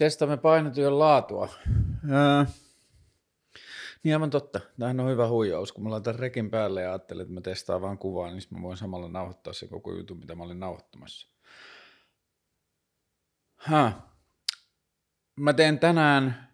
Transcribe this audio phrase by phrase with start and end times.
[0.00, 1.48] Testaamme painotyön laatua.
[2.10, 2.44] Öö.
[4.02, 4.60] Niin aivan totta.
[4.78, 5.72] Tämähän on hyvä huijaus.
[5.72, 8.76] Kun mä laitan rekin päälle ja ajattelen, että mä testaan vaan kuvaa, niin mä voin
[8.76, 11.28] samalla nauhoittaa se koko jutun, mitä mä olin nauhoittamassa.
[13.56, 13.94] Häh.
[15.36, 16.48] Mä teen tänään,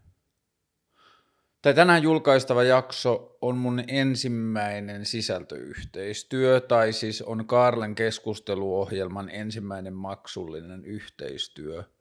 [1.62, 10.84] tai tänään julkaistava jakso on mun ensimmäinen sisältöyhteistyö, tai siis on Karlen keskusteluohjelman ensimmäinen maksullinen
[10.84, 11.84] yhteistyö–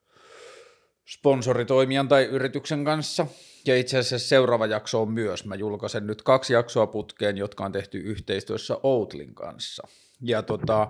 [1.08, 3.28] sponsoritoimijan tai yrityksen kanssa.
[3.66, 5.46] Ja itse asiassa seuraava jakso on myös.
[5.46, 9.88] Mä julkaisen nyt kaksi jaksoa putkeen, jotka on tehty yhteistyössä Outlin kanssa.
[10.22, 10.88] Ja tota,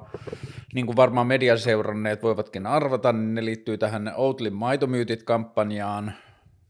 [0.73, 6.13] niin kuin varmaan median seuranneet voivatkin arvata, niin ne liittyy tähän Outlin maitomyytit-kampanjaan,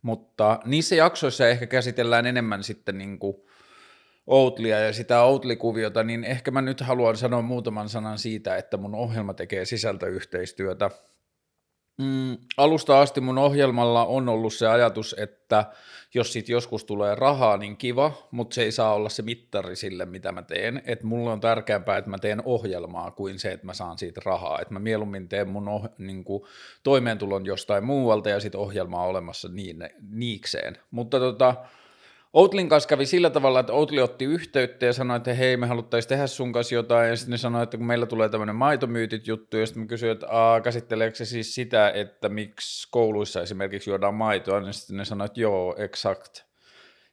[0.01, 3.35] mutta niissä jaksoissa ehkä käsitellään enemmän sitten niin kuin
[4.27, 8.95] Outlia ja sitä Outli-kuviota, niin ehkä mä nyt haluan sanoa muutaman sanan siitä, että mun
[8.95, 10.89] ohjelma tekee sisältöyhteistyötä
[11.97, 15.65] Mm, alusta asti mun ohjelmalla on ollut se ajatus, että
[16.13, 20.05] jos siitä joskus tulee rahaa, niin kiva, mutta se ei saa olla se mittari sille,
[20.05, 20.81] mitä mä teen.
[20.85, 24.59] Et mulle on tärkeämpää, että mä teen ohjelmaa kuin se, että mä saan siitä rahaa.
[24.61, 26.43] Et mä mieluummin teen mun oh, niin kuin,
[26.83, 30.77] toimeentulon jostain muualta ja sitten ohjelmaa olemassa niin, niikseen.
[30.91, 31.55] Mutta tota,
[32.35, 36.09] Outlin kanssa kävi sillä tavalla, että Outli otti yhteyttä ja sanoi, että hei, me haluttaisiin
[36.09, 39.57] tehdä sun kanssa jotain, ja sitten ne sanoi, että kun meillä tulee tämmöinen maitomyytit juttu,
[39.57, 44.13] ja sitten mä kysyin, että Aa, käsitteleekö se siis sitä, että miksi kouluissa esimerkiksi juodaan
[44.13, 46.41] maitoa, niin sitten ne sanoi, että joo, exakt.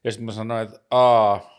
[0.04, 1.52] Ja sitten mä sanoin, että aa,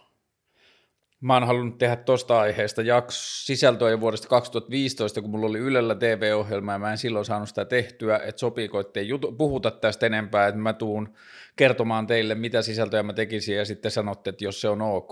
[1.22, 5.95] mä oon halunnut tehdä tosta aiheesta jaks sisältöä jo vuodesta 2015, kun mulla oli Ylellä
[5.95, 10.59] TV-ohjelma ja mä en silloin saanut sitä tehtyä, että sopiiko, ettei puhuta tästä enempää, että
[10.59, 11.14] mä tuun
[11.55, 15.11] kertomaan teille, mitä sisältöjä mä tekisin ja sitten sanotte, että jos se on ok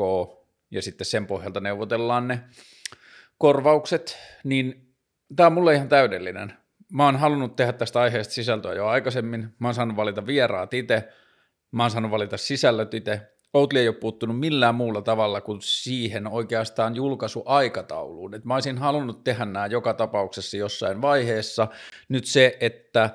[0.71, 2.39] ja sitten sen pohjalta neuvotellaan ne
[3.37, 4.93] korvaukset, niin
[5.35, 6.53] tämä on mulle ihan täydellinen.
[6.93, 11.07] Mä oon halunnut tehdä tästä aiheesta sisältöä jo aikaisemmin, mä oon saanut valita vieraat itse,
[11.71, 16.27] mä oon saanut valita sisällöt itse, Outli ei ole puuttunut millään muulla tavalla kuin siihen
[16.27, 18.33] oikeastaan julkaisuaikatauluun.
[18.33, 21.67] Et mä olisin halunnut tehdä nämä joka tapauksessa jossain vaiheessa.
[22.09, 23.09] Nyt se, että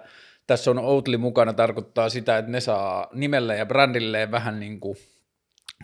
[0.47, 4.97] tässä on Outli mukana, tarkoittaa sitä, että ne saa nimellä ja brändilleen vähän niin kuin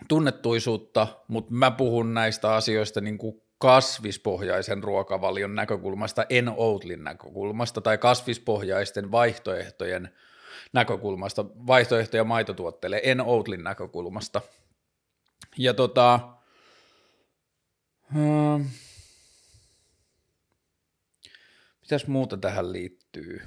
[0.07, 7.97] tunnettuisuutta, mutta mä puhun näistä asioista niin kuin kasvispohjaisen ruokavalion näkökulmasta, en Outlin näkökulmasta, tai
[7.97, 10.09] kasvispohjaisten vaihtoehtojen
[10.73, 14.41] näkökulmasta, vaihtoehtoja maitotuotteille, en Outlin näkökulmasta.
[15.57, 16.19] Ja tota,
[21.81, 23.41] mitäs muuta tähän liittyy?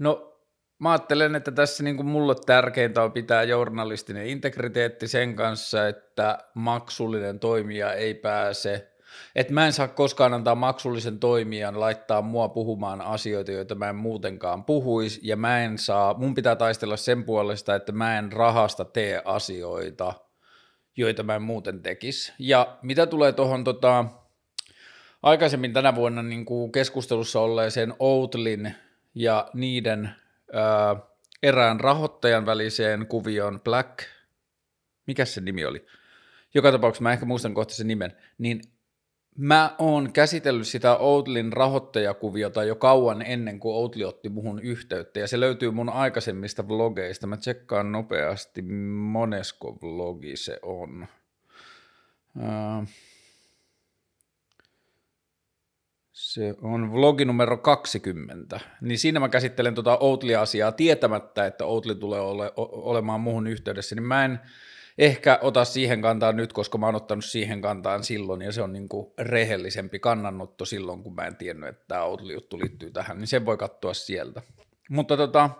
[0.00, 0.38] No,
[0.78, 6.38] mä ajattelen, että tässä niin kuin mulle tärkeintä on pitää journalistinen integriteetti sen kanssa, että
[6.54, 8.90] maksullinen toimija ei pääse
[9.34, 13.96] että mä en saa koskaan antaa maksullisen toimijan laittaa mua puhumaan asioita, joita mä en
[13.96, 18.84] muutenkaan puhuisi, ja mä en saa, mun pitää taistella sen puolesta, että mä en rahasta
[18.84, 20.12] tee asioita,
[20.96, 22.32] joita mä en muuten tekisi.
[22.38, 24.04] Ja mitä tulee tuohon tota,
[25.22, 28.74] aikaisemmin tänä vuonna niin keskustelussa olleeseen Outlin
[29.14, 30.10] ja niiden
[30.52, 30.96] ää,
[31.42, 33.98] erään rahoittajan väliseen kuvioon Black,
[35.06, 35.86] mikä se nimi oli?
[36.54, 38.60] Joka tapauksessa mä ehkä muistan kohta sen nimen, niin
[39.40, 45.28] Mä oon käsitellyt sitä Outlin rahoittajakuviota jo kauan ennen kuin Outli otti muhun yhteyttä, ja
[45.28, 47.26] se löytyy mun aikaisemmista vlogeista.
[47.26, 51.06] Mä tsekkaan nopeasti, monesko vlogi se on.
[56.20, 62.20] Se on vlogi numero 20, niin siinä mä käsittelen tuota Outli-asiaa tietämättä, että Outli tulee
[62.20, 64.40] ole, olemaan muuhun yhteydessä, niin mä en
[64.98, 68.72] ehkä ota siihen kantaan nyt, koska mä oon ottanut siihen kantaan silloin, ja se on
[68.72, 73.28] niin kuin rehellisempi kannanotto silloin, kun mä en tiennyt, että tämä Outli-juttu liittyy tähän, niin
[73.28, 74.42] sen voi katsoa sieltä.
[74.90, 75.50] Mutta tota,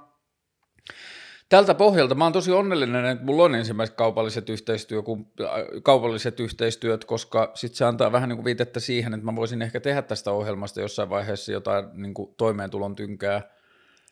[1.51, 5.03] tältä pohjalta mä oon tosi onnellinen, että mulla on ensimmäiset kaupalliset, yhteistyö,
[5.83, 9.81] kaupalliset yhteistyöt, koska sitten se antaa vähän niin kuin viitettä siihen, että mä voisin ehkä
[9.81, 13.43] tehdä tästä ohjelmasta jossain vaiheessa jotain niin kuin toimeentulon tynkää.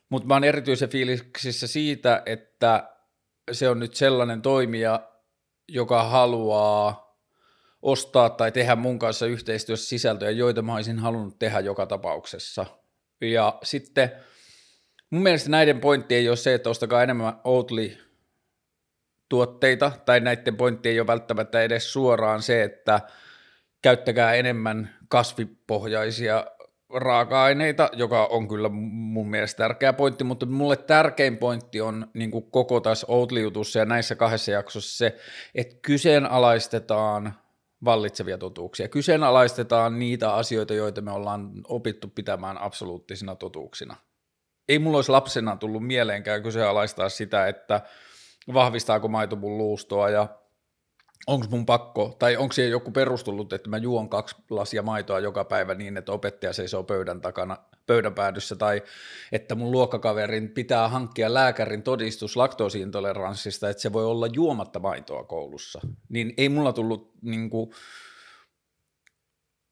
[0.09, 2.89] Mutta mä oon erityisen fiiliksissä siitä, että
[3.53, 5.09] se on nyt sellainen toimija,
[5.69, 7.09] joka haluaa
[7.83, 12.67] ostaa tai tehdä mun kanssa yhteistyössä sisältöjä, joita mä olisin halunnut tehdä joka tapauksessa.
[13.21, 14.13] Ja sitten
[15.11, 17.97] mun mielestä näiden pointti ei ole se, että ostakaa enemmän Oatly
[19.29, 23.01] tuotteita, tai näiden pointti ei ole välttämättä edes suoraan se, että
[23.83, 26.47] käyttäkää enemmän kasvipohjaisia
[26.95, 32.51] raaka-aineita, joka on kyllä mun mielestä tärkeä pointti, mutta mulle tärkein pointti on niin kuin
[32.51, 35.17] koko tässä Outli-jutussa ja näissä kahdessa jaksossa se,
[35.55, 37.35] että kyseenalaistetaan
[37.85, 43.97] vallitsevia totuuksia, kyseenalaistetaan niitä asioita, joita me ollaan opittu pitämään absoluuttisina totuuksina.
[44.69, 47.81] Ei mulla olisi lapsena tullut mieleenkään kyseenalaistaa sitä, että
[48.55, 50.29] vahvistaako maito mun luustoa ja
[51.27, 55.45] onko mun pakko, tai onko siihen joku perustullut, että mä juon kaksi lasia maitoa joka
[55.45, 57.57] päivä niin, että opettaja seisoo pöydän takana,
[57.87, 58.83] pöydän päädyssä, tai
[59.33, 65.81] että mun luokkakaverin pitää hankkia lääkärin todistus laktoosiintoleranssista, että se voi olla juomatta maitoa koulussa,
[66.09, 67.71] niin ei mulla tullut niin kuin,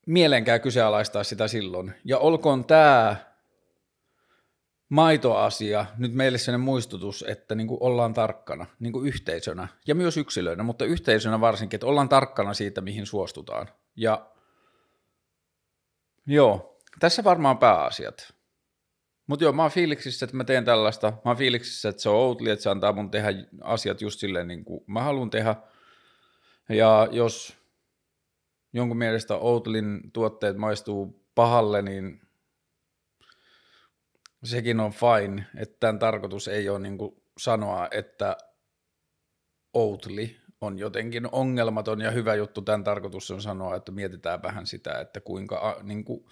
[0.07, 1.93] mieleenkään kyseenalaistaa sitä silloin.
[2.05, 3.17] Ja olkoon tämä
[4.89, 10.17] maitoasia nyt meille sellainen muistutus, että niin kuin ollaan tarkkana niin kuin yhteisönä ja myös
[10.17, 13.69] yksilöinä, mutta yhteisönä varsinkin, että ollaan tarkkana siitä, mihin suostutaan.
[13.97, 14.31] Ja
[16.27, 18.35] joo, tässä varmaan pääasiat.
[19.27, 21.11] Mutta joo, mä oon fiiliksissä, että mä teen tällaista.
[21.11, 23.29] Mä oon fiiliksissä, että se on outli, että se antaa mun tehdä
[23.63, 25.57] asiat just silleen niin kuin mä haluan tehdä.
[26.69, 27.57] Ja jos
[28.73, 32.26] jonkun mielestä Outlin tuotteet maistuu pahalle, niin
[34.47, 36.99] sekin on fine, että tämän tarkoitus ei ole niin
[37.39, 38.37] sanoa, että
[39.73, 42.63] Outli on jotenkin ongelmaton ja hyvä juttu.
[42.63, 46.25] Tämän tarkoitus on sanoa, että mietitään vähän sitä, että kuinka niin kuin,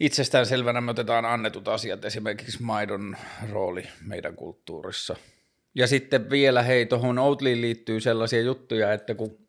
[0.00, 3.16] itsestään selvänä me otetaan annetut asiat, esimerkiksi maidon
[3.50, 5.16] rooli meidän kulttuurissa.
[5.74, 9.43] Ja sitten vielä, hei, tuohon Outliin liittyy sellaisia juttuja, että kun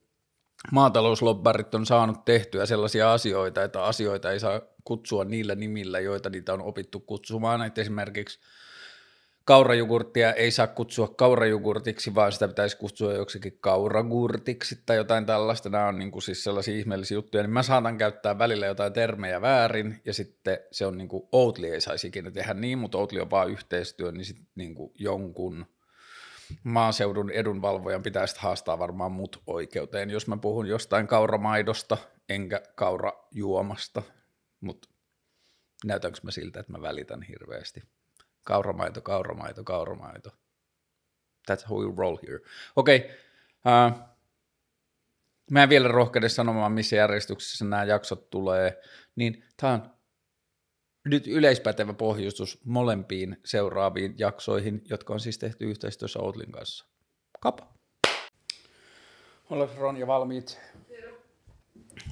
[0.71, 6.53] maatalouslobbarit on saanut tehtyä sellaisia asioita, että asioita ei saa kutsua niillä nimillä, joita niitä
[6.53, 8.39] on opittu kutsumaan, että esimerkiksi
[9.45, 15.69] kaurajugurttia ei saa kutsua kaurajugurtiksi, vaan sitä pitäisi kutsua joksikin kauragurtiksi tai jotain tällaista.
[15.69, 19.41] Nämä on niin kuin siis sellaisia ihmeellisiä juttuja, niin mä saatan käyttää välillä jotain termejä
[19.41, 23.21] väärin, ja sitten se on niin kuin Outli ei saisi ikinä tehdä niin, mutta Outli
[23.21, 25.65] on vaan yhteistyö, niin sitten niin kuin jonkun
[26.63, 31.97] maaseudun edunvalvojan pitäisi haastaa varmaan mut oikeuteen, jos mä puhun jostain kauramaidosta
[32.29, 34.01] enkä kaurajuomasta,
[34.61, 34.89] mutta
[35.85, 37.83] näytänkö mä siltä, että mä välitän hirveästi.
[38.43, 40.29] Kauramaito, kauramaito, kauramaito.
[41.51, 42.39] That's how we roll here.
[42.75, 43.11] Okei, okay.
[43.87, 44.15] uh,
[45.51, 48.81] mä en vielä rohkeuden sanomaan, missä järjestyksessä nämä jaksot tulee,
[49.15, 49.95] niin tämä on
[51.05, 56.85] nyt yleispätevä pohjustus molempiin seuraaviin jaksoihin, jotka on siis tehty yhteistyössä Outlin kanssa.
[57.39, 57.67] Kapa.
[59.49, 60.59] Oletko Ronja valmiit?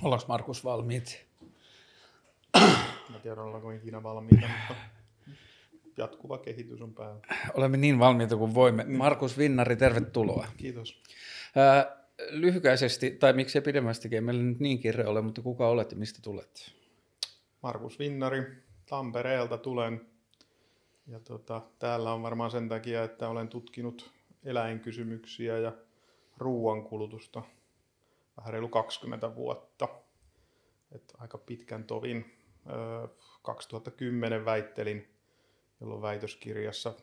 [0.04, 1.26] Ollaanko Markus valmiit?
[3.10, 4.76] Mä tiedän, ollaanko ikinä valmiita, mutta
[5.98, 7.22] jatkuva kehitys on päällä.
[7.54, 8.84] Olemme niin valmiita kuin voimme.
[8.84, 10.48] Markus Vinnari, tervetuloa.
[10.58, 11.02] Kiitos.
[12.30, 16.62] Lyhykäisesti, tai miksei pidemmästikin, meillä nyt niin kirja ole, mutta kuka olette, mistä tulette?
[17.62, 20.02] Markus Vinnari, Tampereelta tulen.
[21.08, 24.12] Ja tota, täällä on varmaan sen takia, että olen tutkinut
[24.44, 25.72] eläinkysymyksiä ja
[26.38, 27.44] ruoankulutusta
[28.38, 29.88] vähän reilu 20 vuotta.
[30.92, 32.26] Et aika pitkän tovin.
[33.42, 35.08] 2010 väittelin,
[35.82, 36.94] jolloin väitöskirjassa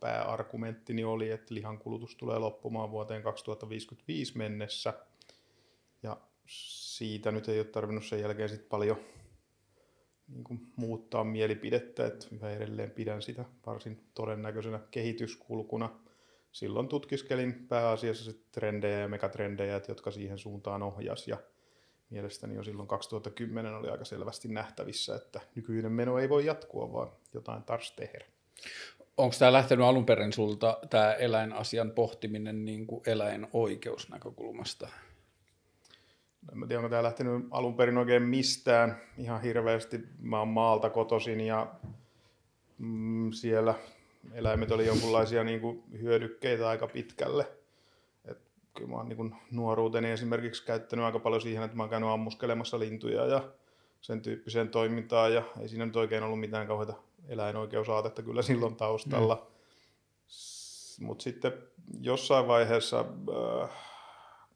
[0.00, 4.94] pääargumenttini oli, että lihankulutus tulee loppumaan vuoteen 2055 mennessä.
[6.02, 6.16] Ja
[6.46, 8.96] siitä nyt ei ole tarvinnut sen jälkeen sit paljon
[10.32, 15.90] niin kuin muuttaa mielipidettä, että yhä edelleen pidän sitä varsin todennäköisenä kehityskulkuna.
[16.52, 21.36] Silloin tutkiskelin pääasiassa sit trendejä ja megatrendejä, jotka siihen suuntaan ohjas ja
[22.10, 27.12] mielestäni jo silloin 2010 oli aika selvästi nähtävissä, että nykyinen meno ei voi jatkua, vaan
[27.34, 28.24] jotain taas tehdä.
[29.16, 34.88] Onko tämä lähtenyt alun perin sulta, tämä eläinasian pohtiminen niin kuin eläinoikeusnäkökulmasta?
[36.52, 40.00] En tiedä, onko tämä lähtenyt alun perin oikein mistään ihan hirveästi.
[40.18, 41.66] Mä oon maalta kotosin ja
[42.78, 43.74] mm, siellä
[44.32, 47.46] eläimet oli jonkunlaisia niin kuin hyödykkeitä aika pitkälle.
[48.24, 48.38] Et
[48.74, 52.78] kyllä mä oon niin nuoruuteni esimerkiksi käyttänyt aika paljon siihen, että mä oon käynyt ammuskelemassa
[52.78, 53.48] lintuja ja
[54.00, 56.94] sen tyyppiseen toimintaan ja ei siinä nyt oikein ollut mitään kauheita
[57.28, 59.34] eläinoikeusaatetta kyllä silloin taustalla.
[59.34, 61.06] Mm.
[61.06, 61.52] Mutta sitten
[62.00, 63.70] jossain vaiheessa äh,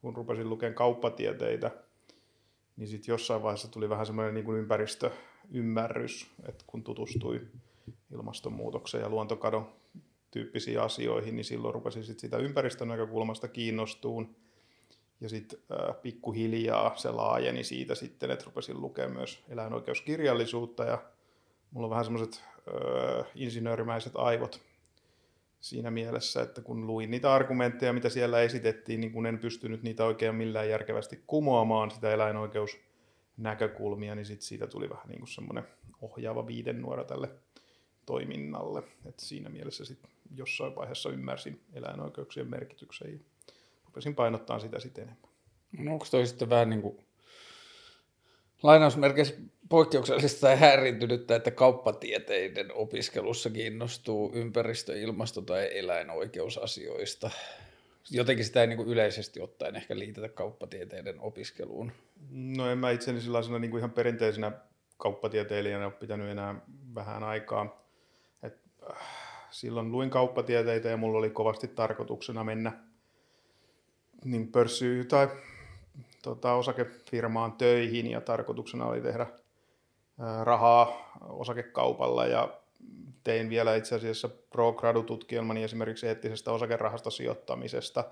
[0.07, 1.71] kun rupesin lukemaan kauppatieteitä,
[2.77, 7.41] niin sitten jossain vaiheessa tuli vähän semmoinen niin kuin ympäristöymmärrys, että kun tutustui
[8.13, 9.73] ilmastonmuutokseen ja luontokadon
[10.31, 14.37] tyyppisiin asioihin, niin silloin rupesin sit sitä ympäristön näkökulmasta kiinnostuun.
[15.21, 20.99] Ja sitten äh, pikkuhiljaa se laajeni siitä sitten, että rupesin lukemaan myös eläinoikeuskirjallisuutta ja
[21.71, 24.61] mulla on vähän semmoiset äh, insinöörimäiset aivot
[25.69, 30.05] siinä mielessä, että kun luin niitä argumentteja, mitä siellä esitettiin, niin kun en pystynyt niitä
[30.05, 35.65] oikein millään järkevästi kumoamaan sitä eläinoikeusnäkökulmia, niin sit siitä tuli vähän niin kuin semmoinen
[36.01, 37.29] ohjaava viidennuora tälle
[38.07, 38.83] toiminnalle.
[39.05, 39.99] Et siinä mielessä sit
[40.35, 43.19] jossain vaiheessa ymmärsin eläinoikeuksien merkityksen ja
[43.85, 45.31] rupesin painottaa sitä sitten enemmän.
[45.79, 46.97] No onko toi sitten vähän niin kuin
[48.63, 49.35] lainausmerkeissä
[49.69, 57.31] poikkeuksellista ja häiriintynyttä, että kauppatieteiden opiskelussa kiinnostuu ympäristö-, ilmasto- tai eläinoikeusasioista.
[58.11, 61.93] Jotenkin sitä ei niin kuin yleisesti ottaen ehkä liitetä kauppatieteiden opiskeluun.
[62.31, 64.53] No en mä itseni sellaisena niin kuin ihan perinteisenä
[64.97, 66.55] kauppatieteilijänä ole pitänyt enää
[66.95, 67.87] vähän aikaa.
[68.43, 68.59] Et,
[68.91, 68.97] äh,
[69.51, 72.73] silloin luin kauppatieteitä ja mulla oli kovasti tarkoituksena mennä
[74.25, 75.29] niin pörssy- tai
[76.23, 79.27] tota, osakefirmaan töihin ja tarkoituksena oli tehdä
[80.43, 82.49] rahaa osakekaupalla ja
[83.25, 84.75] tein vielä itse asiassa pro
[85.07, 88.05] tutkielmani esimerkiksi eettisestä osakerahastosijoittamisesta,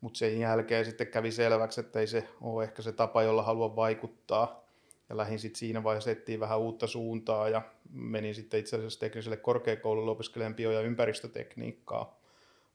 [0.00, 3.76] mutta sen jälkeen sitten kävi selväksi, että ei se ole ehkä se tapa, jolla haluan
[3.76, 4.62] vaikuttaa.
[5.08, 9.36] Ja lähdin sitten siinä vaiheessa etsiä vähän uutta suuntaa ja menin sitten itse asiassa tekniselle
[9.36, 12.16] korkeakoululle opiskelemaan bio- ja ympäristötekniikkaa.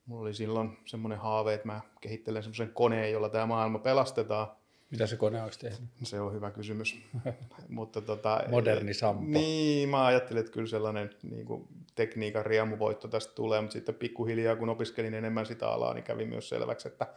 [0.06, 4.48] Mulla oli silloin semmoinen haave, että mä kehittelen semmoisen koneen, jolla tämä maailma pelastetaan.
[4.91, 5.89] Mitä se kone olisi tehnyt?
[6.03, 7.00] Se on hyvä kysymys.
[7.70, 9.24] Mutta tota, Moderni Sampo.
[9.25, 14.56] Niin, mä ajattelin, että kyllä sellainen niin kuin, tekniikan riemuvoitto tästä tulee, mutta sitten pikkuhiljaa
[14.56, 17.08] kun opiskelin enemmän sitä alaa, niin kävi myös selväksi, että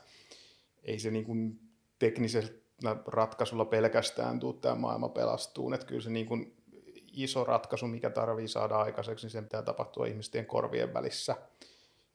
[0.82, 1.60] ei se niin kuin,
[1.98, 2.50] teknisellä
[3.06, 5.74] ratkaisulla pelkästään tuu tämä maailma pelastuun.
[5.74, 6.56] Että kyllä se niin kuin,
[7.12, 11.36] iso ratkaisu, mikä tarvii saada aikaiseksi, niin sen pitää tapahtua ihmisten korvien välissä.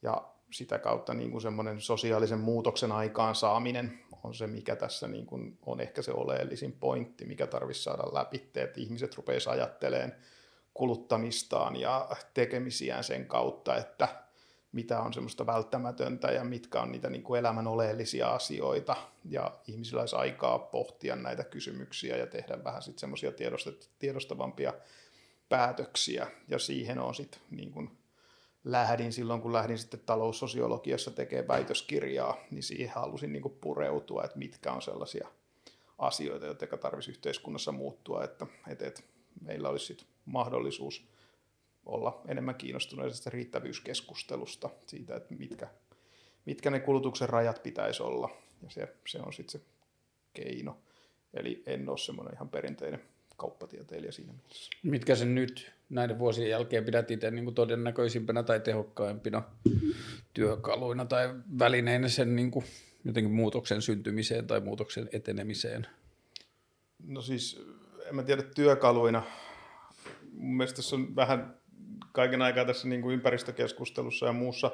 [0.02, 5.58] Ja sitä kautta niin kuin semmoinen sosiaalisen muutoksen aikaansaaminen on se, mikä tässä niin kuin
[5.66, 10.12] on ehkä se oleellisin pointti, mikä tarvitsisi saada läpi, että ihmiset rupeaisivat ajattelemaan
[10.74, 14.08] kuluttamistaan ja tekemisiään sen kautta, että
[14.72, 18.96] mitä on semmoista välttämätöntä ja mitkä on niitä niin kuin elämän oleellisia asioita.
[19.24, 23.32] Ja ihmisillä olisi aikaa pohtia näitä kysymyksiä ja tehdä vähän sitten semmoisia
[23.98, 24.74] tiedostavampia
[25.48, 26.26] päätöksiä.
[26.48, 27.98] Ja siihen on sitten niin
[28.66, 34.72] lähdin silloin, kun lähdin sitten taloussosiologiassa tekemään väitöskirjaa, niin siihen halusin niin pureutua, että mitkä
[34.72, 35.28] on sellaisia
[35.98, 39.02] asioita, jotka tarvitsisi yhteiskunnassa muuttua, että, että, että
[39.40, 41.08] meillä olisi sitten mahdollisuus
[41.86, 45.68] olla enemmän kiinnostuneista riittävyyskeskustelusta siitä, että mitkä,
[46.44, 48.30] mitkä ne kulutuksen rajat pitäisi olla.
[48.62, 49.66] Ja se, se on sitten se
[50.32, 50.78] keino.
[51.34, 53.02] Eli en ole semmoinen ihan perinteinen
[53.36, 54.70] kauppatieteilijä siinä mielessä.
[54.82, 59.42] Mitkä sen nyt näiden vuosien jälkeen pidät itse niin kuin todennäköisimpänä tai tehokkaimpina
[60.34, 62.64] työkaluina tai välineinä sen niin kuin
[63.04, 65.86] jotenkin muutoksen syntymiseen tai muutoksen etenemiseen?
[67.06, 67.66] No siis,
[68.08, 69.22] en mä tiedä työkaluina.
[70.32, 71.56] Mun mielestä tässä on vähän
[72.12, 74.70] kaiken aikaa tässä niin kuin ympäristökeskustelussa ja muussa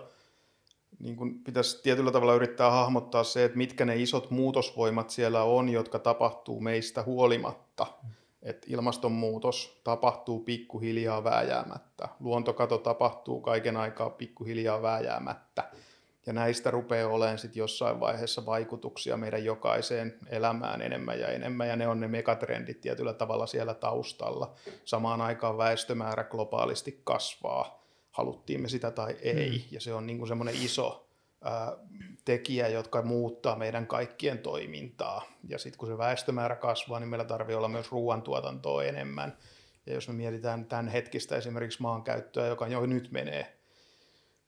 [0.99, 5.69] niin kuin pitäisi tietyllä tavalla yrittää hahmottaa se, että mitkä ne isot muutosvoimat siellä on,
[5.69, 7.87] jotka tapahtuu meistä huolimatta.
[8.03, 15.71] Mm että ilmastonmuutos tapahtuu pikkuhiljaa vääjäämättä, luontokato tapahtuu kaiken aikaa pikkuhiljaa vääjäämättä,
[16.27, 21.77] ja näistä rupeaa olemaan sitten jossain vaiheessa vaikutuksia meidän jokaiseen elämään enemmän ja enemmän, ja
[21.77, 24.55] ne on ne megatrendit tietyllä tavalla siellä taustalla.
[24.85, 29.65] Samaan aikaan väestömäärä globaalisti kasvaa, haluttiin me sitä tai ei, mm.
[29.71, 31.02] ja se on niin semmoinen iso
[32.25, 35.23] tekijä, jotka muuttaa meidän kaikkien toimintaa.
[35.49, 39.37] Ja sitten kun se väestömäärä kasvaa, niin meillä tarvii olla myös ruoantuotantoa enemmän.
[39.87, 43.57] Ja jos me mietitään tämän hetkistä esimerkiksi maankäyttöä, joka jo nyt menee,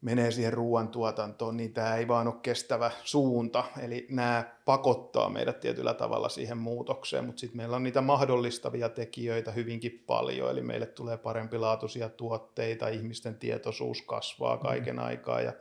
[0.01, 3.65] menee siihen ruoantuotantoon, niin tämä ei vaan ole kestävä suunta.
[3.83, 9.53] Eli nämä pakottaa meidät tietyllä tavalla siihen muutokseen, mutta sitten meillä on niitä mahdollistavia tekijöitä
[9.53, 10.51] hyvinkin paljon.
[10.51, 15.03] Eli meille tulee parempilaatuisia tuotteita, ihmisten tietoisuus kasvaa kaiken mm.
[15.03, 15.53] aikaa ja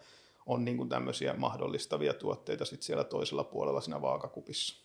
[0.45, 4.83] on niin kuin tämmöisiä mahdollistavia tuotteita sit siellä toisella puolella siinä vaakakupissa.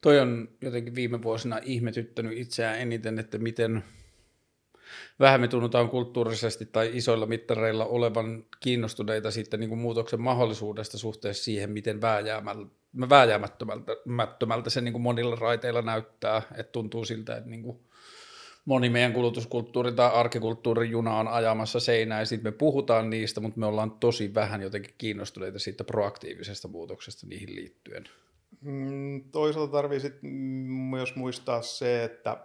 [0.00, 3.84] Toi on jotenkin viime vuosina ihmetyttänyt itseään eniten, että miten
[5.20, 11.44] vähän me tunnutaan kulttuurisesti tai isoilla mittareilla olevan kiinnostuneita sitten niin kuin muutoksen mahdollisuudesta suhteessa
[11.44, 12.00] siihen, miten
[13.10, 17.87] vääjäämättömältä se niin kuin monilla raiteilla näyttää, että tuntuu siltä, että niin kuin
[18.68, 23.60] moni meidän kulutuskulttuuri tai arkikulttuurin juna on ajamassa seinään ja sitten me puhutaan niistä, mutta
[23.60, 28.04] me ollaan tosi vähän jotenkin kiinnostuneita siitä proaktiivisesta muutoksesta niihin liittyen.
[28.60, 32.36] Mm, toisaalta tarvii sitten myös muistaa se, että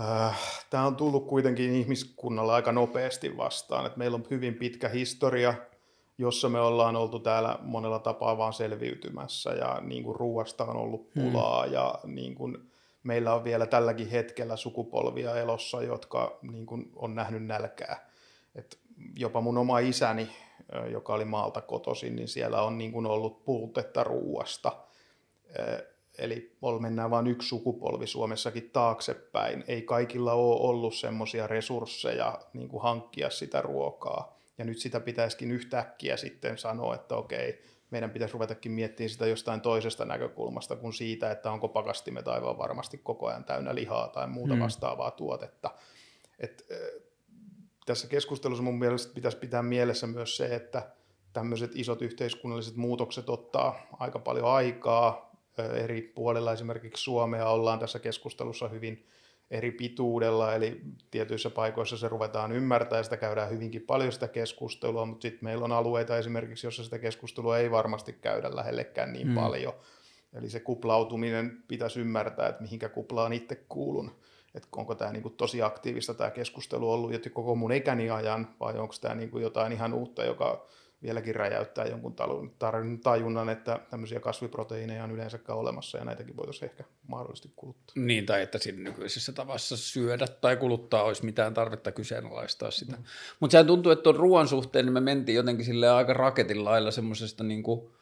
[0.00, 3.86] äh, tämä on tullut kuitenkin ihmiskunnalla aika nopeasti vastaan.
[3.86, 5.54] Et meillä on hyvin pitkä historia,
[6.18, 11.10] jossa me ollaan oltu täällä monella tapaa vaan selviytymässä ja niin kuin ruuasta on ollut
[11.14, 11.22] hmm.
[11.22, 11.72] pulaa hmm.
[11.72, 12.72] ja niin kuin,
[13.02, 18.10] meillä on vielä tälläkin hetkellä sukupolvia elossa, jotka niin kuin, on nähnyt nälkää.
[18.54, 18.78] Et
[19.18, 20.30] jopa mun oma isäni,
[20.90, 24.72] joka oli maalta kotoisin, niin siellä on niin kuin ollut puutetta ruuasta.
[26.18, 29.64] Eli mennään vain yksi sukupolvi Suomessakin taaksepäin.
[29.68, 34.36] Ei kaikilla ole ollut semmoisia resursseja niin kuin hankkia sitä ruokaa.
[34.58, 39.60] Ja nyt sitä pitäisikin yhtäkkiä sitten sanoa, että okei, meidän pitäisi ruvetakin miettimään sitä jostain
[39.60, 44.54] toisesta näkökulmasta kuin siitä, että onko pakastimet aivan varmasti koko ajan täynnä lihaa tai muuta
[44.54, 44.62] hmm.
[44.62, 45.70] vastaavaa tuotetta.
[46.38, 46.66] Et,
[47.86, 50.90] tässä keskustelussa mun mielestä pitäisi pitää mielessä myös se, että
[51.32, 55.32] tämmöiset isot yhteiskunnalliset muutokset ottaa aika paljon aikaa.
[55.74, 59.06] Eri puolilla esimerkiksi Suomea ollaan tässä keskustelussa hyvin
[59.52, 60.80] eri pituudella, eli
[61.10, 65.64] tietyissä paikoissa se ruvetaan ymmärtää ja sitä käydään hyvinkin paljon sitä keskustelua, mutta sitten meillä
[65.64, 69.34] on alueita esimerkiksi, jossa sitä keskustelua ei varmasti käydä lähellekään niin hmm.
[69.34, 69.72] paljon.
[70.34, 74.10] Eli se kuplautuminen pitäisi ymmärtää, että mihinkä kuplaan itse kuulun.
[74.54, 78.78] Että onko tämä niinku tosi aktiivista tämä keskustelu ollut jo koko mun ikäni ajan, vai
[78.78, 80.66] onko tämä niinku jotain ihan uutta, joka
[81.02, 82.16] vieläkin räjäyttää jonkun
[83.02, 87.92] tajunnan, että tämmöisiä kasviproteiineja on yleensäkään olemassa ja näitäkin voitaisiin ehkä mahdollisesti kuluttaa.
[87.96, 92.96] Niin, tai että siinä nykyisessä tavassa syödä tai kuluttaa olisi mitään tarvetta kyseenalaistaa sitä.
[92.96, 93.04] Mm.
[93.40, 96.90] Mutta sehän tuntuu, että tuon ruoan suhteen niin me mentiin jotenkin sille aika raketin lailla
[96.90, 97.80] semmoisesta niin kuin–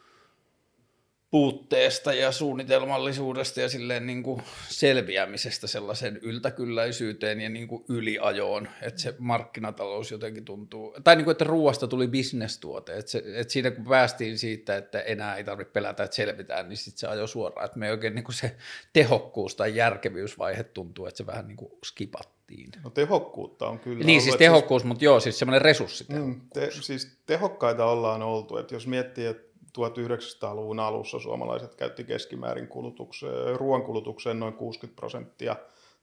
[1.31, 9.01] puutteesta ja suunnitelmallisuudesta ja silleen niin kuin selviämisestä sellaiseen yltäkylläisyyteen ja niin kuin yliajoon, että
[9.01, 13.71] se markkinatalous jotenkin tuntuu, tai niin kuin, että ruoasta tuli bisnestuote, että, se, että siinä
[13.71, 17.65] kun päästiin siitä, että enää ei tarvitse pelätä, että selvitään, niin sitten se ajoi suoraan,
[17.67, 18.57] että me oikein niin kuin se
[18.93, 22.71] tehokkuus tai järkevyysvaihe tuntuu, että se vähän niin kuin skipattiin.
[22.85, 26.37] No tehokkuutta on kyllä Niin, ollut, siis tehokkuus, siis, mutta joo, siis semmoinen resurssitehokkuus.
[26.37, 32.69] Mm, te, siis tehokkaita ollaan oltu, että jos miettii, että 1900-luvun alussa suomalaiset käytti keskimäärin
[32.69, 35.57] kulutukseen, ruoankulutukseen noin 60 prosenttia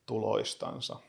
[0.05, 0.99] tuloistansa.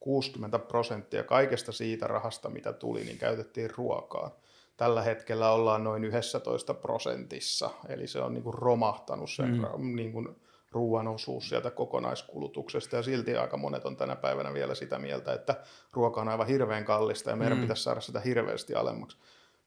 [0.00, 4.30] 60 prosenttia kaikesta siitä rahasta, mitä tuli, niin käytettiin ruokaan.
[4.76, 9.96] Tällä hetkellä ollaan noin 11 prosentissa, eli se on niin kuin romahtanut sen mm.
[9.96, 10.28] niin kuin
[10.72, 15.56] ruoan osuus sieltä kokonaiskulutuksesta, ja silti aika monet on tänä päivänä vielä sitä mieltä, että
[15.92, 17.62] ruoka on aivan hirveän kallista, ja meidän mm.
[17.62, 19.16] pitäisi saada sitä hirveästi alemmaksi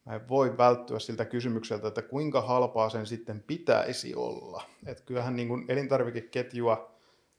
[0.05, 4.63] mä en voi välttyä siltä kysymykseltä, että kuinka halpaa sen sitten pitäisi olla.
[4.86, 6.91] Että kyllähän niin kuin elintarvikeketjua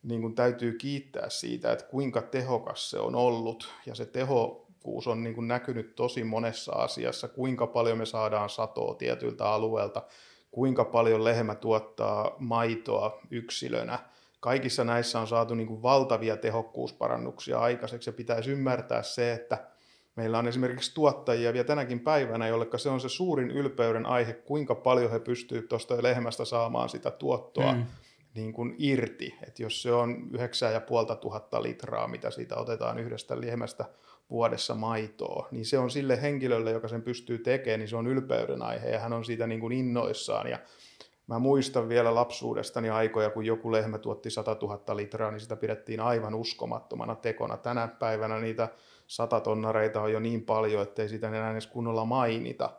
[0.03, 3.69] niin kuin täytyy kiittää siitä, että kuinka tehokas se on ollut.
[3.87, 8.95] Ja se tehokkuus on niin kuin näkynyt tosi monessa asiassa, kuinka paljon me saadaan satoa
[8.95, 10.03] tietyltä alueelta,
[10.51, 13.99] kuinka paljon lehmä tuottaa maitoa yksilönä.
[14.41, 19.59] Kaikissa näissä on saatu niin kuin valtavia tehokkuusparannuksia aikaiseksi ja pitäisi ymmärtää se, että–
[20.17, 24.75] Meillä on esimerkiksi tuottajia vielä tänäkin päivänä, jolle se on se suurin ylpeyden aihe, kuinka
[24.75, 27.87] paljon he pystyvät tuosta lehmästä saamaan sitä tuottoa mm.
[28.35, 29.35] niin kuin irti.
[29.47, 33.85] Että jos se on 9500 litraa, mitä siitä otetaan yhdestä lehmästä
[34.31, 38.63] vuodessa maitoa, niin se on sille henkilölle, joka sen pystyy tekemään, niin se on ylpeyden
[38.63, 40.51] aihe ja hän on siitä niin kuin innoissaan.
[40.51, 40.59] Ja
[41.27, 46.01] Mä muistan vielä lapsuudestani aikoja, kun joku lehmä tuotti 100 000 litraa, niin sitä pidettiin
[46.01, 47.57] aivan uskomattomana tekona.
[47.57, 48.69] Tänä päivänä niitä
[49.07, 52.71] satatonnareita on jo niin paljon, ettei sitä enää edes kunnolla mainita.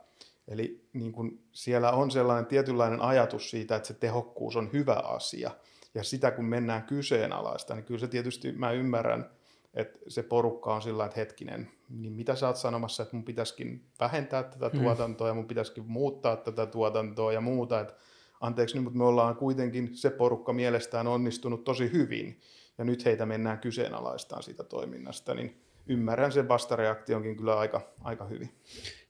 [0.48, 5.50] Eli niin kun siellä on sellainen tietynlainen ajatus siitä, että se tehokkuus on hyvä asia.
[5.94, 9.30] Ja sitä kun mennään kyseenalaista, niin kyllä se tietysti mä ymmärrän,
[9.74, 13.84] että se porukka on sillä että hetkinen, niin mitä sä oot sanomassa, että mun pitäisikin
[14.00, 14.80] vähentää tätä hmm.
[14.80, 17.80] tuotantoa ja mun pitäisikin muuttaa tätä tuotantoa ja muuta.
[17.80, 17.94] Että
[18.40, 22.40] anteeksi nyt, mutta me ollaan kuitenkin se porukka mielestään onnistunut tosi hyvin.
[22.78, 28.50] Ja nyt heitä mennään kyseenalaistaan siitä toiminnasta, niin ymmärrän sen vastareaktionkin kyllä aika, aika hyvin.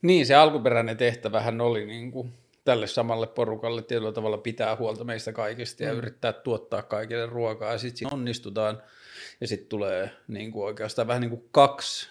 [0.02, 2.32] Niin, se alkuperäinen tehtävähän oli niin kuin
[2.64, 5.98] tälle samalle porukalle tietyllä tavalla pitää huolta meistä kaikista ja mm.
[5.98, 8.82] yrittää tuottaa kaikille ruokaa ja sitten onnistutaan
[9.40, 12.10] ja sitten tulee niin kuin oikeastaan vähän niin kuin kaksi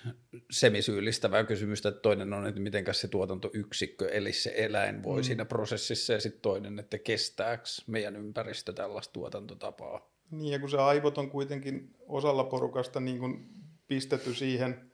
[0.52, 5.24] semisyyllistävää kysymystä, että toinen on, että miten se tuotantoyksikkö, eli se eläin voi mm.
[5.24, 10.10] siinä prosessissa ja sitten toinen, että kestääkö meidän ympäristö tällaista tuotantotapaa.
[10.32, 13.50] Niin ja kun se aivot on kuitenkin osalla porukasta niin kuin
[13.88, 14.92] pistetty siihen,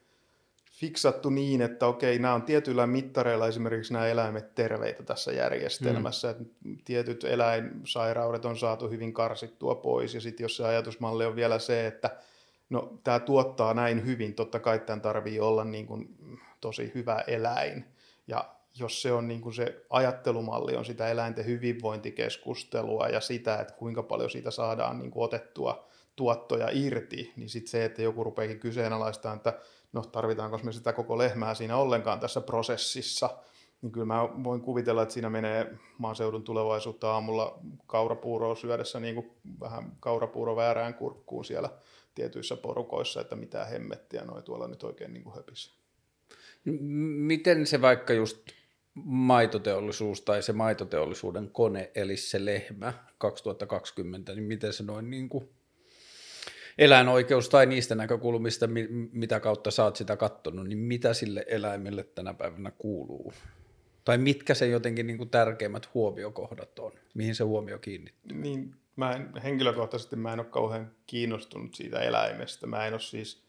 [0.82, 6.42] fiksattu niin, että okei, nämä on tietyillä mittareilla esimerkiksi nämä eläimet terveitä tässä järjestelmässä, mm.
[6.42, 11.60] että tietyt eläinsairaudet on saatu hyvin karsittua pois, ja sitten jos se ajatusmalli on vielä
[11.60, 12.18] se, että
[12.70, 16.18] no tämä tuottaa näin hyvin, totta kai tämän tarvii olla niin kuin
[16.62, 17.86] tosi hyvä eläin,
[18.28, 23.74] ja jos se on niin kuin se ajattelumalli on sitä eläinten hyvinvointikeskustelua ja sitä, että
[23.74, 25.91] kuinka paljon siitä saadaan niin kuin otettua
[26.22, 29.60] tuottoja irti, niin sitten se, että joku rupeakin kyseenalaistamaan, että
[29.94, 33.38] no tarvitaanko me sitä koko lehmää siinä ollenkaan tässä prosessissa,
[33.82, 39.32] niin kyllä mä voin kuvitella, että siinä menee maaseudun tulevaisuutta aamulla kaurapuuroa syödessä niin kuin
[39.60, 41.70] vähän kaurapuuro väärään kurkkuun siellä
[42.16, 45.74] tietyissä porukoissa, että mitä hemmettiä noi tuolla nyt oikein niin höpisi.
[47.26, 48.38] Miten se vaikka just
[49.06, 55.50] maitoteollisuus tai se maitoteollisuuden kone, eli se lehmä 2020, niin miten se noin niin kuin
[56.78, 58.66] eläinoikeus tai niistä näkökulmista,
[59.12, 63.34] mitä kautta sä oot sitä kattonut, niin mitä sille eläimelle tänä päivänä kuuluu?
[64.06, 68.38] Tai mitkä se jotenkin niin kuin tärkeimmät huomiokohdat on, mihin se huomio kiinnittyy?
[68.38, 72.68] Niin, mä en, henkilökohtaisesti mä en ole kauhean kiinnostunut siitä eläimestä.
[72.68, 73.44] Mä en ole siis,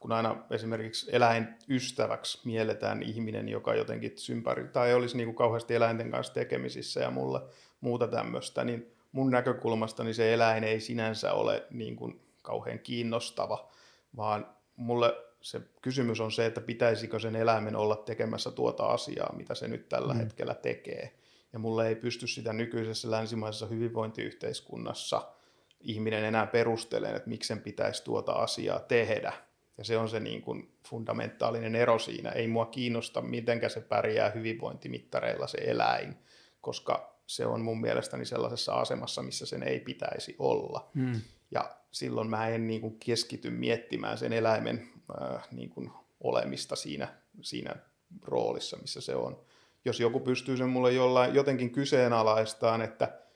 [0.00, 6.10] kun aina esimerkiksi eläinystäväksi mielletään ihminen, joka jotenkin sympari, tai olisi niin kuin kauheasti eläinten
[6.10, 7.40] kanssa tekemisissä ja mulle
[7.80, 13.70] muuta tämmöistä, niin mun näkökulmasta niin se eläin ei sinänsä ole niin kuin kauhean kiinnostava,
[14.16, 19.54] vaan mulle se kysymys on se, että pitäisikö sen eläimen olla tekemässä tuota asiaa, mitä
[19.54, 20.20] se nyt tällä mm.
[20.20, 21.18] hetkellä tekee.
[21.52, 25.32] Ja mulle ei pysty sitä nykyisessä länsimaisessa hyvinvointiyhteiskunnassa
[25.80, 29.32] ihminen enää perustelemaan, että miksi sen pitäisi tuota asiaa tehdä.
[29.78, 32.30] Ja se on se niin kuin fundamentaalinen ero siinä.
[32.30, 36.16] Ei mua kiinnosta, miten se pärjää hyvinvointimittareilla se eläin,
[36.60, 40.90] koska se on mun mielestäni sellaisessa asemassa, missä sen ei pitäisi olla.
[40.94, 41.20] Mm.
[41.50, 44.88] Ja silloin mä en niin kuin keskity miettimään sen eläimen
[45.22, 47.08] äh, niin kuin olemista siinä,
[47.40, 47.76] siinä
[48.22, 49.40] roolissa, missä se on.
[49.84, 53.26] Jos joku pystyy sen mulle jollain, jotenkin kyseenalaistaan, että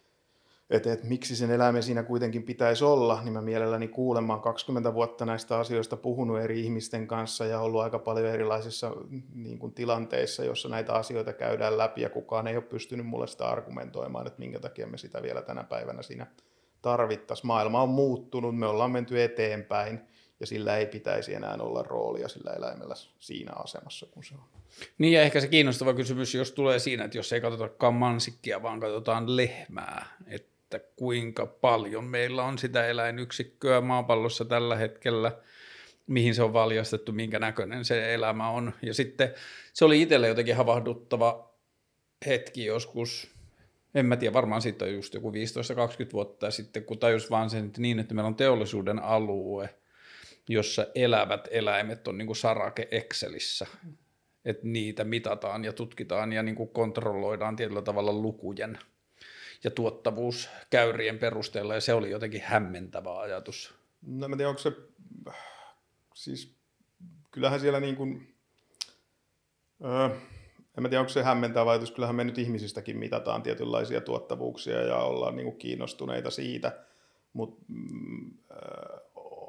[0.70, 5.26] että, että miksi sen eläimen siinä kuitenkin pitäisi olla, niin mä mielelläni kuulemaan 20 vuotta
[5.26, 8.92] näistä asioista puhunut eri ihmisten kanssa ja ollut aika paljon erilaisissa
[9.34, 13.48] niin kuin, tilanteissa, jossa näitä asioita käydään läpi ja kukaan ei ole pystynyt mulle sitä
[13.48, 16.26] argumentoimaan, että minkä takia me sitä vielä tänä päivänä siinä
[16.82, 17.46] tarvittaisiin.
[17.46, 20.00] Maailma on muuttunut, me ollaan menty eteenpäin
[20.40, 24.60] ja sillä ei pitäisi enää olla roolia sillä eläimellä siinä asemassa kuin se on.
[24.98, 28.80] Niin ja ehkä se kiinnostava kysymys, jos tulee siinä, että jos ei katsotakaan mansikkia, vaan
[28.80, 35.32] katsotaan lehmää, että kuinka paljon meillä on sitä eläinyksikköä maapallossa tällä hetkellä,
[36.06, 38.72] mihin se on valjastettu, minkä näköinen se elämä on.
[38.82, 39.34] Ja sitten
[39.72, 41.50] se oli itselle jotenkin havahduttava
[42.26, 43.30] hetki joskus
[43.94, 45.34] en mä tiedä, varmaan siitä on just joku 15-20
[46.12, 46.50] vuotta.
[46.50, 49.74] Sitten, kun tajus vaan sen, että niin, että meillä on teollisuuden alue,
[50.48, 53.66] jossa elävät eläimet on niin kuin sarake Excelissä,
[54.44, 58.78] että niitä mitataan ja tutkitaan ja niin kuin kontrolloidaan tietyllä tavalla lukujen
[59.64, 63.74] ja tuottavuuskäyrien perusteella, ja se oli jotenkin hämmentävä ajatus.
[64.06, 64.72] No mä tiedän, onko se,
[66.14, 66.54] siis
[67.30, 68.34] kyllähän siellä niin kuin,
[69.84, 70.08] öö,
[70.80, 74.96] en mä tiedä, onko se hämmentävä ajatus, kyllähän me nyt ihmisistäkin mitataan tietynlaisia tuottavuuksia ja
[74.96, 76.72] ollaan niin kuin kiinnostuneita siitä,
[77.32, 78.30] mutta mm,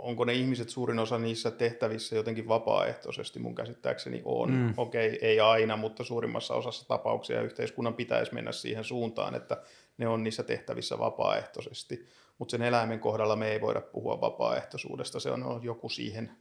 [0.01, 4.51] onko ne ihmiset suurin osa niissä tehtävissä jotenkin vapaaehtoisesti, mun käsittääkseni on.
[4.51, 4.73] Mm.
[4.77, 9.61] Okei, okay, ei aina, mutta suurimmassa osassa tapauksia yhteiskunnan pitäisi mennä siihen suuntaan, että
[9.97, 12.05] ne on niissä tehtävissä vapaaehtoisesti.
[12.37, 16.31] Mutta sen eläimen kohdalla me ei voida puhua vapaaehtoisuudesta, se on joku siihen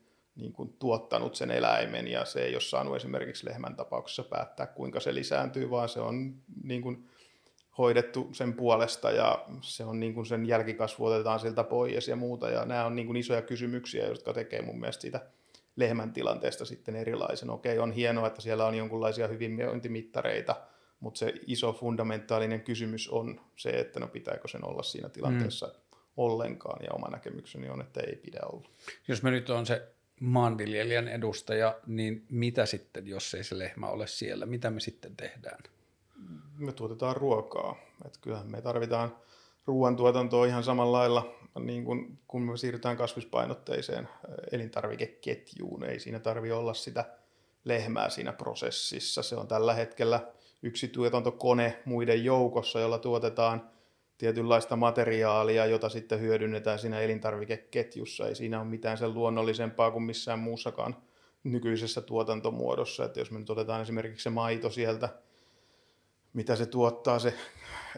[0.40, 5.00] niin kuin tuottanut sen eläimen ja se ei ole saanut esimerkiksi lehmän tapauksessa päättää, kuinka
[5.00, 7.08] se lisääntyy, vaan se on niin kuin
[7.78, 12.50] hoidettu sen puolesta ja se on niin kuin sen jälkikasvu otetaan siltä pois ja muuta.
[12.50, 15.20] Ja nämä on niin kuin isoja kysymyksiä, jotka tekee mun mielestä siitä
[15.76, 17.50] lehmän tilanteesta sitten erilaisen.
[17.50, 20.56] Okei, on hienoa, että siellä on jonkunlaisia hyvinvointimittareita,
[21.00, 25.98] mutta se iso fundamentaalinen kysymys on se, että no pitääkö sen olla siinä tilanteessa mm.
[26.16, 28.68] ollenkaan, ja oma näkemykseni on, että ei pidä olla.
[29.08, 29.88] Jos me nyt on se
[30.20, 35.62] maanviljelijän edustaja, niin mitä sitten, jos ei se lehmä ole siellä, mitä me sitten tehdään?
[36.58, 37.76] Me tuotetaan ruokaa.
[38.06, 39.16] Et kyllähän me tarvitaan
[39.66, 44.08] ruoantuotantoa ihan samalla lailla, niin kun, kun me siirrytään kasvispainotteiseen
[44.52, 45.84] elintarvikeketjuun.
[45.84, 47.04] Ei siinä tarvi olla sitä
[47.64, 49.22] lehmää siinä prosessissa.
[49.22, 50.20] Se on tällä hetkellä
[50.62, 53.62] yksi tuotantokone muiden joukossa, jolla tuotetaan–
[54.20, 58.28] tietynlaista materiaalia, jota sitten hyödynnetään siinä elintarvikeketjussa.
[58.28, 60.96] Ei siinä ole mitään sen luonnollisempaa kuin missään muussakaan
[61.44, 63.04] nykyisessä tuotantomuodossa.
[63.04, 65.08] Että jos me nyt otetaan esimerkiksi se maito sieltä,
[66.32, 67.34] mitä se tuottaa se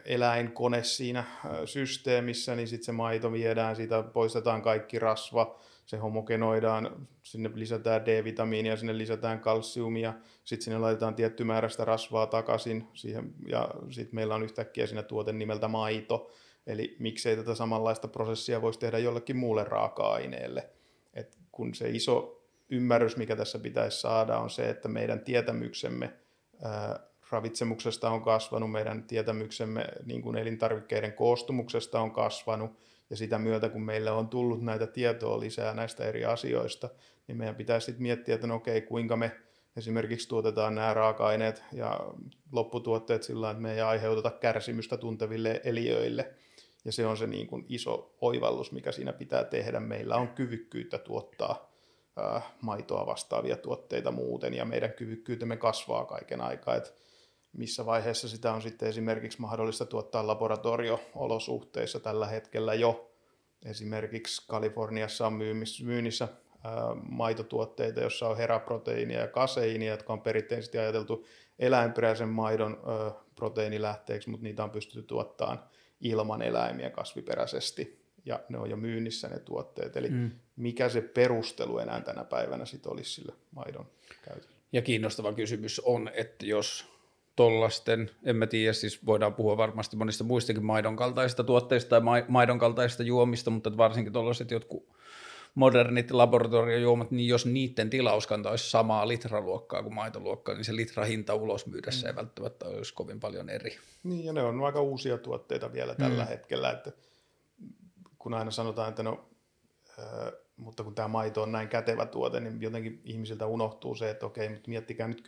[0.05, 1.25] eläinkone siinä
[1.65, 8.77] systeemissä, niin sitten se maito viedään, siitä poistetaan kaikki rasva, se homogenoidaan, sinne lisätään D-vitamiinia,
[8.77, 10.15] sinne lisätään kalsiumia,
[10.45, 15.03] sitten sinne laitetaan tietty määrä sitä rasvaa takaisin siihen, ja sitten meillä on yhtäkkiä siinä
[15.03, 16.31] tuote nimeltä maito,
[16.67, 20.71] eli miksei tätä samanlaista prosessia voisi tehdä jollekin muulle raaka-aineelle.
[21.15, 26.13] Et kun se iso ymmärrys, mikä tässä pitäisi saada, on se, että meidän tietämyksemme
[26.63, 32.71] ää, ravitsemuksesta on kasvanut, meidän tietämyksemme niin kuin elintarvikkeiden koostumuksesta on kasvanut,
[33.13, 36.89] ja sitä myötä, kun meille on tullut näitä tietoa lisää näistä eri asioista,
[37.27, 39.33] niin meidän pitäisi sitten miettiä, että no okei, kuinka me
[39.77, 42.01] esimerkiksi tuotetaan nämä raaka-aineet ja
[42.53, 46.35] lopputuotteet sillä että me ei aiheuteta kärsimystä tunteville eliöille.
[46.85, 49.81] Ja se on se niin kuin iso oivallus, mikä siinä pitää tehdä.
[49.81, 51.73] Meillä on kyvykkyyttä tuottaa
[52.61, 56.77] maitoa vastaavia tuotteita muuten, ja meidän kyvykkyytemme kasvaa kaiken aikaa.
[56.77, 56.95] Et
[57.53, 63.09] missä vaiheessa sitä on sitten esimerkiksi mahdollista tuottaa laboratorio-olosuhteissa tällä hetkellä jo.
[63.65, 65.33] Esimerkiksi Kaliforniassa on
[65.85, 66.29] myynnissä
[67.09, 71.27] maitotuotteita, jossa on heraproteiinia ja kaseiinia, jotka on perinteisesti ajateltu
[71.59, 72.81] eläinperäisen maidon
[73.35, 75.63] proteiinilähteeksi, mutta niitä on pystytty tuottamaan
[76.01, 79.97] ilman eläimiä kasviperäisesti ja ne on jo myynnissä ne tuotteet.
[79.97, 80.31] Eli mm.
[80.57, 83.87] mikä se perustelu enää tänä päivänä sitten olisi sille maidon
[84.23, 84.57] käytölle?
[84.73, 86.92] Ja kiinnostava kysymys on, että jos
[87.37, 92.59] tollasten, en mä tiedä, siis voidaan puhua varmasti monista muistakin maidon kaltaisista tuotteista tai maidon
[92.59, 94.89] kaltaisista juomista, mutta varsinkin tuollaiset jotkut
[95.55, 101.67] modernit laboratoriojuomat, niin jos niiden tilauskanta olisi samaa litraluokkaa kuin maitoluokkaa, niin se litrahinta ulos
[101.67, 102.11] myydessä mm.
[102.11, 103.79] ei välttämättä olisi kovin paljon eri.
[104.03, 106.29] Niin, ja ne on aika uusia tuotteita vielä tällä mm.
[106.29, 106.93] hetkellä, että
[108.19, 109.29] kun aina sanotaan, että no,
[110.57, 114.49] mutta kun tämä maito on näin kätevä tuote, niin jotenkin ihmisiltä unohtuu se, että okei,
[114.49, 115.23] mutta miettikää nyt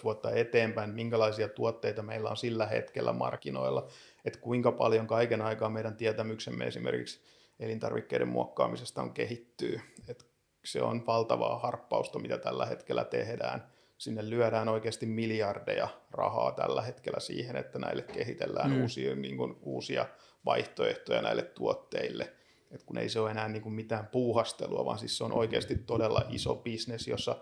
[0.00, 3.88] 10-15 vuotta eteenpäin, minkälaisia tuotteita meillä on sillä hetkellä markkinoilla,
[4.24, 7.20] että kuinka paljon kaiken aikaa meidän tietämyksemme esimerkiksi
[7.60, 9.80] elintarvikkeiden muokkaamisesta on kehittyy.
[10.08, 10.26] Et
[10.64, 13.66] se on valtavaa harppausta, mitä tällä hetkellä tehdään.
[13.98, 18.82] Sinne lyödään oikeasti miljardeja rahaa tällä hetkellä siihen, että näille kehitellään mm.
[18.82, 20.06] uusia, niin kuin, uusia
[20.44, 22.32] vaihtoehtoja näille tuotteille.
[22.74, 25.76] Et kun ei se ole enää niin kuin mitään puuhastelua, vaan siis se on oikeasti
[25.76, 27.36] todella iso bisnes, jossa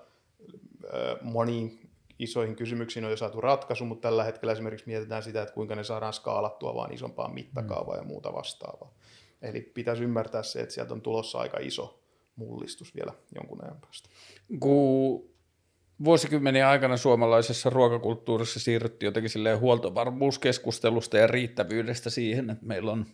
[1.22, 5.74] moniin isoihin kysymyksiin on jo saatu ratkaisu, mutta tällä hetkellä esimerkiksi mietitään sitä, että kuinka
[5.74, 8.94] ne saadaan skaalattua vaan isompaan mittakaavaan ja muuta vastaavaa.
[9.42, 12.02] Eli pitäisi ymmärtää se, että sieltä on tulossa aika iso
[12.36, 14.08] mullistus vielä jonkun ajan päästä.
[14.60, 15.30] Kun
[16.04, 23.06] vuosikymmenen aikana suomalaisessa ruokakulttuurissa siirryttiin jotenkin huoltovarmuuskeskustelusta ja riittävyydestä siihen, että meillä on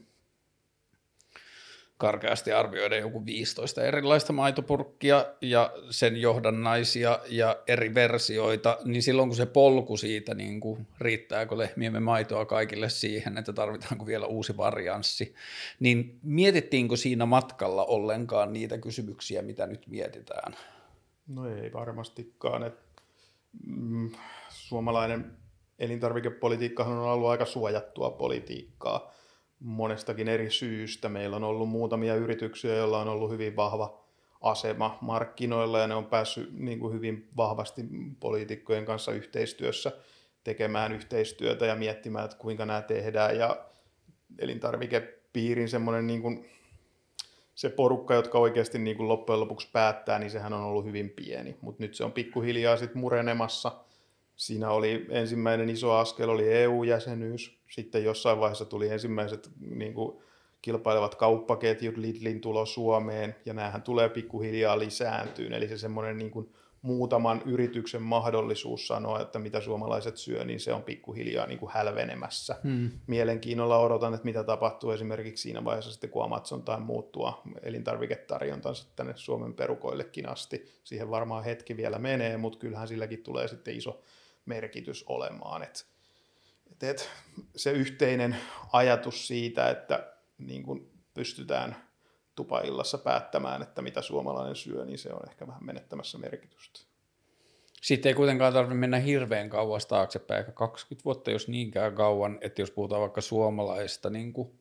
[1.98, 9.36] karkeasti arvioiden joku 15 erilaista maitopurkkia ja sen johdannaisia ja eri versioita, niin silloin kun
[9.36, 15.34] se polku siitä, niin kuin, riittääkö lehmiemme maitoa kaikille siihen, että tarvitaanko vielä uusi varianssi,
[15.80, 20.56] niin mietittiinkö siinä matkalla ollenkaan niitä kysymyksiä, mitä nyt mietitään?
[21.28, 22.62] No ei varmastikaan.
[22.62, 22.74] Et,
[23.66, 24.10] mm,
[24.48, 25.36] suomalainen
[25.78, 29.17] elintarvikepolitiikkahan on ollut aika suojattua politiikkaa
[29.60, 31.08] monestakin eri syystä.
[31.08, 34.00] Meillä on ollut muutamia yrityksiä, joilla on ollut hyvin vahva
[34.40, 37.82] asema markkinoilla ja ne on päässyt niin kuin hyvin vahvasti
[38.20, 39.92] poliitikkojen kanssa yhteistyössä
[40.44, 43.36] tekemään yhteistyötä ja miettimään, että kuinka nämä tehdään.
[43.36, 43.64] Ja
[44.38, 46.48] elintarvikepiirin semmoinen niin kuin,
[47.54, 51.56] se porukka, jotka oikeasti niin kuin loppujen lopuksi päättää, niin sehän on ollut hyvin pieni.
[51.60, 53.72] Mutta nyt se on pikkuhiljaa sitten murenemassa–
[54.38, 57.58] Siinä oli ensimmäinen iso askel, oli EU-jäsenyys.
[57.70, 60.18] Sitten jossain vaiheessa tuli ensimmäiset niin kuin,
[60.62, 65.52] kilpailevat kauppaketjut, Lidlin tulo Suomeen, ja näähän tulee pikkuhiljaa lisääntyyn.
[65.52, 70.72] Eli se semmoinen niin kuin, muutaman yrityksen mahdollisuus sanoa, että mitä suomalaiset syö, niin se
[70.72, 72.56] on pikkuhiljaa niin kuin hälvenemässä.
[72.62, 72.90] Hmm.
[73.06, 79.12] Mielenkiinnolla odotan, että mitä tapahtuu esimerkiksi siinä vaiheessa sitten, kun Amazon tai muuttua elintarviketarjontansa tänne
[79.16, 80.66] Suomen perukoillekin asti.
[80.84, 84.02] Siihen varmaan hetki vielä menee, mutta kyllähän silläkin tulee sitten iso
[84.48, 85.62] merkitys olemaan.
[85.62, 85.86] Et,
[86.72, 87.10] et, et
[87.56, 88.36] se yhteinen
[88.72, 91.76] ajatus siitä, että niin kun pystytään
[92.34, 96.80] tupaillassa päättämään, että mitä suomalainen syö, niin se on ehkä vähän menettämässä merkitystä.
[97.82, 102.62] Sitten ei kuitenkaan tarvitse mennä hirveän kauas taaksepäin, ehkä 20 vuotta, jos niinkään kauan, että
[102.62, 104.58] jos puhutaan vaikka suomalaista niin kuin,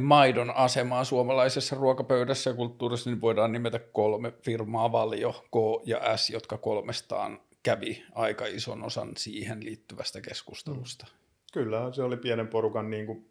[0.00, 6.30] maidon asemaa suomalaisessa ruokapöydässä ja kulttuurissa, niin voidaan nimetä kolme firmaa, Valio, K ja S,
[6.30, 11.06] jotka kolmestaan kävi aika ison osan siihen liittyvästä keskustelusta.
[11.10, 11.18] Mm.
[11.52, 13.30] Kyllä, se oli pienen porukan niin kuin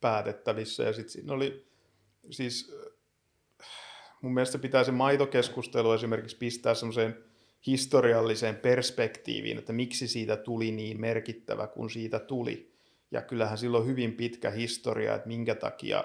[0.00, 1.66] päätettävissä ja sitten siinä oli
[2.30, 2.72] siis
[4.22, 7.24] mun mielestä pitää se maitokeskustelu esimerkiksi pistää semmoiseen
[7.66, 12.72] historialliseen perspektiiviin, että miksi siitä tuli niin merkittävä, kun siitä tuli.
[13.10, 16.04] Ja kyllähän silloin hyvin pitkä historia, että minkä takia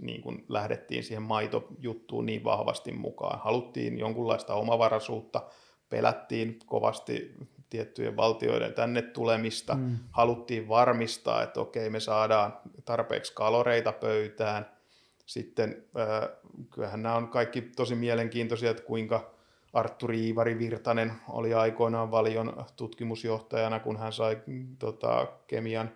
[0.00, 3.40] niin kun lähdettiin siihen maitojuttuun niin vahvasti mukaan.
[3.40, 5.50] Haluttiin jonkunlaista omavaraisuutta,
[5.90, 7.34] pelättiin kovasti
[7.70, 9.98] tiettyjen valtioiden tänne tulemista, mm.
[10.10, 14.66] haluttiin varmistaa, että okei, me saadaan tarpeeksi kaloreita pöytään.
[15.26, 16.28] Sitten äh,
[16.70, 19.30] kyllähän nämä on kaikki tosi mielenkiintoisia, että kuinka
[19.72, 24.38] Artturi Iivari Virtanen oli aikoinaan valion tutkimusjohtajana, kun hän sai
[24.78, 25.90] tota, kemian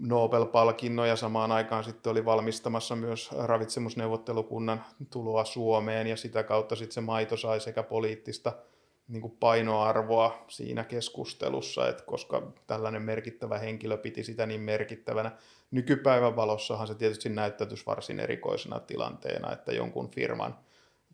[0.00, 6.94] Nobel-palkinnon ja samaan aikaan sitten oli valmistamassa myös ravitsemusneuvottelukunnan tuloa Suomeen ja sitä kautta sitten
[6.94, 8.52] se maito sai sekä poliittista–
[9.10, 15.32] niin kuin painoarvoa siinä keskustelussa, että koska tällainen merkittävä henkilö piti sitä niin merkittävänä.
[15.70, 20.58] Nykypäivän valossahan se tietysti näyttäytyisi varsin erikoisena tilanteena, että jonkun firman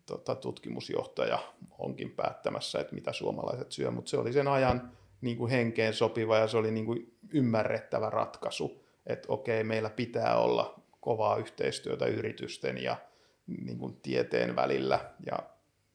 [0.07, 1.39] tota, tutkimusjohtaja
[1.79, 6.39] onkin päättämässä, että mitä suomalaiset syö, mutta se oli sen ajan niin kuin henkeen sopiva
[6.39, 12.83] ja se oli niin kuin ymmärrettävä ratkaisu, että okei, meillä pitää olla kovaa yhteistyötä yritysten
[12.83, 12.97] ja
[13.47, 15.39] niin kuin tieteen välillä ja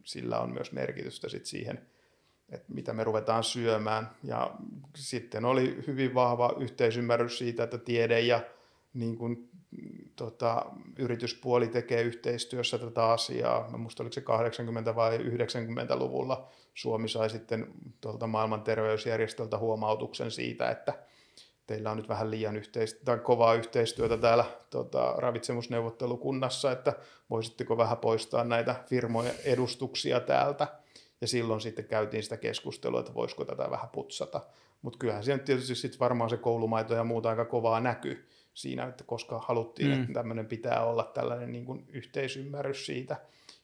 [0.04, 1.91] sillä on myös merkitystä sit siihen,
[2.52, 4.10] että mitä me ruvetaan syömään.
[4.24, 4.52] Ja
[4.96, 8.42] sitten oli hyvin vahva yhteisymmärrys siitä, että tiede ja
[8.94, 9.50] niin kuin,
[10.16, 10.66] tota,
[11.00, 13.70] yrityspuoli tekee yhteistyössä tätä asiaa.
[13.70, 14.22] Mä muista oliko se
[14.92, 20.94] 80- vai 90-luvulla Suomi sai sitten tuolta maailman terveysjärjestöltä huomautuksen siitä, että
[21.68, 26.94] teillä on nyt vähän liian yhteistyötä, tai kovaa yhteistyötä täällä tota, ravitsemusneuvottelukunnassa, että
[27.30, 30.68] voisitteko vähän poistaa näitä firmojen edustuksia täältä.
[31.22, 34.42] Ja silloin sitten käytiin sitä keskustelua, että voisiko tätä vähän putsata.
[34.82, 39.04] Mutta kyllähän siellä tietysti sitten varmaan se koulumaito ja muuta aika kovaa näkyy siinä, että
[39.04, 40.02] koska haluttiin, mm.
[40.02, 43.16] että tämmöinen pitää olla tällainen niin kuin yhteisymmärrys siitä.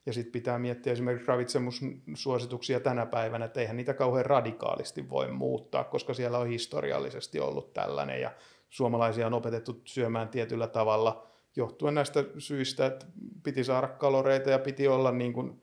[0.05, 5.83] Ja sitten pitää miettiä esimerkiksi ravitsemussuosituksia tänä päivänä, että eihän niitä kauhean radikaalisti voi muuttaa,
[5.83, 8.31] koska siellä on historiallisesti ollut tällainen ja
[8.69, 13.05] suomalaisia on opetettu syömään tietyllä tavalla johtuen näistä syistä, että
[13.43, 15.61] piti saada kaloreita ja piti olla niin kuin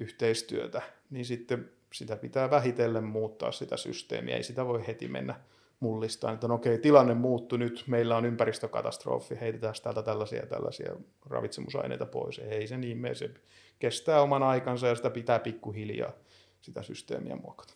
[0.00, 5.40] yhteistyötä, niin sitten sitä pitää vähitellen muuttaa sitä systeemiä, ei sitä voi heti mennä
[5.80, 12.06] mullistaa, että no okei, tilanne muuttui nyt, meillä on ympäristökatastrofi, heitetään täältä tällaisia tällaisia ravitsemusaineita
[12.06, 12.38] pois.
[12.38, 13.30] Ei se niin mene, se
[13.78, 16.12] kestää oman aikansa ja sitä pitää pikkuhiljaa
[16.60, 17.74] sitä systeemiä muokata.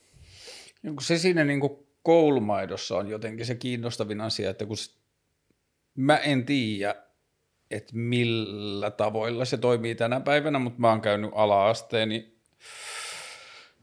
[1.01, 4.77] Se siinä niin kuin koulumaidossa on jotenkin se kiinnostavin asia, että kun
[5.95, 6.95] mä en tiedä,
[7.71, 12.39] että millä tavoilla se toimii tänä päivänä, mutta mä oon käynyt ala-asteeni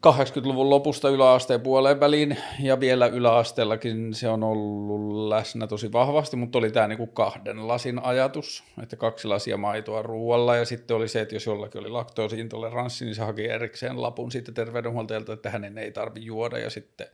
[0.07, 6.57] 80-luvun lopusta yläasteen puoleen väliin ja vielä yläasteellakin se on ollut läsnä tosi vahvasti, mutta
[6.57, 11.21] oli tämä niinku kahden lasin ajatus, että kaksi lasia maitoa ruoalla ja sitten oli se,
[11.21, 15.91] että jos jollakin oli laktoosiintoleranssi, niin se haki erikseen lapun sitten terveydenhuoltajalta, että hänen ei
[15.91, 17.07] tarvi juoda ja sitten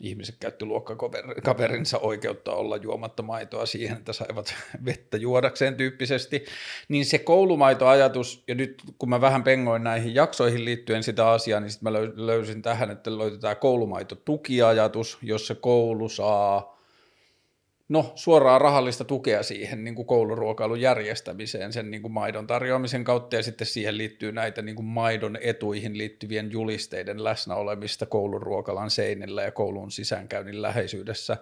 [0.00, 6.44] ihmiset käytti luokkakaverinsa oikeutta olla juomatta maitoa siihen, että saivat vettä juodakseen tyyppisesti,
[6.88, 11.70] niin se koulumaitoajatus, ja nyt kun mä vähän pengoin näihin jaksoihin liittyen sitä asiaa, niin
[11.70, 16.77] sitten mä löysin tähän, että löytetään koulumaitotukiajatus, jossa koulu saa
[17.88, 23.36] no, suoraa rahallista tukea siihen niin kuin kouluruokailun järjestämiseen sen niin kuin maidon tarjoamisen kautta
[23.36, 29.52] ja sitten siihen liittyy näitä niin kuin maidon etuihin liittyvien julisteiden läsnäolemista kouluruokalan seinillä ja
[29.52, 31.36] koulun sisäänkäynnin läheisyydessä.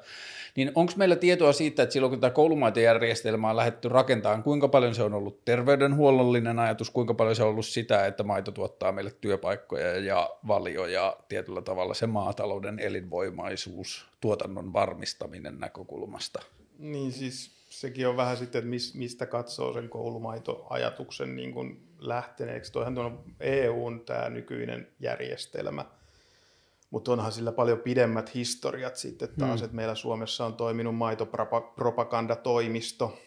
[0.56, 4.94] Niin onko meillä tietoa siitä, että silloin kun tämä koulumaitojärjestelmä on lähdetty rakentamaan, kuinka paljon
[4.94, 9.12] se on ollut terveydenhuollollinen ajatus, kuinka paljon se on ollut sitä, että maito tuottaa meille
[9.20, 16.42] työpaikkoja ja valioja tietyllä tavalla se maatalouden elinvoimaisuus tuotannon varmistaminen näkökulmasta.
[16.78, 22.72] Niin siis sekin on vähän sitten, että mistä katsoo sen koulumaitoajatuksen niin kuin lähteneeksi.
[22.72, 25.84] Toihan on EUn tämä nykyinen järjestelmä,
[26.90, 29.64] mutta onhan sillä paljon pidemmät historiat sitten taas, hmm.
[29.64, 33.18] että meillä Suomessa on toiminut maitopropagandatoimisto,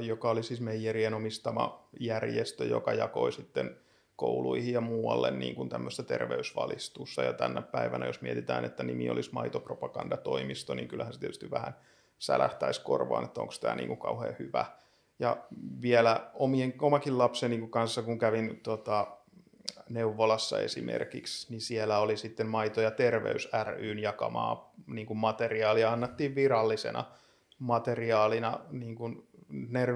[0.00, 3.76] joka oli siis Meijerien omistama järjestö, joka jakoi sitten
[4.16, 7.22] kouluihin ja muualle niin kuin tämmöistä terveysvalistusta.
[7.22, 11.76] Ja tänä päivänä, jos mietitään, että nimi olisi maitopropagandatoimisto, niin kyllähän se tietysti vähän
[12.18, 14.64] sälähtäisi korvaan, että onko tämä niin kuin kauhean hyvä.
[15.18, 15.36] Ja
[15.82, 19.06] vielä omien, omakin lapseni kanssa, kun kävin tota,
[19.88, 26.34] neuvolassa esimerkiksi, niin siellä oli sitten Maito- ja terveys ryn jakamaa niin kuin materiaalia, annettiin
[26.34, 27.04] virallisena
[27.58, 29.28] materiaalina niin kuin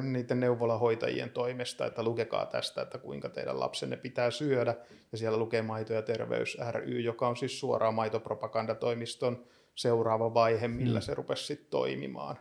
[0.02, 4.74] niiden neuvolahoitajien toimesta, että lukekaa tästä, että kuinka teidän lapsenne pitää syödä.
[5.12, 10.98] Ja siellä lukee Maito- ja terveys ry, joka on siis suoraan maitopropagandatoimiston seuraava vaihe, millä
[10.98, 11.02] mm.
[11.02, 12.38] se rupesi sitten toimimaan.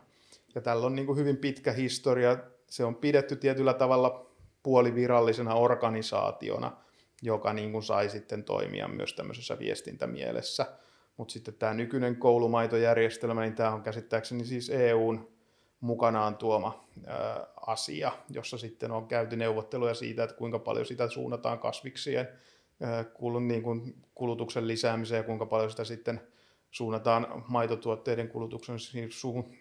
[0.54, 2.36] Ja tällä on niin kuin hyvin pitkä historia.
[2.66, 4.26] Se on pidetty tietyllä tavalla
[4.62, 6.72] puolivirallisena organisaationa,
[7.22, 10.66] joka niin kuin sai sitten toimia myös tämmöisessä viestintämielessä.
[11.16, 15.28] Mutta sitten tämä nykyinen koulumaitojärjestelmä, niin tämä on käsittääkseni siis EUn
[15.80, 21.58] mukanaan tuoma ää, asia, jossa sitten on käyty neuvotteluja siitä, että kuinka paljon sitä suunnataan
[21.58, 22.28] kasviksien
[22.80, 23.04] ää,
[23.46, 26.20] niin kuin kulutuksen lisäämiseen ja kuinka paljon sitä sitten
[26.70, 28.76] suunnataan maitotuotteiden kulutuksen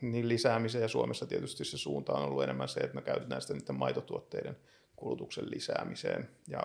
[0.02, 0.82] niin lisäämiseen.
[0.82, 4.58] Ja Suomessa tietysti se suunta on ollut enemmän se, että me käytetään sitä niiden maitotuotteiden
[4.96, 6.30] kulutuksen lisäämiseen.
[6.48, 6.64] Ja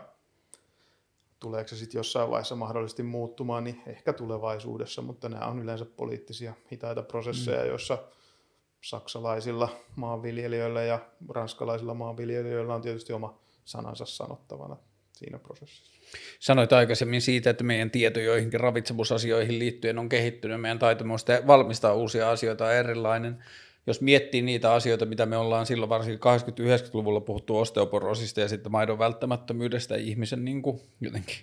[1.41, 6.55] tuleeko se sitten jossain vaiheessa mahdollisesti muuttumaan, niin ehkä tulevaisuudessa, mutta nämä on yleensä poliittisia
[6.73, 7.69] hitaita prosesseja, mm.
[7.69, 7.99] joissa
[8.85, 14.77] saksalaisilla maanviljelijöillä ja ranskalaisilla maanviljelijöillä on tietysti oma sanansa sanottavana
[15.13, 15.95] siinä prosessissa.
[16.41, 21.05] Sanoit aikaisemmin siitä, että meidän tieto joihinkin ravitsemusasioihin liittyen on kehittynyt, meidän taito
[21.47, 23.45] valmistaa uusia asioita on erilainen
[23.87, 28.99] jos miettii niitä asioita, mitä me ollaan silloin varsinkin 80-90-luvulla puhuttu osteoporosista ja sitten maidon
[28.99, 31.37] välttämättömyydestä ihmisen niin kuin jotenkin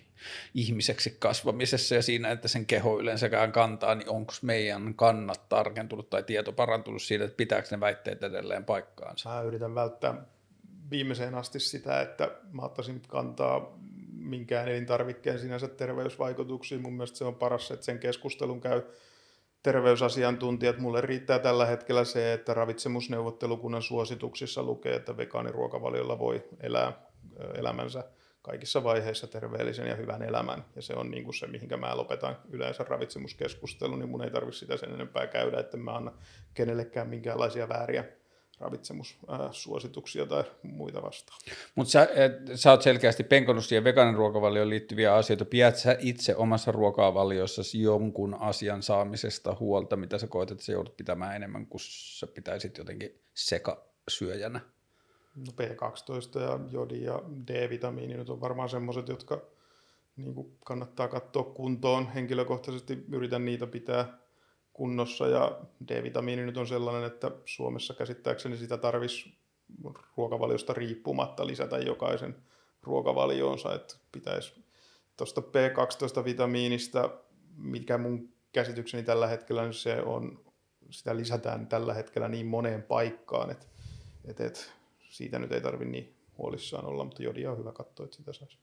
[0.54, 6.24] ihmiseksi kasvamisessa ja siinä, että sen keho yleensäkään kantaa, niin onko meidän kannat tarkentunut tai
[6.24, 9.30] tieto parantunut siitä, että pitääkö ne väitteet edelleen paikkaansa?
[9.30, 10.26] Mä yritän välttää
[10.92, 13.78] viimeiseen asti sitä, että mä ottaisin kantaa
[14.14, 16.82] minkään elintarvikkeen sinänsä terveysvaikutuksiin.
[16.82, 18.82] Mun mielestä se on paras, että sen keskustelun käy
[19.64, 20.78] terveysasiantuntijat.
[20.78, 26.94] Mulle riittää tällä hetkellä se, että ravitsemusneuvottelukunnan suosituksissa lukee, että vegaaniruokavaliolla voi elää
[27.56, 28.04] elämänsä
[28.42, 30.66] kaikissa vaiheissa terveellisen ja hyvän elämän.
[30.76, 34.60] Ja se on niin kuin se, mihinkä mä lopetan yleensä ravitsemuskeskustelun, niin mun ei tarvitse
[34.60, 36.12] sitä sen enempää käydä, että mä anna
[36.54, 38.06] kenellekään minkäänlaisia vääriä
[38.62, 41.40] ravitsemussuosituksia tai muita vastaan.
[41.76, 42.08] Mutta sä,
[42.56, 45.46] sä oot selkeästi penkonut siihen veganin ruokavalioon liittyviä asioita.
[45.46, 50.98] Pidät sä itse omassa ruokavaliossasi jonkun asian saamisesta huolta, mitä sä koet, että sä joudut
[50.98, 54.60] pitämään enemmän kuin sä pitäisit jotenkin sekasyöjänä?
[55.36, 59.42] No B12 ja jodi ja D-vitamiini nyt on varmaan semmoiset, jotka
[60.16, 62.08] niin kannattaa katsoa kuntoon.
[62.08, 64.21] Henkilökohtaisesti yritän niitä pitää
[64.74, 69.38] kunnossa ja D-vitamiini nyt on sellainen, että Suomessa käsittääkseni sitä tarvisi
[70.18, 72.36] ruokavaliosta riippumatta lisätä jokaisen
[72.84, 74.64] ruokavalioonsa, että pitäisi
[75.18, 77.10] tuosta B12-vitamiinista,
[77.58, 80.46] mikä mun käsitykseni tällä hetkellä niin se on,
[80.90, 83.66] sitä lisätään tällä hetkellä niin moneen paikkaan, että,
[84.26, 84.60] että
[85.10, 88.58] siitä nyt ei tarvitse niin huolissaan olla, mutta jodia on hyvä katsoa, että sitä saisi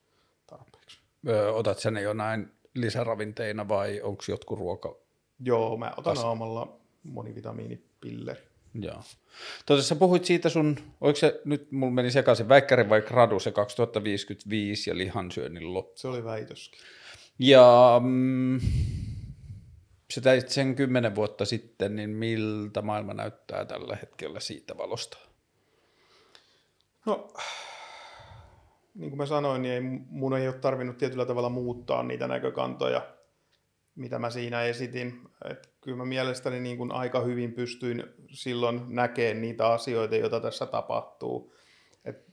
[0.47, 0.99] tarpeeksi.
[1.27, 4.95] Öö, otat sen jo näin lisäravinteina vai onko jotkut ruoka
[5.39, 6.23] Joo, mä otan As...
[6.23, 8.41] aamalla monivitamiinipilleri.
[8.73, 9.03] Joo.
[9.65, 13.51] Tuota, sä puhuit siitä sun, oliko se, nyt mulla meni sekaisin, väikkäri vai gradu se
[13.51, 15.97] 2055 ja lihansyönnin loppu?
[15.97, 16.81] Se oli väitöskin.
[17.39, 18.59] Ja mm,
[20.11, 25.17] se teit sen kymmenen vuotta sitten, niin miltä maailma näyttää tällä hetkellä siitä valosta?
[27.05, 27.33] No,
[28.95, 33.01] niin kuin mä sanoin, niin ei, mun ei ole tarvinnut tietyllä tavalla muuttaa niitä näkökantoja–
[33.99, 35.21] mitä mä siinä esitin.
[35.51, 40.65] Et kyllä mä mielestäni niin kuin aika hyvin pystyin silloin näkemään niitä asioita, joita tässä
[40.65, 41.55] tapahtuu.
[42.05, 42.27] Et,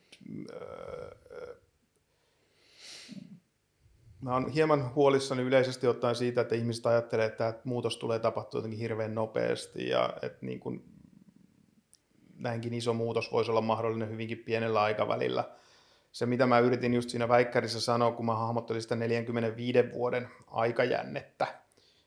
[0.52, 1.56] äh,
[4.20, 8.80] mä oon hieman huolissani yleisesti ottaen siitä, että ihmiset ajattelee, että muutos tulee tapahtua jotenkin
[8.80, 10.84] hirveän nopeasti ja että niin kuin
[12.38, 15.44] näinkin iso muutos voisi olla mahdollinen hyvinkin pienellä aikavälillä–
[16.16, 21.46] se, mitä mä yritin just siinä väikkärissä sanoa, kun mä hahmottelin sitä 45 vuoden aikajännettä,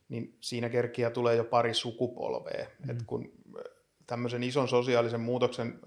[0.09, 2.65] niin siinä kerkiä tulee jo pari sukupolvea.
[2.79, 2.89] Mm.
[2.89, 3.31] Et kun
[4.07, 5.79] tämmöisen ison sosiaalisen muutoksen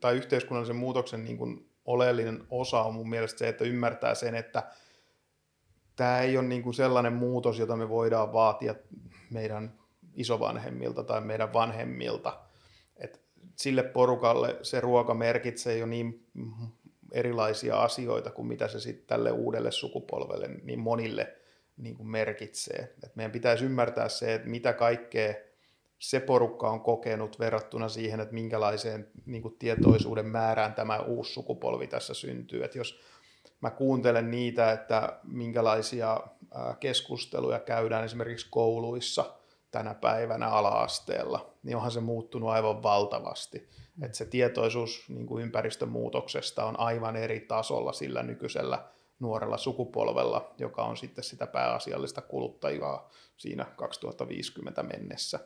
[0.00, 4.70] tai yhteiskunnallisen muutoksen niin kuin oleellinen osa on mun mielestä se, että ymmärtää sen, että
[5.96, 8.74] tämä ei ole niin kuin sellainen muutos, jota me voidaan vaatia
[9.30, 9.78] meidän
[10.14, 12.40] isovanhemmilta tai meidän vanhemmilta.
[12.96, 13.20] Et
[13.56, 16.26] sille porukalle se ruoka merkitsee jo niin
[17.12, 21.34] erilaisia asioita kuin mitä se sitten tälle uudelle sukupolvelle niin monille
[21.76, 22.94] niin kuin merkitsee.
[23.04, 25.34] Et meidän pitäisi ymmärtää se, että mitä kaikkea
[25.98, 31.86] se porukka on kokenut verrattuna siihen, että minkälaiseen niin kuin tietoisuuden määrään tämä uusi sukupolvi
[31.86, 32.64] tässä syntyy.
[32.64, 33.00] Et jos
[33.60, 36.20] mä kuuntelen niitä, että minkälaisia
[36.80, 39.34] keskusteluja käydään esimerkiksi kouluissa
[39.70, 43.68] tänä päivänä ala-asteella, niin onhan se muuttunut aivan valtavasti
[44.02, 48.84] että se tietoisuus niin kuin ympäristömuutoksesta on aivan eri tasolla sillä nykyisellä
[49.20, 55.38] nuorella sukupolvella, joka on sitten sitä pääasiallista kuluttajaa siinä 2050 mennessä.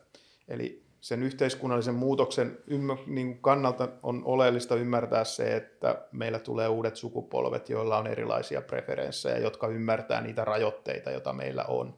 [0.48, 2.58] Eli sen yhteiskunnallisen muutoksen
[3.06, 9.38] niin kannalta on oleellista ymmärtää se, että meillä tulee uudet sukupolvet, joilla on erilaisia preferenssejä,
[9.38, 11.96] jotka ymmärtää niitä rajoitteita, joita meillä on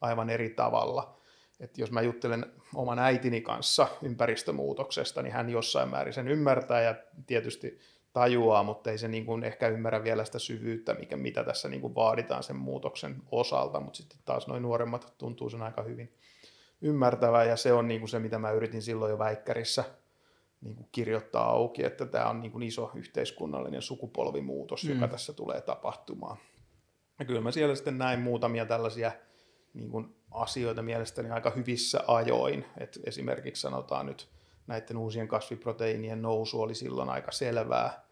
[0.00, 1.21] aivan eri tavalla
[1.62, 6.94] että jos mä juttelen oman äitini kanssa ympäristömuutoksesta, niin hän jossain määrin sen ymmärtää ja
[7.26, 7.78] tietysti
[8.12, 11.80] tajuaa, mutta ei se niin kuin ehkä ymmärrä vielä sitä syvyyttä, mikä, mitä tässä niin
[11.80, 16.12] kuin vaaditaan sen muutoksen osalta, mutta sitten taas noin nuoremmat tuntuu sen aika hyvin
[16.80, 19.84] ymmärtävää ja se on niin kuin se, mitä mä yritin silloin jo väikkärissä
[20.60, 24.90] niin kuin kirjoittaa auki, että tämä on niin kuin iso yhteiskunnallinen sukupolvimuutos, mm.
[24.90, 26.36] joka tässä tulee tapahtumaan.
[27.18, 29.12] Ja kyllä mä siellä sitten näin muutamia tällaisia
[29.74, 32.64] niin kuin asioita mielestäni aika hyvissä ajoin.
[32.78, 34.28] Et esimerkiksi sanotaan nyt
[34.66, 38.06] näiden uusien kasviproteiinien nousu oli silloin aika selvää.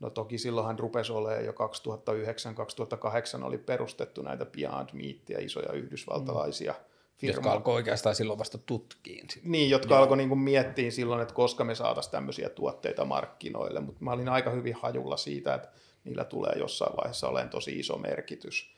[0.00, 6.78] No toki silloinhan rupesi olemaan jo 2009-2008 oli perustettu näitä Beyond Meatia, isoja yhdysvaltalaisia mm.
[7.16, 7.36] firmoja.
[7.36, 9.28] Jotka alkoi oikeastaan silloin vasta tutkiin.
[9.42, 10.02] Niin, jotka Joo.
[10.02, 13.80] alkoi niin miettiä silloin, että koska me saataisiin tämmöisiä tuotteita markkinoille.
[13.80, 15.68] Mutta mä olin aika hyvin hajulla siitä, että
[16.04, 18.75] niillä tulee jossain vaiheessa olemaan tosi iso merkitys.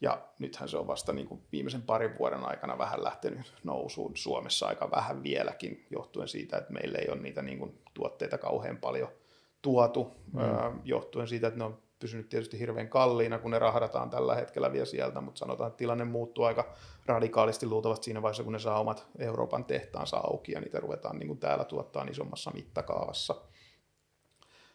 [0.00, 4.66] Ja nythän se on vasta niin kuin viimeisen parin vuoden aikana vähän lähtenyt nousuun Suomessa
[4.66, 9.08] aika vähän vieläkin, johtuen siitä, että meillä ei ole niitä niin kuin tuotteita kauhean paljon
[9.62, 10.80] tuotu, mm.
[10.84, 14.84] johtuen siitä, että ne on pysynyt tietysti hirveän kalliina, kun ne rahdataan tällä hetkellä vielä
[14.84, 16.74] sieltä, mutta sanotaan, että tilanne muuttuu aika
[17.06, 21.26] radikaalisti luultavasti siinä vaiheessa, kun ne saa omat Euroopan tehtaansa auki ja niitä ruvetaan niin
[21.26, 23.34] kuin täällä tuottaa isommassa mittakaavassa.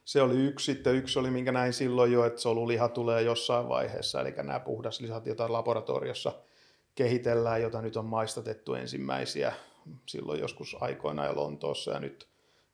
[0.06, 4.22] Se oli yksi, sitten yksi oli, minkä näin silloin jo, että soluliha tulee jossain vaiheessa,
[4.22, 6.34] eli nämä puhdaslihat, joita laboratoriossa
[6.96, 9.54] kehitellään, jota nyt on maistatettu ensimmäisiä
[10.06, 12.28] silloin joskus aikoina ja Lontoossa, ja nyt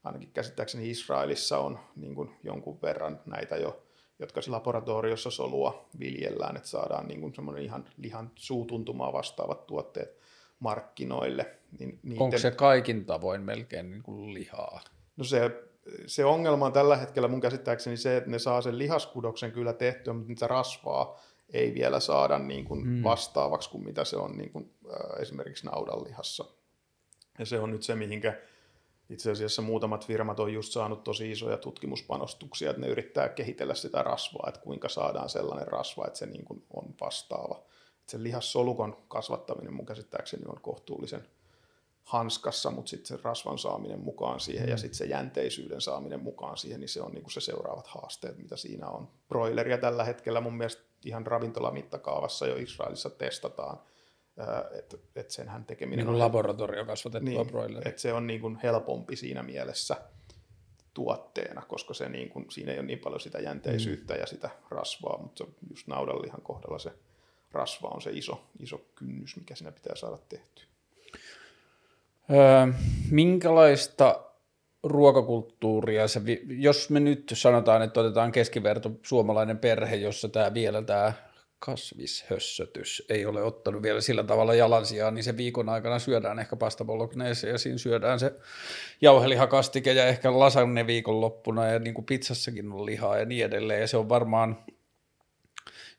[0.03, 3.84] ainakin käsittääkseni Israelissa on niin kuin jonkun verran näitä jo,
[4.19, 10.17] jotka laboratoriossa solua viljellään, että saadaan niin kuin semmoinen ihan lihan suutuntumaa vastaavat tuotteet
[10.59, 11.57] markkinoille.
[11.80, 12.21] Niin niiden...
[12.21, 14.82] Onko se kaikin tavoin melkein niin kuin lihaa?
[15.17, 15.66] No se,
[16.05, 20.13] se ongelma on tällä hetkellä mun käsittääkseni se, että ne saa sen lihaskudoksen kyllä tehtyä,
[20.13, 21.19] mutta niitä rasvaa
[21.53, 23.03] ei vielä saada niin kuin hmm.
[23.03, 26.45] vastaavaksi kuin mitä se on niin kuin, äh, esimerkiksi naudanlihassa.
[27.39, 28.41] Ja se on nyt se, mihinkä
[29.09, 34.03] itse asiassa muutamat firmat on just saanut tosi isoja tutkimuspanostuksia, että ne yrittää kehitellä sitä
[34.03, 37.63] rasvaa, että kuinka saadaan sellainen rasva, että se niin kuin on vastaava.
[37.99, 41.27] Että se lihassolukon kasvattaminen mun käsittääkseni on kohtuullisen
[42.08, 44.70] hanskassa, mutta sitten se rasvan saaminen mukaan siihen mm.
[44.70, 48.58] ja sitten se jänteisyyden saaminen mukaan siihen, niin se on niinku se seuraavat haasteet, mitä
[48.58, 49.08] siinä on.
[49.30, 53.80] Broileria tällä hetkellä mun mielestä ihan ravintolamittakaavassa jo Israelissa testataan,
[54.80, 56.20] että et senhän tekeminen niin on...
[56.20, 57.89] laboratorio kasvatettua niin, broileria.
[57.89, 59.97] Että se on niin kuin helpompi siinä mielessä
[60.93, 64.20] tuotteena, koska se niin kuin, siinä ei ole niin paljon sitä jänteisyyttä mm.
[64.20, 66.93] ja sitä rasvaa, mutta just naudanlihan kohdalla se
[67.51, 70.66] rasva on se iso, iso kynnys, mikä siinä pitää saada tehtyä.
[72.32, 72.67] Öö,
[73.11, 74.23] minkälaista
[74.84, 81.13] ruokakulttuuria, se, jos me nyt sanotaan, että otetaan keskiverto suomalainen perhe, jossa tämä vielä tämä
[81.59, 86.86] kasvishössötys ei ole ottanut vielä sillä tavalla jalansijaa, niin se viikon aikana syödään ehkä pasta
[86.86, 88.34] bolognese ja siinä syödään se
[89.01, 93.82] jauhelihakastike ja ehkä lasagne viikonloppuna ja niin kuin pizzassakin on lihaa ja niin edelleen.
[93.82, 94.57] Ja se on varmaan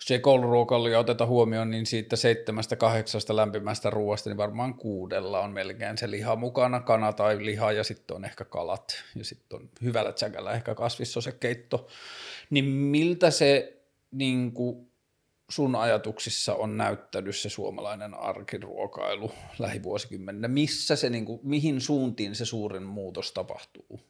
[0.01, 5.51] jos ei kouluruokailua oteta huomioon, niin siitä seitsemästä kahdeksasta lämpimästä ruoasta, niin varmaan kuudella on
[5.51, 9.71] melkein se liha mukana, kana tai liha ja sitten on ehkä kalat ja sitten on
[9.83, 11.87] hyvällä tsäkällä ehkä kasvissosekeitto.
[12.51, 13.77] Niin miltä se
[14.11, 14.89] niin kuin
[15.51, 20.49] sun ajatuksissa on näyttänyt se suomalainen arkiruokailu lähivuosikymmenenä?
[20.49, 24.01] Missä se, niin kuin, mihin suuntiin se suurin muutos tapahtuu?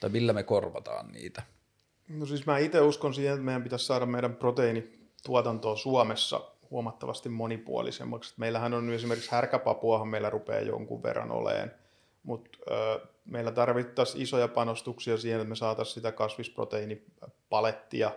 [0.00, 1.42] Tai millä me korvataan niitä?
[2.08, 4.36] No siis mä itse uskon siihen, että meidän pitäisi saada meidän
[5.22, 6.40] proteiinituotantoa Suomessa
[6.70, 8.34] huomattavasti monipuolisemmaksi.
[8.36, 11.74] Meillähän on esimerkiksi härkäpapuahan meillä rupeaa jonkun verran oleen,
[12.22, 12.58] mutta
[13.24, 18.10] meillä tarvittaisiin isoja panostuksia siihen, että me saataisiin sitä kasvisproteiinipalettia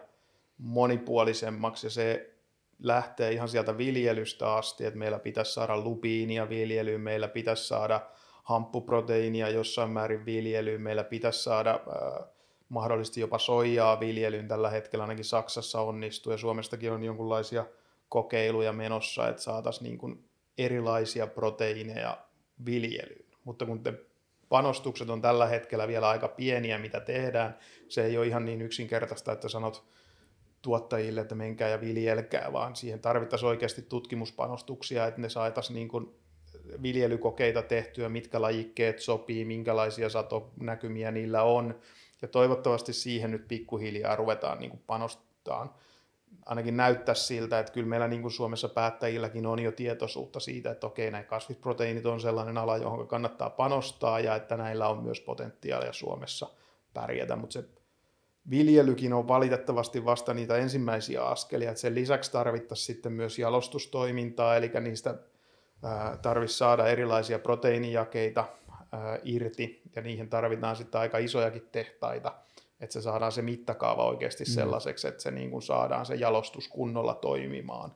[0.58, 2.34] monipuolisemmaksi ja se
[2.80, 8.02] lähtee ihan sieltä viljelystä asti, että meillä pitäisi saada lupiinia viljelyyn, meillä pitäisi saada
[8.44, 12.28] hamppuproteiinia jossain määrin viljelyyn, meillä pitäisi saada äh,
[12.72, 17.66] mahdollisesti jopa soijaa viljelyyn tällä hetkellä, ainakin Saksassa onnistuu ja Suomestakin on jonkinlaisia
[18.10, 20.26] kokeiluja menossa, että saataisiin niin
[20.58, 22.18] erilaisia proteiineja
[22.66, 23.26] viljelyyn.
[23.44, 23.94] Mutta kun te
[24.50, 27.58] panostukset on tällä hetkellä vielä aika pieniä, mitä tehdään,
[27.88, 29.86] se ei ole ihan niin yksinkertaista, että sanot,
[30.62, 36.14] tuottajille, että menkää ja viljelkää, vaan siihen tarvittaisiin oikeasti tutkimuspanostuksia, että ne saataisiin niin
[36.84, 41.80] viljelykokeita tehtyä, mitkä lajikkeet sopii, minkälaisia satonäkymiä niillä on.
[42.22, 45.80] Ja toivottavasti siihen nyt pikkuhiljaa ruvetaan niin kuin panostaa.
[46.46, 50.88] Ainakin näyttää siltä, että kyllä meillä niin kuin Suomessa päättäjilläkin on jo tietoisuutta siitä, että
[50.88, 55.94] okei, näin kasvisproteiinit on sellainen ala, johon kannattaa panostaa ja että näillä on myös potentiaalia
[55.94, 56.50] Suomessa
[56.94, 57.64] pärjätä, mutta se
[58.50, 64.72] viljelykin on valitettavasti vasta niitä ensimmäisiä askelia, että sen lisäksi tarvittaisiin sitten myös jalostustoimintaa, eli
[64.80, 65.16] niistä
[66.22, 68.46] tarvitsisi saada erilaisia proteiinijakeita
[69.24, 72.36] irti, ja niihin tarvitaan sitten aika isojakin tehtaita,
[72.80, 74.52] että se saadaan se mittakaava oikeasti mm.
[74.52, 77.96] sellaiseksi, että se niin kuin saadaan se jalostus kunnolla toimimaan.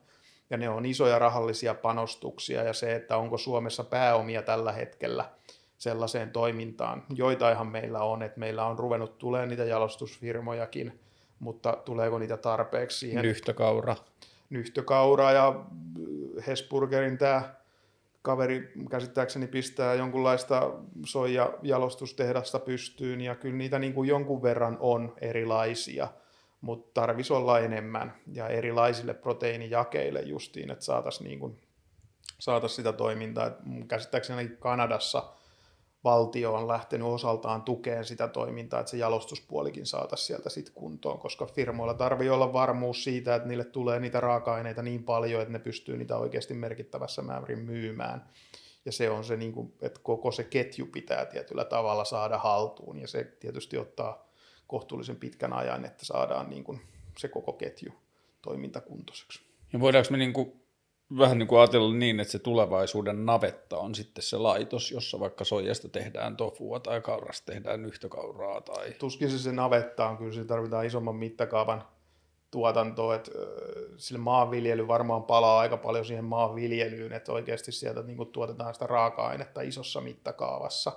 [0.49, 5.29] Ja ne on isoja rahallisia panostuksia, ja se, että onko Suomessa pääomia tällä hetkellä–
[5.77, 7.03] sellaiseen toimintaan.
[7.15, 10.99] Joitainhan meillä on, että meillä on ruvennut tulee niitä jalostusfirmojakin,
[11.39, 13.21] mutta tuleeko niitä tarpeeksi siihen?
[13.21, 13.95] Nyhtökaura.
[14.49, 15.65] Nyhtökaura ja
[16.47, 17.55] Hesburgerin tämä
[18.26, 20.71] kaveri käsittääkseni pistää jonkunlaista
[21.05, 26.07] soijajalostustehdasta pystyyn ja kyllä niitä niin kuin jonkun verran on erilaisia,
[26.61, 31.59] mutta tarvisi olla enemmän ja erilaisille proteiinijakeille justiin, että saataisiin niin
[32.39, 33.51] saatais sitä toimintaa.
[33.88, 35.23] Käsittääkseni Kanadassa–
[36.05, 41.45] valtio on lähtenyt osaltaan tukeen sitä toimintaa, että se jalostuspuolikin saataisiin sieltä sitten kuntoon, koska
[41.45, 45.97] firmoilla tarvii olla varmuus siitä, että niille tulee niitä raaka-aineita niin paljon, että ne pystyy
[45.97, 48.29] niitä oikeasti merkittävässä määrin myymään.
[48.85, 52.99] Ja se on se, niin kuin, että koko se ketju pitää tietyllä tavalla saada haltuun,
[52.99, 54.29] ja se tietysti ottaa
[54.67, 56.81] kohtuullisen pitkän ajan, että saadaan niin kuin
[57.17, 57.91] se koko ketju
[58.41, 59.41] toimintakuntoiseksi.
[59.73, 60.64] Ja voidaanko me niin kuin
[61.17, 65.43] vähän niin kuin ajatella niin, että se tulevaisuuden navetta on sitten se laitos, jossa vaikka
[65.43, 68.61] soijasta tehdään tofua tai kaurasta tehdään yhtä kauraa.
[68.61, 68.91] Tai...
[68.99, 71.83] Tuskin se se navetta on, kyllä se tarvitaan isomman mittakaavan
[72.51, 73.31] tuotantoa, että
[73.97, 78.87] sille maanviljely varmaan palaa aika paljon siihen maanviljelyyn, että oikeasti sieltä niin kuin tuotetaan sitä
[78.87, 80.91] raaka-ainetta isossa mittakaavassa.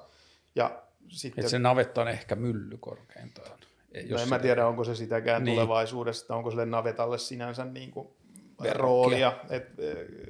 [0.54, 1.44] Ja sitten...
[1.44, 3.58] Et se navetta on ehkä mylly korkeintaan.
[4.10, 5.54] No en mä tiedä, onko se sitäkään niin.
[5.54, 8.08] tulevaisuudessa, että onko sille navetalle sinänsä niin kuin
[8.72, 9.82] roolia, että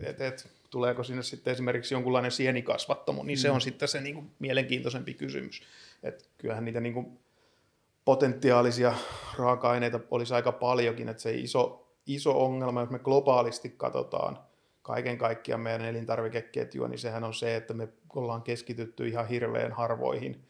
[0.02, 3.40] et, et, tuleeko sinne sitten esimerkiksi jonkunlainen sienikasvattomo, niin mm.
[3.40, 5.62] se on sitten se niin kuin mielenkiintoisempi kysymys.
[6.02, 7.18] että kyllähän niitä niin kuin
[8.04, 8.94] potentiaalisia
[9.38, 14.38] raaka-aineita olisi aika paljonkin, että se iso, iso ongelma, jos me globaalisti katsotaan
[14.82, 20.44] kaiken kaikkiaan meidän elintarvikeketjua, niin sehän on se, että me ollaan keskitytty ihan hirveän harvoihin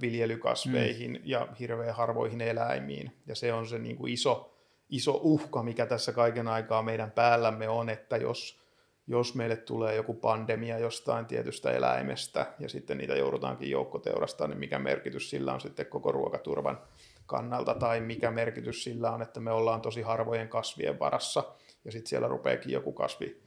[0.00, 1.20] viljelykasveihin mm.
[1.24, 3.12] ja hirveän harvoihin eläimiin.
[3.26, 4.55] Ja se on se niin kuin iso,
[4.88, 8.60] iso uhka, mikä tässä kaiken aikaa meidän päällämme on, että jos,
[9.06, 14.78] jos meille tulee joku pandemia jostain tietystä eläimestä ja sitten niitä joudutaankin joukkoteurastamaan, niin mikä
[14.78, 16.80] merkitys sillä on sitten koko ruokaturvan
[17.26, 21.44] kannalta tai mikä merkitys sillä on, että me ollaan tosi harvojen kasvien varassa
[21.84, 23.40] ja sitten siellä rupeakin joku kasvi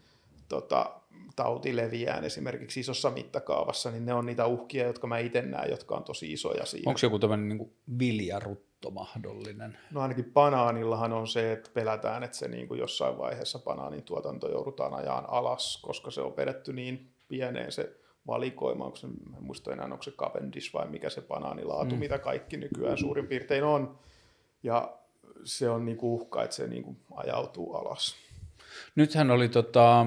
[0.50, 1.02] tota,
[1.36, 5.96] tauti leviää esimerkiksi isossa mittakaavassa, niin ne on niitä uhkia, jotka mä itse näen, jotka
[5.96, 6.90] on tosi isoja siinä.
[6.90, 7.74] Onko joku tämmöinen niin
[8.80, 9.78] viljarutto mahdollinen?
[9.92, 14.52] No ainakin banaanillahan on se, että pelätään, että se niin kuin jossain vaiheessa banaanin tuotanto
[14.52, 17.96] joudutaan ajaan alas, koska se on vedetty niin pieneen se
[18.28, 22.00] valikoima, onko se, en muista enää, onko se Cavendish vai mikä se banaanilaatu, mm.
[22.00, 24.00] mitä kaikki nykyään suurin piirtein on.
[24.64, 24.98] Ja
[25.44, 28.16] se on niin kuin uhka, että se niin kuin ajautuu alas.
[28.96, 30.06] Nythän oli tota,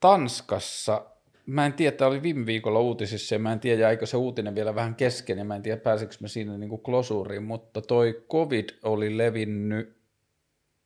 [0.00, 1.04] Tanskassa,
[1.48, 4.54] mä en tiedä, tämä oli viime viikolla uutisissa ja mä en tiedä, jäikö se uutinen
[4.54, 8.24] vielä vähän kesken ja mä en tiedä, pääsikö mä siinä niin kuin klosuuriin, mutta toi
[8.30, 9.96] covid oli levinnyt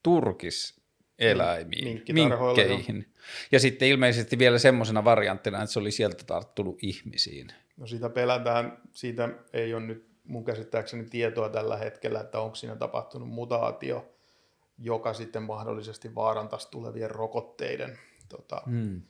[0.02, 0.80] Turkis
[1.18, 3.06] eläimiin, minkkeihin.
[3.52, 7.46] Ja sitten ilmeisesti vielä semmoisena varianttina, että se oli sieltä tarttunut ihmisiin.
[7.76, 12.76] No sitä pelätään, siitä ei ole nyt mun käsittääkseni tietoa tällä hetkellä, että onko siinä
[12.76, 14.14] tapahtunut mutaatio,
[14.78, 17.98] joka sitten mahdollisesti vaarantaisi tulevien rokotteiden
[18.28, 19.02] tota, hmm.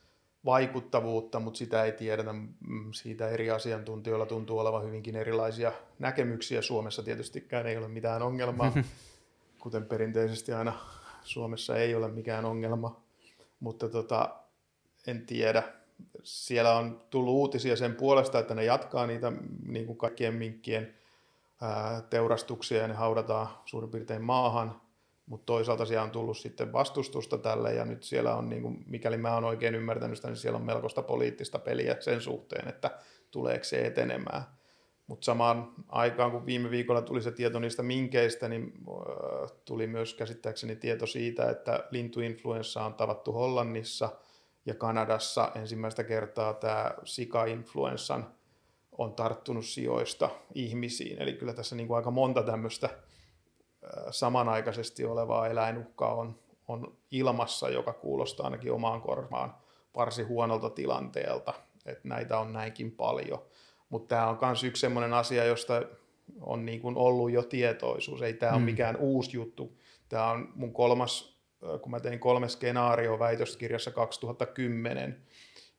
[0.44, 2.32] Vaikuttavuutta, mutta sitä ei tiedetä.
[2.32, 6.62] Mm, siitä eri asiantuntijoilla tuntuu olevan hyvinkin erilaisia näkemyksiä.
[6.62, 8.72] Suomessa tietystikään ei ole mitään ongelmaa,
[9.62, 10.72] kuten perinteisesti aina
[11.24, 13.00] Suomessa ei ole mikään ongelma,
[13.60, 14.34] mutta tota,
[15.06, 15.62] en tiedä.
[16.22, 19.32] Siellä on tullut uutisia sen puolesta, että ne jatkaa niitä
[19.66, 20.94] niin kuin kaikkien minkkien
[21.60, 24.81] ää, teurastuksia ja ne haudataan suurin piirtein maahan
[25.26, 29.16] mutta toisaalta siellä on tullut sitten vastustusta tälle ja nyt siellä on, niin kuin, mikäli
[29.16, 32.90] mä oon oikein ymmärtänyt sitä, niin siellä on melkoista poliittista peliä sen suhteen, että
[33.30, 34.42] tuleeko se etenemään.
[35.06, 40.14] Mutta samaan aikaan, kun viime viikolla tuli se tieto niistä minkeistä, niin äh, tuli myös
[40.14, 44.12] käsittääkseni tieto siitä, että lintuinfluenssa on tavattu Hollannissa
[44.66, 48.26] ja Kanadassa ensimmäistä kertaa tämä sika-influenssan
[48.98, 51.22] on tarttunut sijoista ihmisiin.
[51.22, 52.88] Eli kyllä tässä niin kuin aika monta tämmöistä
[54.10, 59.54] samanaikaisesti olevaa eläinuhkaa on, on ilmassa, joka kuulostaa ainakin omaan korvaan
[59.96, 61.54] varsin huonolta tilanteelta,
[61.86, 63.42] että näitä on näinkin paljon.
[63.88, 65.82] Mutta tämä on myös yksi sellainen asia, josta
[66.40, 68.22] on niin kuin ollut jo tietoisuus.
[68.22, 68.62] Ei tämä hmm.
[68.62, 69.78] ole mikään uusi juttu.
[70.08, 71.38] Tämä on mun kolmas,
[71.82, 75.22] kun mä tein kolme skenaario väitöskirjassa 2010,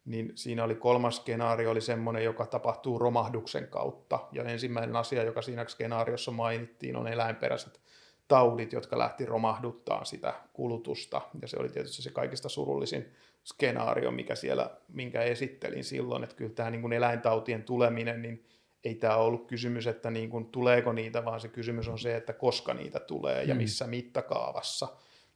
[0.05, 4.19] niin siinä oli kolmas skenaario oli semmoinen, joka tapahtuu romahduksen kautta.
[4.31, 7.81] Ja ensimmäinen asia, joka siinä skenaariossa mainittiin, on eläinperäiset
[8.27, 11.21] taudit, jotka lähti romahduttaa sitä kulutusta.
[11.41, 13.05] Ja se oli tietysti se kaikista surullisin
[13.43, 18.45] skenaario, mikä siellä, minkä esittelin silloin, että kyllä tämä niin kuin eläintautien tuleminen, niin
[18.83, 22.33] ei tämä ollut kysymys, että niin kuin, tuleeko niitä, vaan se kysymys on se, että
[22.33, 23.61] koska niitä tulee ja hmm.
[23.61, 24.87] missä mittakaavassa.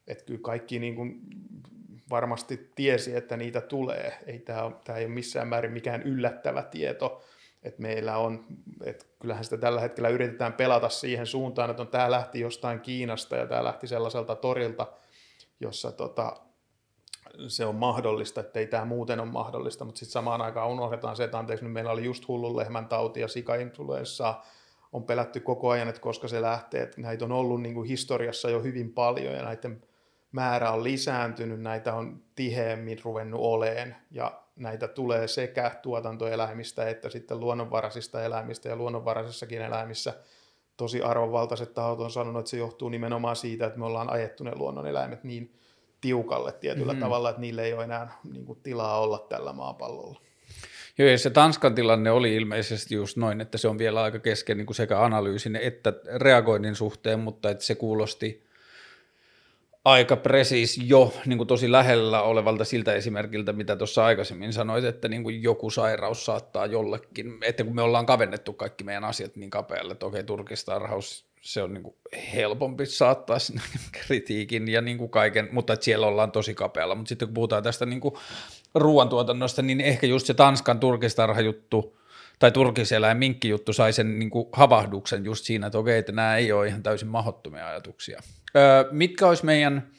[0.07, 1.22] Että kyllä kaikki niin kuin
[2.09, 4.17] varmasti tiesi, että niitä tulee.
[4.25, 7.21] Ei tämä, tämä ei ole missään määrin mikään yllättävä tieto,
[7.63, 8.45] että meillä on,
[8.83, 13.35] että kyllähän sitä tällä hetkellä yritetään pelata siihen suuntaan, että on, tämä lähti jostain Kiinasta
[13.35, 14.87] ja tämä lähti sellaiselta torilta,
[15.59, 16.35] jossa tota,
[17.47, 21.23] se on mahdollista, että ei tämä muuten ole mahdollista, mutta sitten samaan aikaan unohdetaan se,
[21.23, 24.45] että anteeksi, nyt meillä oli just hullun lehmän tauti ja sikainfluenssaa,
[24.93, 28.49] on pelätty koko ajan, että koska se lähtee, että näitä on ollut niin kuin historiassa
[28.49, 29.83] jo hyvin paljon ja näiden
[30.32, 37.39] määrä on lisääntynyt, näitä on tiheemmin ruvennut oleen ja näitä tulee sekä tuotantoeläimistä että sitten
[37.39, 40.13] luonnonvaraisista eläimistä ja luonnonvaraisissakin eläimissä
[40.78, 44.55] tosi arvovaltaiset tahot on sanonut, että se johtuu nimenomaan siitä, että me ollaan ajettu ne
[44.55, 45.53] luonnoneläimet niin
[46.01, 47.03] tiukalle tietyllä mm-hmm.
[47.03, 50.21] tavalla, että niille ei ole enää niin kuin, tilaa olla tällä maapallolla.
[50.97, 54.57] Joo, ja se Tanskan tilanne oli ilmeisesti just noin, että se on vielä aika kesken
[54.57, 58.46] niin kuin sekä analyysin että reagoinnin suhteen, mutta että se kuulosti
[59.88, 65.07] aika presis jo niin kuin tosi lähellä olevalta siltä esimerkiltä, mitä tuossa aikaisemmin sanoit, että
[65.07, 69.49] niin kuin joku sairaus saattaa jollekin, että kun me ollaan kavennettu kaikki meidän asiat niin
[69.49, 71.95] kapealle, että okei, turkistarhaus, se on niin kuin
[72.33, 73.61] helpompi saattaa sinne
[74.01, 77.63] kritiikin ja niin kuin kaiken, mutta että siellä ollaan tosi kapealla, mutta sitten kun puhutaan
[77.63, 78.15] tästä niin kuin
[78.75, 81.97] ruoantuotannosta, niin ehkä just se Tanskan turkistarhajuttu
[82.39, 86.51] tai turkiseläin juttu sai sen niin kuin havahduksen just siinä, että okei, että nämä ei
[86.51, 88.21] ole ihan täysin mahdottomia ajatuksia.
[88.55, 89.91] Öö, mitkä olisi meidän,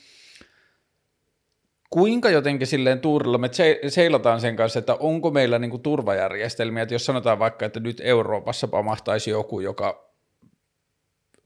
[1.90, 3.50] kuinka jotenkin silleen tuurilla me
[3.88, 8.00] seilataan sen kanssa, että onko meillä niin kuin turvajärjestelmiä, että jos sanotaan vaikka, että nyt
[8.04, 10.08] Euroopassa pamahtaisi joku, joka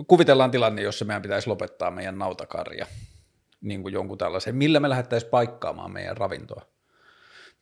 [0.07, 2.87] kuvitellaan tilanne, jossa meidän pitäisi lopettaa meidän nautakarja,
[3.61, 6.63] niin kuin jonkun tällaisen, millä me lähdettäisiin paikkaamaan meidän ravintoa?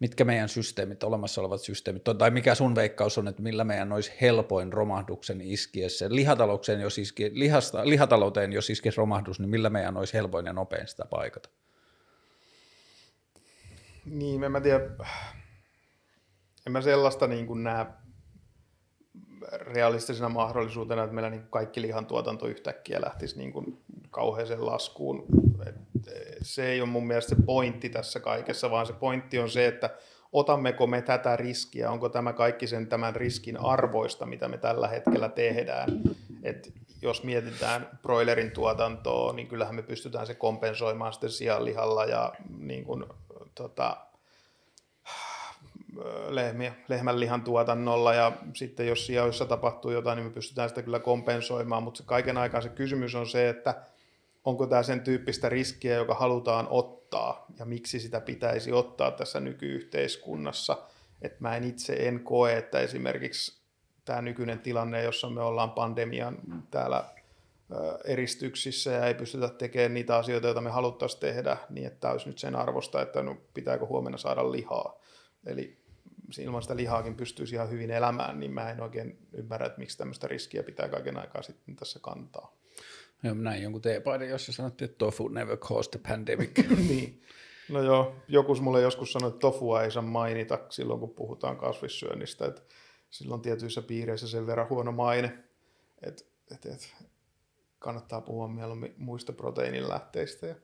[0.00, 4.12] Mitkä meidän systeemit, olemassa olevat systeemit, tai mikä sun veikkaus on, että millä meidän olisi
[4.20, 10.14] helpoin romahduksen iskiessä, lihatalouteen jos, iski, lihasta, lihatalouteen jos iskisi romahdus, niin millä meidän olisi
[10.14, 11.48] helpoin ja nopein sitä paikata?
[14.04, 14.80] Niin, en mä tiedä,
[16.66, 17.86] en mä sellaista niin kuin näe
[19.52, 23.78] realistisena mahdollisuutena, että meillä niin kaikki lihantuotanto yhtäkkiä lähtisi niin kuin
[24.10, 25.24] kauheeseen laskuun.
[25.66, 25.74] Et
[26.42, 29.90] se ei ole mun mielestä se pointti tässä kaikessa, vaan se pointti on se, että
[30.32, 35.28] otammeko me tätä riskiä, onko tämä kaikki sen tämän riskin arvoista, mitä me tällä hetkellä
[35.28, 36.00] tehdään.
[36.42, 36.72] Et
[37.02, 43.04] jos mietitään broilerin tuotantoa, niin kyllähän me pystytään se kompensoimaan sitten sianlihalla ja niin kuin,
[43.54, 43.96] tota,
[46.28, 50.98] lehmiä, lehmän lihan tuotannolla ja sitten jos sijoissa tapahtuu jotain, niin me pystytään sitä kyllä
[50.98, 53.82] kompensoimaan, mutta kaiken aikaan se kysymys on se, että
[54.44, 60.78] onko tämä sen tyyppistä riskiä, joka halutaan ottaa ja miksi sitä pitäisi ottaa tässä nykyyhteiskunnassa.
[61.22, 63.60] Et mä en itse en koe, että esimerkiksi
[64.04, 66.38] tämä nykyinen tilanne, jossa me ollaan pandemian
[66.70, 67.04] täällä
[68.04, 72.38] eristyksissä ja ei pystytä tekemään niitä asioita, joita me haluttaisiin tehdä, niin että olisi nyt
[72.38, 75.00] sen arvosta, että no, pitääkö huomenna saada lihaa.
[75.46, 75.79] Eli
[76.38, 80.28] ilman sitä lihaakin pystyisi ihan hyvin elämään, niin mä en oikein ymmärrä, että miksi tämmöistä
[80.28, 82.56] riskiä pitää kaiken aikaa sitten tässä kantaa.
[83.22, 86.68] Joo, näin jonkun teepaiden, jossa sanottiin, että tofu never caused a pandemic.
[86.88, 87.22] niin.
[87.68, 92.46] No joo, joku mulle joskus sanoi, että tofua ei saa mainita silloin, kun puhutaan kasvissyönnistä,
[92.46, 92.62] että
[93.10, 95.38] silloin tietyissä piireissä sen verran huono maine,
[96.02, 96.24] että,
[96.54, 96.86] että, että
[97.78, 100.46] kannattaa puhua mieluummin muista proteiinilähteistä.
[100.46, 100.54] Ja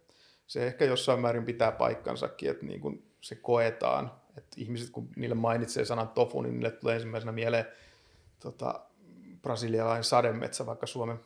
[0.47, 5.34] se ehkä jossain määrin pitää paikkansakin, että niin kun se koetaan, että ihmiset kun niille
[5.34, 7.66] mainitsee sanan tofu, niin niille tulee ensimmäisenä mieleen
[8.41, 8.80] tota,
[9.43, 11.20] brasilialainen sademetsä, vaikka Suomen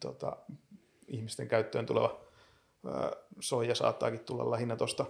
[0.00, 0.36] tota,
[1.08, 2.20] ihmisten käyttöön tuleva
[3.40, 5.06] soija saattaakin tulla lähinnä tuosta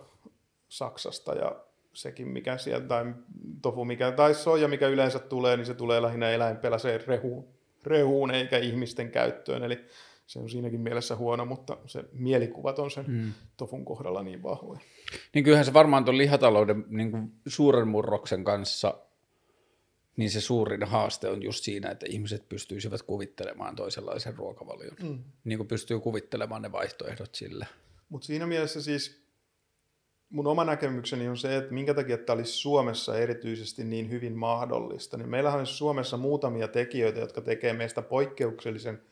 [0.69, 1.57] Saksasta ja
[1.93, 3.15] sekin mikä sieltä, tai
[3.63, 7.49] tofu mikä, tai soija mikä yleensä tulee, niin se tulee lähinnä eläinpeläiseen rehuun,
[7.85, 9.85] rehuun eikä ihmisten käyttöön, eli
[10.27, 13.33] se on siinäkin mielessä huono, mutta se mielikuvat on sen mm.
[13.57, 14.81] tofun kohdalla niin vahvoja.
[15.35, 18.99] Niin kyllähän se varmaan tuon lihatalouden niin kuin suuren murroksen kanssa
[20.17, 24.97] niin se suurin haaste on just siinä, että ihmiset pystyisivät kuvittelemaan toisenlaisen ruokavalion.
[25.03, 25.19] Mm.
[25.45, 27.67] Niin kuin pystyy kuvittelemaan ne vaihtoehdot sille.
[28.09, 29.23] Mutta siinä mielessä siis
[30.31, 35.17] mun oma näkemykseni on se, että minkä takia tämä olisi Suomessa erityisesti niin hyvin mahdollista.
[35.17, 39.03] Niin meillähän on Suomessa muutamia tekijöitä, jotka tekee meistä poikkeuksellisen,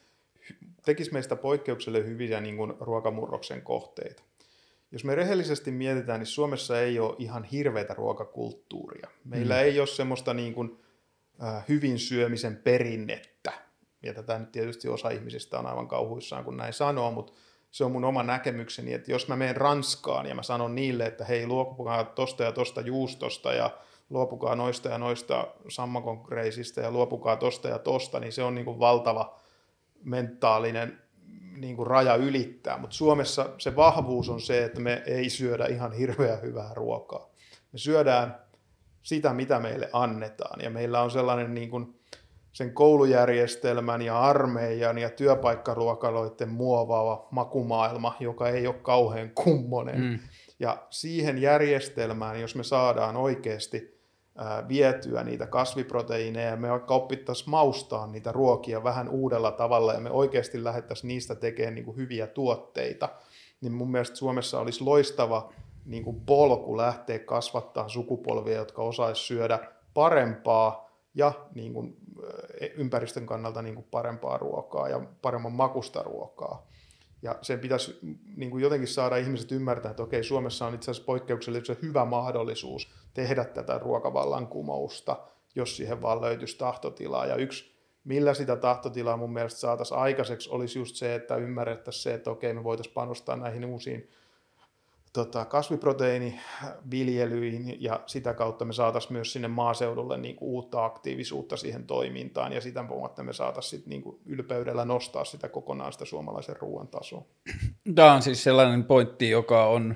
[0.84, 4.22] tekisi meistä poikkeuksellisen hyviä niin kuin ruokamurroksen kohteita.
[4.92, 9.08] Jos me rehellisesti mietitään, niin Suomessa ei ole ihan hirveätä ruokakulttuuria.
[9.24, 9.60] Meillä mm.
[9.60, 10.78] ei ole semmoista niin kuin,
[11.68, 13.52] hyvin syömisen perinnettä.
[14.02, 17.32] Ja tätä nyt tietysti osa ihmisistä on aivan kauhuissaan, kun näin sanoo, mutta
[17.70, 21.24] se on mun oma näkemykseni, että jos mä menen Ranskaan ja mä sanon niille, että
[21.24, 23.70] hei luopukaa tosta ja tosta juustosta ja
[24.10, 26.26] luopukaa noista ja noista sammakon
[26.82, 29.38] ja luopukaa tosta ja tosta, niin se on niin kuin valtava
[30.04, 30.98] mentaalinen
[31.56, 32.78] niin kuin raja ylittää.
[32.78, 37.30] Mutta Suomessa se vahvuus on se, että me ei syödä ihan hirveän hyvää ruokaa.
[37.72, 38.40] Me syödään
[39.02, 40.60] sitä, mitä meille annetaan.
[40.60, 42.00] Ja meillä on sellainen niin kuin
[42.52, 50.00] sen koulujärjestelmän ja armeijan ja työpaikkaruokaloiden muovaava makumaailma, joka ei ole kauhean kummonen.
[50.00, 50.18] Mm.
[50.58, 53.99] Ja siihen järjestelmään, jos me saadaan oikeasti
[54.68, 60.64] vietyä niitä kasviproteiineja, me vaikka oppittaisiin maustaa niitä ruokia vähän uudella tavalla ja me oikeasti
[60.64, 63.08] lähdettäisiin niistä tekemään niin kuin hyviä tuotteita,
[63.60, 65.52] niin mun mielestä Suomessa olisi loistava
[65.84, 69.58] niin kuin polku lähteä kasvattaa sukupolvia, jotka osaisi syödä
[69.94, 71.96] parempaa ja niin kuin,
[72.76, 76.66] ympäristön kannalta niin kuin parempaa ruokaa ja paremman makusta ruokaa.
[77.22, 77.98] Ja sen pitäisi
[78.36, 82.90] niin kuin jotenkin saada ihmiset ymmärtää, että okei, Suomessa on itse asiassa poikkeuksellisen hyvä mahdollisuus
[83.14, 85.16] tehdä tätä ruokavallankumousta,
[85.54, 87.26] jos siihen vaan löytyisi tahtotilaa.
[87.26, 92.14] Ja yksi millä sitä tahtotilaa mun mielestä saataisiin aikaiseksi, olisi just se, että ymmärrettäisiin se,
[92.14, 94.10] että okei, me voitaisiin panostaa näihin uusiin
[95.12, 101.86] tota, kasviproteiiniviljelyihin ja sitä kautta me saataisiin myös sinne maaseudulle niin kuin uutta aktiivisuutta siihen
[101.86, 106.88] toimintaan ja sitä että me saataisiin niin kuin ylpeydellä nostaa sitä kokonaan sitä suomalaisen ruoan
[106.88, 107.24] tasoa.
[107.94, 109.94] Tämä on siis sellainen pointti, joka on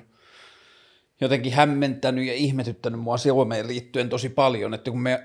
[1.21, 5.23] jotenkin hämmentänyt ja ihmetyttänyt mua Suomeen liittyen tosi paljon, että kun me,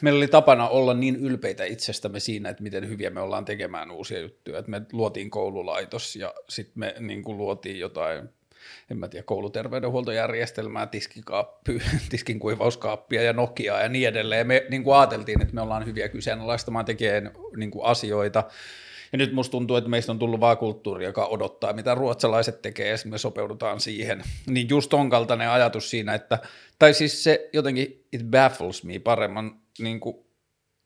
[0.00, 4.20] meillä oli tapana olla niin ylpeitä itsestämme siinä, että miten hyviä me ollaan tekemään uusia
[4.20, 8.28] juttuja, että me luotiin koululaitos ja sitten me niin kuin luotiin jotain
[8.90, 14.46] en mä tiedä, kouluterveydenhuoltojärjestelmää, tiskikaappi, tiskin kuivauskaappia ja Nokiaa ja niin edelleen.
[14.46, 18.44] Me niin kuin ajateltiin, että me ollaan hyviä kyseenalaistamaan tekemään niin kuin asioita,
[19.12, 22.88] ja nyt musta tuntuu, että meistä on tullut vaan kulttuuri, joka odottaa, mitä ruotsalaiset tekee,
[22.88, 24.22] ja me sopeudutaan siihen.
[24.46, 26.38] Niin just on kaltainen ajatus siinä, että,
[26.78, 30.16] tai siis se jotenkin, it baffles me paremman niin kuin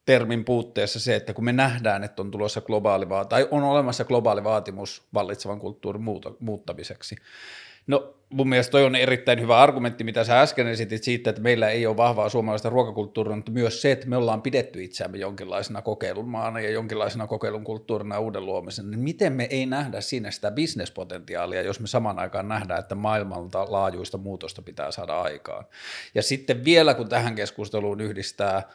[0.06, 4.44] termin puutteessa se, että kun me nähdään, että on tulossa globaali, tai on olemassa globaali
[4.44, 6.02] vaatimus vallitsevan kulttuurin
[6.40, 7.16] muuttamiseksi,
[7.86, 11.68] No mun mielestä toi on erittäin hyvä argumentti, mitä sä äsken esitit siitä, että meillä
[11.68, 16.28] ei ole vahvaa suomalaista ruokakulttuuria, mutta myös se, että me ollaan pidetty itseämme jonkinlaisena kokeilun
[16.28, 21.62] maana ja jonkinlaisena kokeilun kulttuurina uuden luomisen, niin miten me ei nähdä siinä sitä bisnespotentiaalia,
[21.62, 25.64] jos me saman aikaan nähdään, että maailmalta laajuista muutosta pitää saada aikaan.
[26.14, 28.62] Ja sitten vielä kun tähän keskusteluun yhdistää–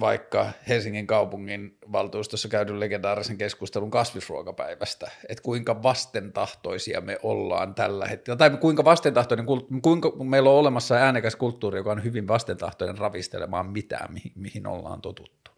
[0.00, 8.36] vaikka Helsingin kaupungin valtuustossa käydyn legendaarisen keskustelun kasvisruokapäivästä, että kuinka vastentahtoisia me ollaan tällä hetkellä,
[8.36, 9.46] tai kuinka vastentahtoinen,
[9.82, 15.00] kuinka meillä on olemassa äänekäs kulttuuri, joka on hyvin vastentahtoinen ravistelemaan mitään, mihin, mihin ollaan
[15.00, 15.50] totuttu.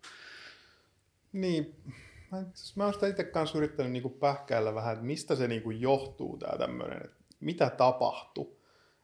[1.33, 1.75] Niin,
[2.77, 6.59] mä, oon sitä itse kanssa yrittänyt niinku pähkäillä vähän, että mistä se niinku johtuu tämä
[6.59, 7.11] tämmöinen,
[7.41, 8.57] mitä tapahtui.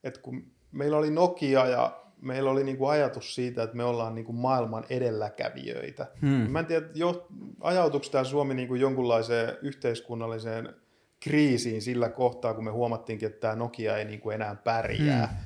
[0.05, 4.33] Että kun meillä oli Nokia ja meillä oli niinku ajatus siitä, että me ollaan niinku
[4.33, 6.07] maailman edelläkävijöitä.
[6.21, 6.51] Hmm.
[6.51, 7.27] Mä en tiedä, jo,
[7.61, 10.75] ajautuiko tämä Suomi niinku jonkunlaiseen yhteiskunnalliseen
[11.21, 15.27] kriisiin sillä kohtaa, kun me huomattiinkin, että tämä Nokia ei niinku enää pärjää.
[15.27, 15.37] Hmm.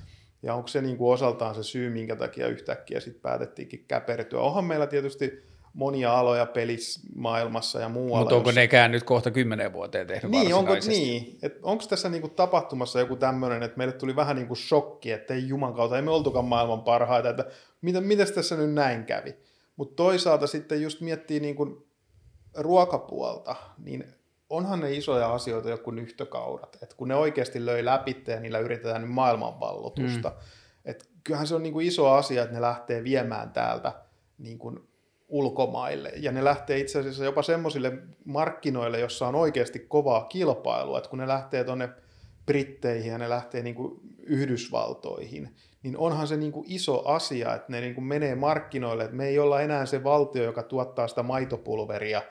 [0.43, 4.41] Ja onko se niinku osaltaan se syy, minkä takia yhtäkkiä sitten päätettiinkin käpertyä.
[4.41, 8.19] Onhan meillä tietysti monia aloja pelismaailmassa ja muualla.
[8.19, 8.57] Mutta onko jos...
[8.57, 11.39] nekään nyt kohta kymmenen vuoteen tehnyt niin, onko, niin.
[11.43, 15.35] Et onko tässä niinku tapahtumassa joku tämmöinen, että meille tuli vähän niin kuin shokki, että
[15.35, 17.47] ei juman kautta, ei me oltukaan maailman parhaita, että
[17.81, 19.37] miten, miten tässä nyt näin kävi.
[19.77, 21.87] Mutta toisaalta sitten just miettii niinku
[22.57, 24.05] ruokapuolta, niin
[24.51, 29.03] onhan ne isoja asioita joku nyhtökaurat, että kun ne oikeasti löi läpi ja niillä yritetään
[29.03, 30.37] nyt maailmanvallotusta, mm.
[30.85, 33.93] että kyllähän se on niinku iso asia, että ne lähtee viemään täältä
[34.39, 34.89] niin kuin
[35.35, 36.13] ulkomaille.
[36.17, 37.93] Ja ne lähtee itse asiassa jopa semmoisille
[38.25, 41.89] markkinoille, jossa on oikeasti kovaa kilpailua, että kun ne lähtee tuonne
[42.47, 47.73] Britteihin ja ne lähtee niin kuin Yhdysvaltoihin, niin onhan se niin kuin iso asia, että
[47.73, 51.23] ne niin kuin menee markkinoille, että me ei olla enää se valtio, joka tuottaa sitä
[51.23, 52.23] maitopulveria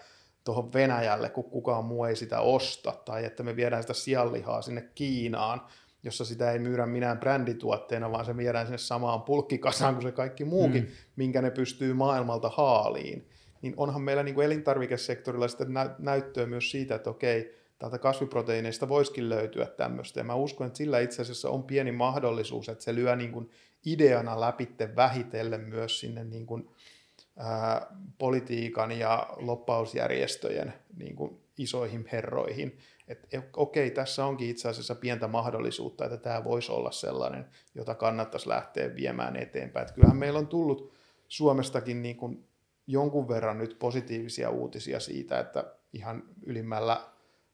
[0.44, 4.82] tuohon Venäjälle, kun kukaan muu ei sitä osta, tai että me viedään sitä sianlihaa sinne
[4.96, 5.62] Kiinaan,
[6.04, 10.46] jossa sitä ei myydä minään brändituotteena, vaan se viedään sinne samaan pulkkikasaan kuin se kaikki
[10.46, 10.90] muukin, mm.
[11.16, 13.30] minkä ne pystyy maailmalta haaliin.
[13.62, 19.30] Niin onhan meillä niin kuin elintarvikesektorilla sitten näyttöä myös siitä, että okei, täältä kasviproteiineista voisikin
[19.30, 20.20] löytyä tämmöistä.
[20.20, 23.50] Ja mä uskon, että sillä itse asiassa on pieni mahdollisuus, että se lyö niin kuin
[23.86, 26.70] ideana läpitte vähitellen myös sinne niin kuin,
[27.38, 27.88] ää,
[28.18, 32.78] politiikan ja loppausjärjestöjen niin kuin isoihin herroihin
[33.08, 37.46] että okei, tässä onkin itse asiassa pientä mahdollisuutta, että tämä voisi olla sellainen,
[37.76, 39.82] jota kannattaisi lähteä viemään eteenpäin.
[39.82, 40.94] Että kyllähän meillä on tullut
[41.28, 42.48] Suomestakin niin kuin
[42.88, 47.02] jonkun verran nyt positiivisia uutisia siitä, että ihan ylimmällä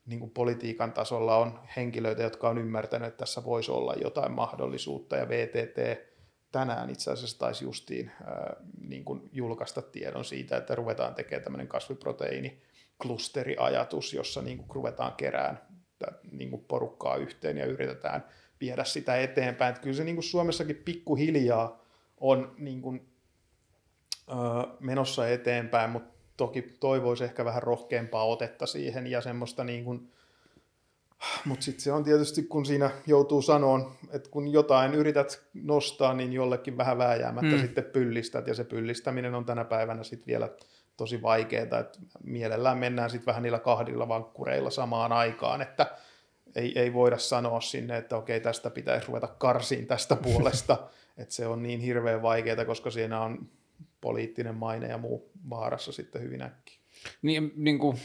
[0.05, 5.15] niin kuin politiikan tasolla on henkilöitä, jotka on ymmärtänyt, että tässä voisi olla jotain mahdollisuutta,
[5.15, 6.09] ja VTT
[6.51, 8.55] tänään itse asiassa taisi justiin ää,
[8.87, 12.61] niin kuin julkaista tiedon siitä, että ruvetaan tekemään tämmöinen kasviproteiini
[13.01, 15.61] klusteriajatus, jossa niin kuin ruvetaan kerään
[16.31, 18.25] niin kuin porukkaa yhteen ja yritetään
[18.61, 19.69] viedä sitä eteenpäin.
[19.69, 21.85] Että kyllä se niin kuin Suomessakin pikkuhiljaa
[22.17, 23.09] on niin kuin,
[24.29, 24.33] ö,
[24.79, 30.11] menossa eteenpäin, mutta toki toivoisi ehkä vähän rohkeampaa otetta siihen ja semmoista niin kuin,
[31.45, 36.33] mutta sitten se on tietysti, kun siinä joutuu sanoon, että kun jotain yrität nostaa, niin
[36.33, 37.61] jollekin vähän vääjäämättä mm.
[37.61, 40.49] sitten pyllistät, ja se pyllistäminen on tänä päivänä sitten vielä
[40.99, 45.91] tosi vaikeaa, että mielellään mennään sitten vähän niillä kahdilla vankkureilla samaan aikaan, että
[46.55, 50.77] ei, ei voida sanoa sinne, että okei, tästä pitäisi ruveta karsiin tästä puolesta,
[51.17, 53.49] että se on niin hirveän vaikeaa, koska siinä on
[54.01, 56.79] poliittinen maine ja muu vaarassa sitten hyvin äkkiä.
[57.21, 57.97] Niin, niin kuin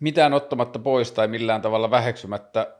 [0.00, 2.76] mitään ottamatta pois tai millään tavalla väheksymättä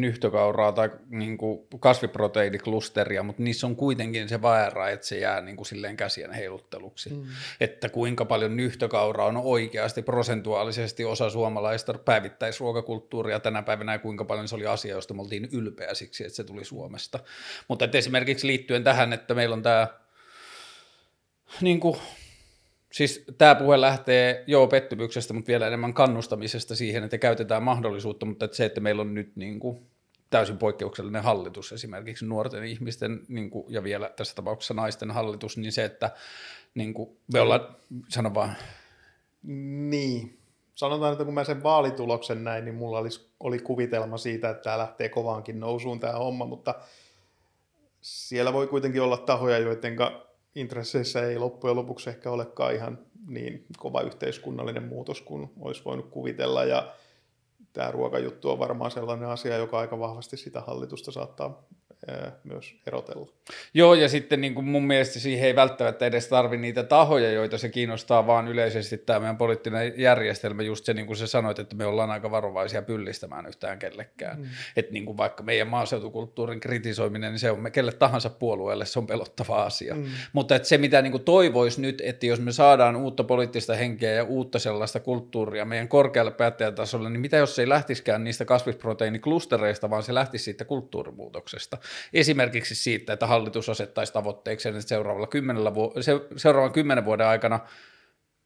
[0.00, 5.56] nyhtökauraa tai niin kuin kasviproteiiniklusteria, mutta niissä on kuitenkin se vaara, että se jää niin
[5.56, 7.10] kuin silleen käsien heilutteluksi.
[7.10, 7.22] Mm.
[7.60, 14.48] Että kuinka paljon nyhtökauraa on oikeasti prosentuaalisesti osa suomalaista päivittäisruokakulttuuria tänä päivänä ja kuinka paljon
[14.48, 17.18] se oli asia, josta me oltiin ylpeä siksi, että se tuli Suomesta.
[17.68, 19.88] Mutta esimerkiksi liittyen tähän, että meillä on tämä
[21.60, 21.96] niin kuin
[22.94, 28.44] Siis tämä puhe lähtee jo pettymyksestä, mutta vielä enemmän kannustamisesta siihen, että käytetään mahdollisuutta, mutta
[28.44, 29.86] että se, että meillä on nyt niin kuin
[30.30, 35.72] täysin poikkeuksellinen hallitus, esimerkiksi nuorten ihmisten niin kuin, ja vielä tässä tapauksessa naisten hallitus, niin
[35.72, 36.10] se, että
[36.74, 37.76] niin kuin, me ollaan,
[38.08, 38.56] sano vaan.
[39.90, 40.38] Niin,
[40.74, 43.08] sanotaan, että kun mä sen vaalituloksen näin, niin mulla oli,
[43.40, 46.74] oli kuvitelma siitä, että tämä lähtee kovaankin nousuun tämä homma, mutta
[48.00, 49.96] siellä voi kuitenkin olla tahoja, joiden
[50.54, 56.64] intresseissä ei loppujen lopuksi ehkä olekaan ihan niin kova yhteiskunnallinen muutos kuin olisi voinut kuvitella.
[56.64, 56.94] Ja
[57.72, 61.66] tämä ruokajuttu on varmaan sellainen asia, joka aika vahvasti sitä hallitusta saattaa
[62.44, 63.26] myös erotella.
[63.74, 67.58] Joo, ja sitten niin kuin mun mielestä siihen ei välttämättä edes tarvi niitä tahoja, joita
[67.58, 71.76] se kiinnostaa, vaan yleisesti tämä meidän poliittinen järjestelmä, just se niin kuin sä sanoit, että
[71.76, 74.38] me ollaan aika varovaisia pyllistämään yhtään kellekään.
[74.38, 74.46] Mm.
[74.76, 78.98] Että niin kuin vaikka meidän maaseutukulttuurin kritisoiminen, niin se on me kelle tahansa puolueelle, se
[78.98, 79.94] on pelottava asia.
[79.94, 80.04] Mm.
[80.32, 84.12] Mutta että se, mitä niin kuin toivoisi nyt, että jos me saadaan uutta poliittista henkeä
[84.12, 89.90] ja uutta sellaista kulttuuria meidän korkealle päättäjätasolle, niin mitä jos se ei lähtisikään niistä kasvisproteiiniklustereista,
[89.90, 91.78] vaan se lähtisi siitä kulttuurimuutoksesta.
[92.12, 97.60] Esimerkiksi siitä, että hallitus asettaisi tavoitteeksi, että seuraavalla kymmenellä vu- se, seuraavan kymmenen vuoden aikana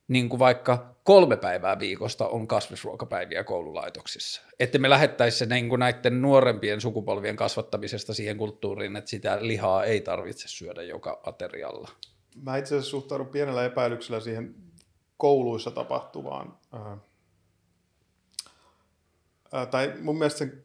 [0.09, 4.43] niin kuin vaikka kolme päivää viikosta on kasvisruokapäiviä koululaitoksissa.
[4.61, 9.85] Että me lähettäisiin se niin kuin näiden nuorempien sukupolvien kasvattamisesta siihen kulttuuriin, että sitä lihaa
[9.85, 11.89] ei tarvitse syödä joka aterialla.
[12.43, 14.55] Mä itse asiassa suhtaudun pienellä epäilyksellä siihen
[15.17, 16.59] kouluissa tapahtuvaan.
[16.75, 16.93] Äh,
[19.55, 20.65] äh, tai mun mielestä sen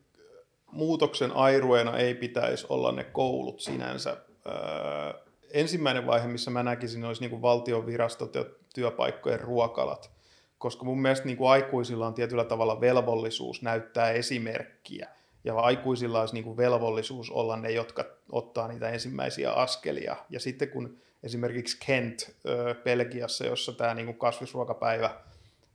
[0.74, 4.18] muutoksen airueena ei pitäisi olla ne koulut sinänsä.
[4.46, 4.54] Öö,
[5.52, 8.46] ensimmäinen vaihe, missä mä näkisin, olisi niin kuin valtion virastot ja
[8.76, 10.12] työpaikkojen ruokalat,
[10.58, 15.10] koska mun mielestä niin kuin aikuisilla on tietyllä tavalla velvollisuus näyttää esimerkkiä,
[15.44, 20.16] ja aikuisilla olisi niin kuin velvollisuus olla ne, jotka ottaa niitä ensimmäisiä askelia.
[20.30, 22.36] Ja sitten kun esimerkiksi Kent
[22.84, 25.10] Belgiassa, jossa tämä niin kuin kasvisruokapäivä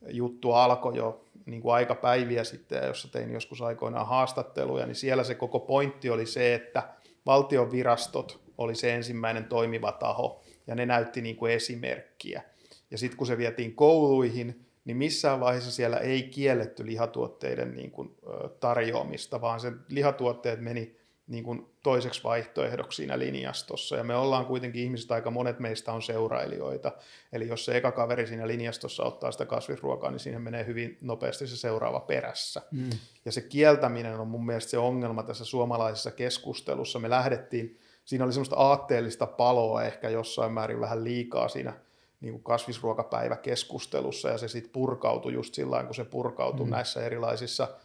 [0.09, 5.25] juttu alkoi jo niin kuin aika päiviä sitten, jossa tein joskus aikoinaan haastatteluja, niin siellä
[5.25, 6.89] se koko pointti oli se, että
[7.27, 12.43] valtion virastot oli se ensimmäinen toimiva taho, ja ne näytti niin kuin esimerkkiä.
[12.91, 18.17] Ja sitten kun se vietiin kouluihin, niin missään vaiheessa siellä ei kielletty lihatuotteiden niin kuin,
[18.61, 20.98] tarjoamista, vaan se lihatuotteet meni
[21.29, 23.97] niin kuin toiseksi vaihtoehdoksi siinä linjastossa.
[23.97, 26.93] Ja me ollaan kuitenkin ihmiset, aika monet meistä on seurailijoita.
[27.33, 31.47] Eli jos se eka kaveri siinä linjastossa ottaa sitä kasvisruokaa, niin siihen menee hyvin nopeasti
[31.47, 32.63] se seuraava perässä.
[32.71, 32.91] Mm.
[33.25, 36.99] Ja se kieltäminen on mun mielestä se ongelma tässä suomalaisessa keskustelussa.
[36.99, 41.73] Me lähdettiin, siinä oli semmoista aatteellista paloa ehkä jossain määrin vähän liikaa siinä
[42.21, 46.71] niin kuin kasvisruokapäiväkeskustelussa, ja se sitten purkautui just sillä kun se purkautui mm.
[46.71, 47.69] näissä erilaisissa–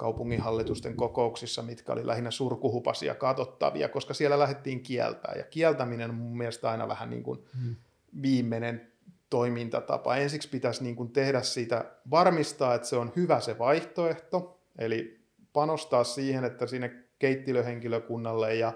[0.00, 5.34] kaupunginhallitusten kokouksissa, mitkä oli lähinnä surkuhupasia katsottavia, koska siellä lähdettiin kieltää.
[5.36, 7.76] Ja kieltäminen on mun mielestä aina vähän niin kuin hmm.
[8.22, 8.92] viimeinen
[9.30, 10.16] toimintatapa.
[10.16, 15.20] Ensiksi pitäisi niin kuin tehdä siitä, varmistaa, että se on hyvä se vaihtoehto, eli
[15.52, 18.72] panostaa siihen, että sinne keittilöhenkilökunnalle ja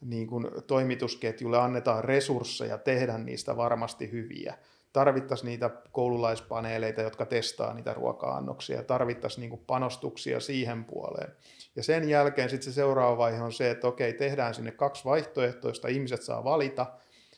[0.00, 4.54] niin kuin toimitusketjulle annetaan resursseja tehdä niistä varmasti hyviä
[4.92, 11.32] tarvittaisiin niitä koululaispaneeleita, jotka testaa niitä ruoka-annoksia, tarvittaisiin niin panostuksia siihen puoleen.
[11.76, 15.88] Ja sen jälkeen sitten se seuraava vaihe on se, että okei, tehdään sinne kaksi vaihtoehtoista,
[15.88, 16.86] ihmiset saa valita,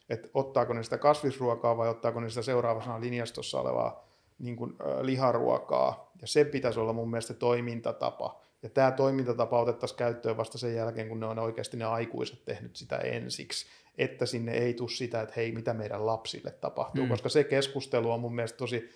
[0.08, 4.04] että ottaako ne sitä kasvisruokaa vai ottaako ne sitä seuraavassa linjastossa olevaa
[4.38, 6.10] niin kuin, liharuokaa.
[6.20, 8.40] Ja se pitäisi olla mun mielestä toimintatapa.
[8.62, 12.76] Ja tämä toimintatapa otettaisiin käyttöön vasta sen jälkeen, kun ne on oikeasti ne aikuiset tehnyt
[12.76, 13.66] sitä ensiksi
[13.98, 17.08] että sinne ei tule sitä, että hei, mitä meidän lapsille tapahtuu, mm.
[17.08, 18.90] koska se keskustelu on mun mielestä tosi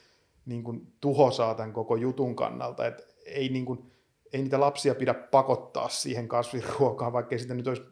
[0.46, 3.92] niin kuin, tuhosaa tämän koko jutun kannalta, että ei, niin kuin,
[4.32, 7.82] ei niitä lapsia pidä pakottaa siihen kasviruokaan, vaikka sitä nyt olisi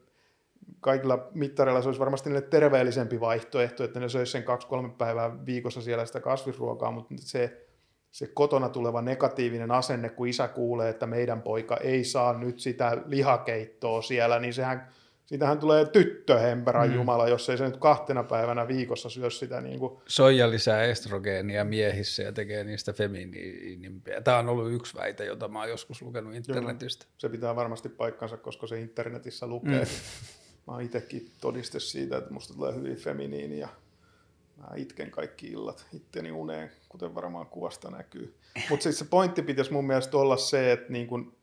[0.80, 5.82] kaikilla mittareilla se olisi varmasti niille terveellisempi vaihtoehto, että ne söisi sen kaksi-kolme päivää viikossa
[5.82, 7.66] siellä sitä kasvisruokaa, mutta se,
[8.11, 13.02] se kotona tuleva negatiivinen asenne, kun isä kuulee, että meidän poika ei saa nyt sitä
[13.07, 14.88] lihakeittoa siellä, niin sehän
[15.27, 16.95] siitähän tulee tyttö, hemperan mm.
[16.95, 19.61] jumala, jos ei se nyt kahtena päivänä viikossa syö sitä.
[19.61, 19.99] Niin kuin...
[20.09, 24.20] Soija lisää estrogeenia miehissä ja tekee niistä feminiinimpiä.
[24.20, 27.05] Tämä on ollut yksi väite, jota mä oon joskus lukenut internetistä.
[27.05, 29.85] Joo, se pitää varmasti paikkansa, koska se internetissä lukee.
[29.85, 29.91] Mm.
[30.66, 33.68] Mä oon itsekin todiste siitä, että musta tulee hyvin feminiini ja
[34.57, 38.35] mä itken kaikki illat itteni uneen, kuten varmaan kuvasta näkyy.
[38.70, 41.37] Mutta siis se pointti pitäisi mun mielestä olla se, että niin kun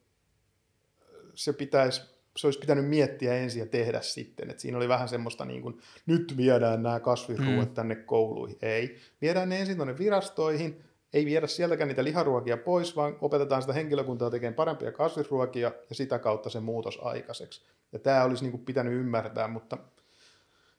[1.34, 4.50] se pitäisi se olisi pitänyt miettiä ensin ja tehdä sitten.
[4.50, 7.74] Et siinä oli vähän semmoista, niin kuin, nyt viedään nämä kasvisruuat mm.
[7.74, 8.58] tänne kouluihin.
[8.62, 8.98] Ei.
[9.22, 14.30] Viedään ne ensin tuonne virastoihin, ei viedä sieltäkään niitä liharuokia pois, vaan opetetaan sitä henkilökuntaa
[14.30, 17.62] tekemään parempia kasvisruokia ja sitä kautta se muutos aikaiseksi.
[17.92, 19.78] Ja tämä olisi niin kuin pitänyt ymmärtää, mutta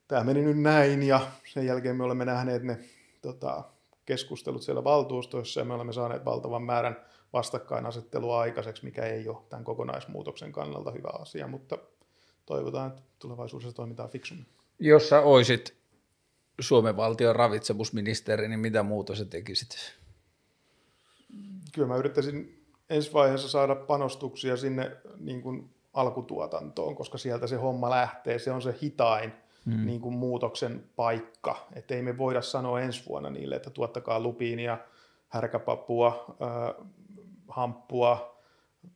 [0.08, 1.20] tämä meni nyt näin ja
[1.52, 2.78] sen jälkeen me olemme nähneet ne
[3.22, 3.64] tota,
[4.06, 6.96] keskustelut siellä valtuustoissa ja me olemme saaneet valtavan määrän
[7.34, 11.78] vastakkainasettelua aikaiseksi, mikä ei ole tämän kokonaismuutoksen kannalta hyvä asia, mutta
[12.46, 14.46] toivotaan, että tulevaisuudessa toimitaan fiksummin.
[14.78, 15.74] Jos sä oisit
[16.60, 19.76] Suomen valtion ravitsemusministeri, niin mitä muuta sä tekisit?
[21.72, 27.90] Kyllä mä yrittäisin ensi vaiheessa saada panostuksia sinne niin kuin alkutuotantoon, koska sieltä se homma
[27.90, 28.38] lähtee.
[28.38, 29.32] Se on se hitain
[29.66, 29.86] hmm.
[29.86, 31.66] niin kuin muutoksen paikka.
[31.72, 34.78] Että ei me voida sanoa ensi vuonna niille, että tuottakaa lupiinia,
[35.28, 36.86] härkäpapua, äh,
[37.48, 38.42] hamppua,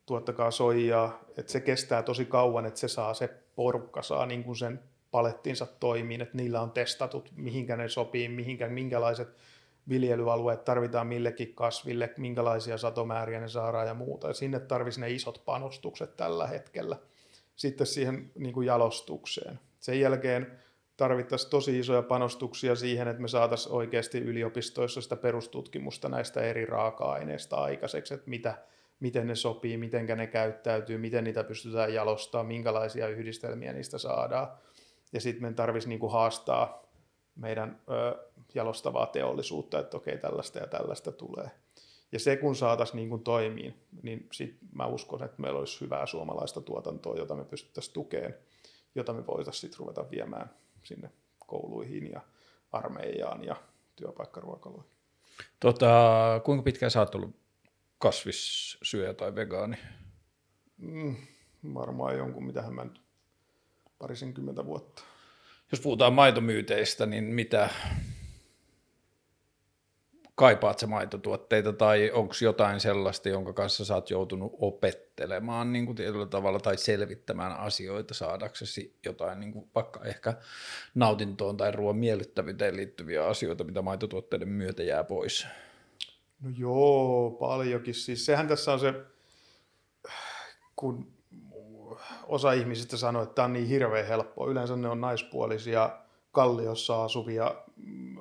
[0.05, 1.19] tuottakaa soijaa.
[1.37, 4.79] Että se kestää tosi kauan, että se saa se porukka saa niin kuin sen
[5.11, 9.35] palettinsa toimiin, että niillä on testatut, mihinkä ne sopii, mihinkä, minkälaiset
[9.89, 14.27] viljelyalueet tarvitaan millekin kasville, minkälaisia satomääriä ne saadaan ja muuta.
[14.27, 16.97] Ja sinne tarvisi ne isot panostukset tällä hetkellä.
[17.55, 19.59] Sitten siihen niin kuin jalostukseen.
[19.79, 20.59] Sen jälkeen
[20.99, 27.55] tarvittaisiin tosi isoja panostuksia siihen, että me saataisiin oikeasti yliopistoissa sitä perustutkimusta näistä eri raaka-aineista
[27.55, 28.57] aikaiseksi, että mitä,
[28.99, 34.47] miten ne sopii, miten ne käyttäytyy, miten niitä pystytään jalostamaan, minkälaisia yhdistelmiä niistä saadaan.
[35.13, 36.83] Ja sitten me tarvitsisi niin kuin haastaa
[37.35, 41.51] meidän ö, jalostavaa teollisuutta, että okei, tällaista ja tällaista tulee.
[42.11, 46.61] Ja se kun saataisiin niin toimiin, niin sit mä uskon, että meillä olisi hyvää suomalaista
[46.61, 48.33] tuotantoa, jota me pystyttäisiin tukemaan,
[48.95, 50.49] jota me voitaisiin sitten ruveta viemään
[50.89, 52.21] sinne kouluihin ja
[52.71, 53.55] armeijaan ja
[53.95, 54.91] työpaikkaruokaloihin.
[55.59, 57.35] Tota, kuinka pitkään sä oot ollut
[57.97, 59.77] kasvissyöjä tai vegaani?
[60.77, 61.15] Mm,
[61.73, 63.01] varmaan jonkun, mitähän mä nyt
[63.99, 65.03] parisenkymmentä vuotta
[65.71, 67.69] jos puhutaan maitomyyteistä, niin mitä
[70.39, 75.95] kaipaat se maitotuotteita tai onko jotain sellaista, jonka kanssa sä oot joutunut opettelemaan niin kuin
[75.95, 80.33] tietyllä tavalla tai selvittämään asioita saadaksesi jotain niin kuin vaikka ehkä
[80.95, 85.47] nautintoon tai ruoan miellyttävyyteen liittyviä asioita, mitä maitotuotteiden myötä jää pois?
[86.41, 87.93] No joo, paljonkin.
[87.93, 88.93] Siis sehän tässä on se,
[90.75, 91.11] kun
[92.23, 94.51] osa ihmisistä sanoo, että tämä on niin hirveän helppoa.
[94.51, 95.89] Yleensä ne on naispuolisia,
[96.31, 98.17] kalliossa asuvia mm,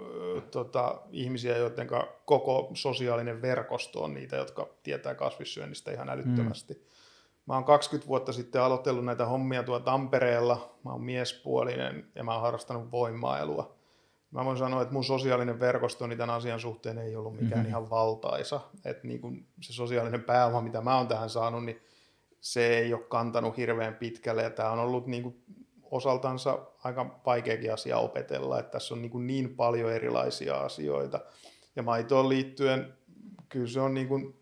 [0.50, 1.88] tota, ihmisiä, joiden
[2.24, 6.74] koko sosiaalinen verkosto on niitä, jotka tietää kasvissyönnistä ihan älyttömästi.
[6.74, 6.80] Mm.
[7.46, 10.74] Mä oon 20 vuotta sitten aloitellut näitä hommia tuolla Tampereella.
[10.84, 13.78] Mä oon miespuolinen ja mä oon harrastanut voimailua.
[14.30, 17.68] Mä voin sanoa, että mun sosiaalinen verkosto tämän asian suhteen ei ollut mikään mm-hmm.
[17.68, 18.60] ihan valtaisa.
[18.84, 21.80] Että niin kun se sosiaalinen pääoma, mitä mä oon tähän saanut, niin
[22.40, 25.44] se ei ole kantanut hirveän pitkälle ja tämä on ollut niin kuin
[25.90, 31.20] osaltansa aika vaikeakin asia opetella, että tässä on niin, niin paljon erilaisia asioita.
[31.76, 32.94] Ja maitoon liittyen,
[33.48, 34.40] kyllä se on niin kuin,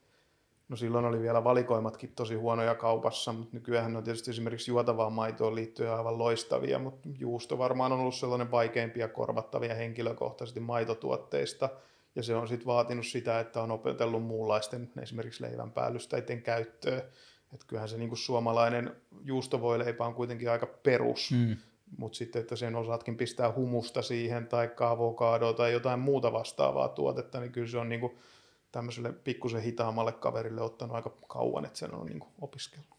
[0.68, 5.54] no silloin oli vielä valikoimatkin tosi huonoja kaupassa, mutta nykyään on tietysti esimerkiksi juotavaan maitoon
[5.54, 11.68] liittyen aivan loistavia, mutta juusto varmaan on ollut sellainen vaikeimpia korvattavia henkilökohtaisesti maitotuotteista,
[12.14, 17.02] ja se on sitten vaatinut sitä, että on opetellut muunlaisten esimerkiksi leivän päällysteiden käyttöä,
[17.56, 21.56] että kyllähän se niin kuin suomalainen juustovoileipä on kuitenkin aika perus, mm.
[21.98, 27.40] mutta sitten, että sen osaatkin pistää humusta siihen tai avokadoa tai jotain muuta vastaavaa tuotetta,
[27.40, 28.16] niin kyllä se on niin kuin
[28.72, 32.96] tämmöiselle pikkusen hitaammalle kaverille ottanut aika kauan, että sen on niin kuin opiskellut.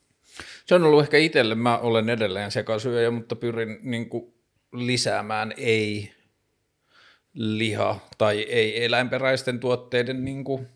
[0.66, 4.34] Se on ollut ehkä itselle, mä olen edelleen sekasyöjä, mutta pyrin niin kuin
[4.74, 6.12] lisäämään ei
[7.34, 10.68] liha tai ei eläinperäisten tuotteiden niin kuin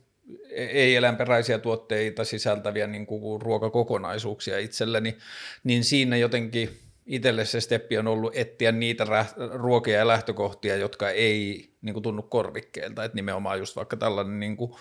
[0.52, 5.18] ei-eläinperäisiä tuotteita sisältäviä niin kuin ruokakokonaisuuksia itselleni,
[5.64, 9.06] niin siinä jotenkin itselle se steppi on ollut etsiä niitä
[9.54, 14.58] ruokia ja lähtökohtia, jotka ei niin kuin tunnu korvikkeelta, että nimenomaan just vaikka tällainen niin
[14.58, 14.72] kuin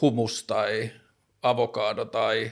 [0.00, 0.90] humus tai
[1.42, 2.50] avokado tai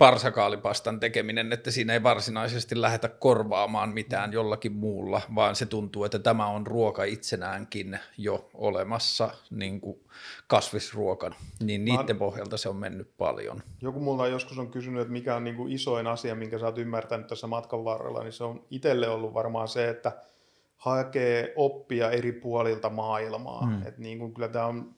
[0.00, 6.18] parsakaalipastan tekeminen, että siinä ei varsinaisesti lähdetä korvaamaan mitään jollakin muulla, vaan se tuntuu, että
[6.18, 10.00] tämä on ruoka itsenäänkin jo olemassa niin kuin
[10.46, 13.62] kasvisruokana, niin niiden pohjalta se on mennyt paljon.
[13.82, 16.78] Joku mulla joskus on kysynyt, että mikä on niin kuin isoin asia, minkä sä oot
[16.78, 20.12] ymmärtänyt tässä matkan varrella, niin se on itselle ollut varmaan se, että
[20.76, 23.66] hakee oppia eri puolilta maailmaa.
[23.66, 23.86] Hmm.
[23.86, 24.94] Et niin kuin kyllä tämä on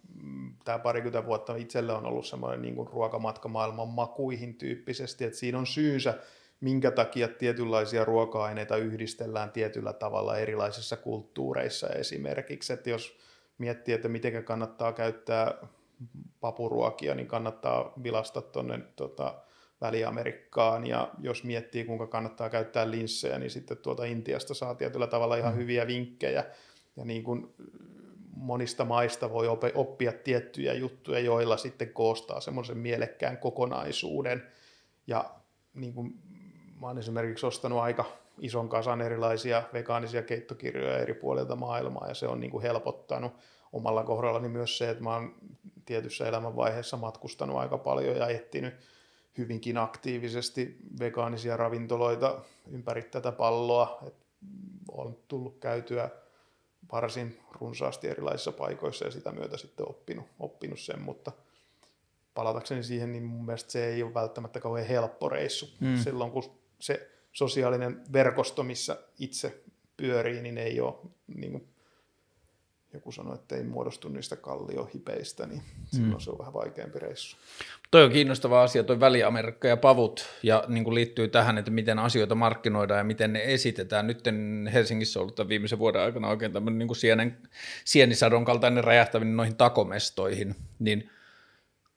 [0.65, 3.49] tämä parikymmentä vuotta itselle on ollut semmoinen niin kuin ruokamatka
[3.87, 6.19] makuihin tyyppisesti, että siinä on syynsä,
[6.61, 13.19] minkä takia tietynlaisia ruoka-aineita yhdistellään tietyllä tavalla erilaisissa kulttuureissa esimerkiksi, että jos
[13.59, 15.55] miettii, että miten kannattaa käyttää
[16.41, 19.43] papuruokia, niin kannattaa vilasta tuonne tota,
[19.81, 20.87] Väli-Amerikkaan.
[20.87, 25.53] Ja jos miettii kuinka kannattaa käyttää linssejä, niin sitten tuolta Intiasta saa tietyllä tavalla ihan
[25.53, 25.59] mm.
[25.59, 26.45] hyviä vinkkejä.
[26.97, 27.55] Ja niin kuin
[28.37, 34.43] monista maista voi oppia tiettyjä juttuja, joilla sitten koostaa semmoisen mielekkään kokonaisuuden
[35.07, 35.31] ja
[35.75, 36.19] niin kuin
[36.81, 38.05] mä oon esimerkiksi ostanut aika
[38.39, 43.33] ison kasan erilaisia vegaanisia keittokirjoja eri puolilta maailmaa ja se on niin kuin helpottanut
[43.73, 45.35] omalla kohdallani myös se, että mä oon
[45.85, 48.75] tietyssä elämänvaiheessa matkustanut aika paljon ja etsinyt
[49.39, 52.41] hyvinkin aktiivisesti vegaanisia ravintoloita
[52.71, 53.99] ympäri tätä palloa.
[54.07, 54.15] Et
[54.93, 56.11] on tullut käytyä
[56.93, 61.33] varsin runsaasti erilaisissa paikoissa ja sitä myötä sitten oppinut, oppinut sen, mutta
[62.35, 65.71] palatakseni siihen, niin mun mielestä se ei ole välttämättä kauhean helppo reissu.
[65.81, 65.97] Mm.
[65.97, 69.63] Silloin kun se sosiaalinen verkosto, missä itse
[69.97, 70.95] pyörii, niin ei ole
[71.27, 71.72] niin kuin
[72.95, 76.21] joku sanoi, että ei muodostu niistä kalliohipeistä, niin silloin mm.
[76.21, 77.37] se on vähän vaikeampi reissu.
[77.91, 81.99] Toi on kiinnostava asia, toi Väli-Amerikka ja pavut, ja niin kuin liittyy tähän, että miten
[81.99, 84.07] asioita markkinoidaan ja miten ne esitetään.
[84.07, 84.25] Nyt
[84.73, 87.39] Helsingissä on ollut tämän viimeisen vuoden aikana oikein tämmöinen niin kuin sienen,
[87.85, 91.11] sienisadon kaltainen räjähtäminen noihin takomestoihin, niin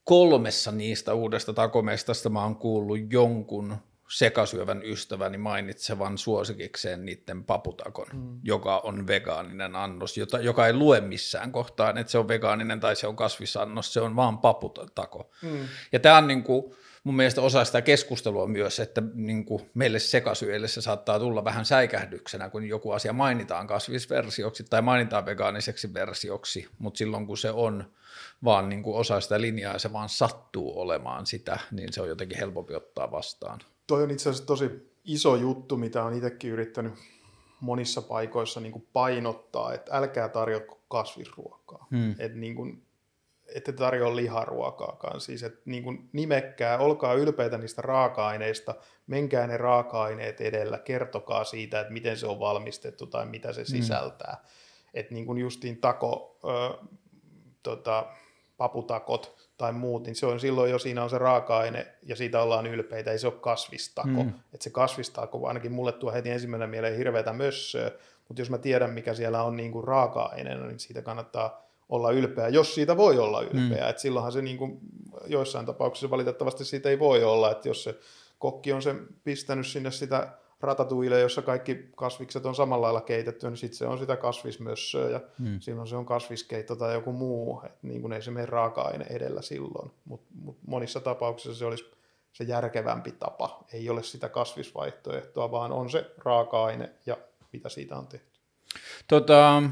[0.03, 3.76] kolmessa niistä uudesta takomestasta mä oon kuullut jonkun
[4.10, 8.40] sekasyövän ystäväni mainitsevan suosikikseen niiden paputakon, mm.
[8.44, 12.95] joka on vegaaninen annos, jota, joka ei lue missään kohtaan, että se on vegaaninen tai
[12.95, 15.32] se on kasvisannos, se on vaan paputako.
[15.41, 15.60] Mm.
[15.91, 19.99] Ja tämä on niin kuin, mun mielestä osa sitä keskustelua myös, että niin kuin meille
[19.99, 26.68] sekasyöille se saattaa tulla vähän säikähdyksenä, kun joku asia mainitaan kasvisversioksi tai mainitaan vegaaniseksi versioksi,
[26.80, 27.94] mutta silloin kun se on
[28.44, 32.07] vaan niin kuin osa sitä linjaa ja se vaan sattuu olemaan sitä, niin se on
[32.07, 36.93] jotenkin helpompi ottaa vastaan toi on itse asiassa tosi iso juttu, mitä on itsekin yrittänyt
[37.59, 41.87] monissa paikoissa niin kuin painottaa, että älkää tarjotko kasvisruokaa.
[41.91, 42.11] Hmm.
[42.11, 42.85] Että niin kuin,
[43.55, 45.21] ette tarjoa liharuokaakaan.
[45.21, 48.75] Siis, että niin kuin nimekkää, olkaa ylpeitä niistä raaka-aineista,
[49.07, 53.67] menkää ne raaka-aineet edellä, kertokaa siitä, että miten se on valmistettu tai mitä se hmm.
[53.67, 54.43] sisältää.
[54.93, 56.87] Että niin kuin justiin tako, ö,
[57.63, 58.05] tota,
[58.57, 62.68] paputakot, tai muut, niin se on silloin jo siinä on se raaka-aine ja siitä ollaan
[62.68, 64.23] ylpeitä, ei se ole kasvistako.
[64.23, 64.30] Mm.
[64.53, 67.91] Että se kasvistako, ainakin mulle tuo heti ensimmäinen mieleen hirveätä mössöä,
[68.27, 72.48] mutta jos mä tiedän, mikä siellä on niin kuin raaka-aineena, niin siitä kannattaa olla ylpeä,
[72.48, 73.84] jos siitä voi olla ylpeä.
[73.84, 73.90] Mm.
[73.90, 74.80] Et silloinhan se niin kuin,
[75.27, 77.95] joissain tapauksissa valitettavasti siitä ei voi olla, että jos se
[78.40, 80.27] kokki on se pistänyt sinne sitä
[80.65, 85.21] ratatuille, jossa kaikki kasvikset on samalla lailla keitetty, niin sitten se on sitä kasvismössöä ja
[85.39, 85.59] hmm.
[85.59, 89.41] silloin se on kasviskeitto tai joku muu, että niin kuin ei se mene raaka-aine edellä
[89.41, 91.91] silloin, mutta mut monissa tapauksissa se olisi
[92.33, 93.63] se järkevämpi tapa.
[93.73, 97.17] Ei ole sitä kasvisvaihtoehtoa, vaan on se raaka-aine ja
[97.53, 98.39] mitä siitä on tehty.
[99.07, 99.63] Tota,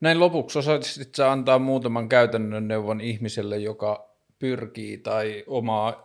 [0.00, 6.04] näin lopuksi osaisitko antaa muutaman käytännön neuvon ihmiselle, joka pyrkii tai omaa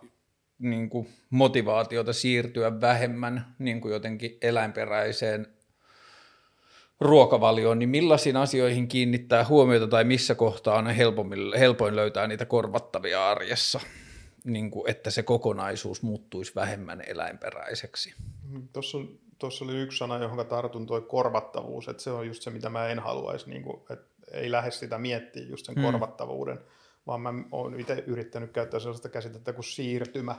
[0.60, 5.48] niin kuin motivaatiota siirtyä vähemmän niin kuin jotenkin eläinperäiseen
[7.00, 10.88] ruokavalioon, niin millaisiin asioihin kiinnittää huomiota tai missä kohtaa on
[11.60, 13.80] helpoin löytää niitä korvattavia arjessa,
[14.44, 18.14] niin kuin, että se kokonaisuus muuttuisi vähemmän eläinperäiseksi?
[18.50, 18.98] Mm, tuossa,
[19.40, 22.88] tuossa oli yksi sana, johon tartun, tuo korvattavuus, että se on just se, mitä mä
[22.88, 25.84] en haluaisi, niin kuin, että ei lähde sitä miettiä just sen hmm.
[25.84, 26.60] korvattavuuden
[27.08, 30.36] vaan mä oon itse yrittänyt käyttää sellaista käsitettä kuin siirtymä,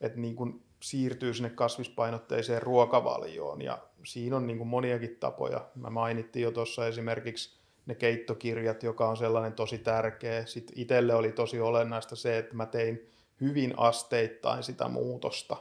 [0.00, 5.68] että niin kuin siirtyy sinne kasvispainotteiseen ruokavalioon ja siinä on niin kuin moniakin tapoja.
[5.74, 10.46] Mä mainittiin jo tuossa esimerkiksi ne keittokirjat, joka on sellainen tosi tärkeä.
[10.46, 13.06] Sitten itselle oli tosi olennaista se, että mä tein
[13.40, 15.56] hyvin asteittain sitä muutosta.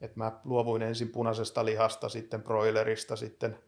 [0.00, 3.58] Että mä luovuin ensin punaisesta lihasta, sitten broilerista, sitten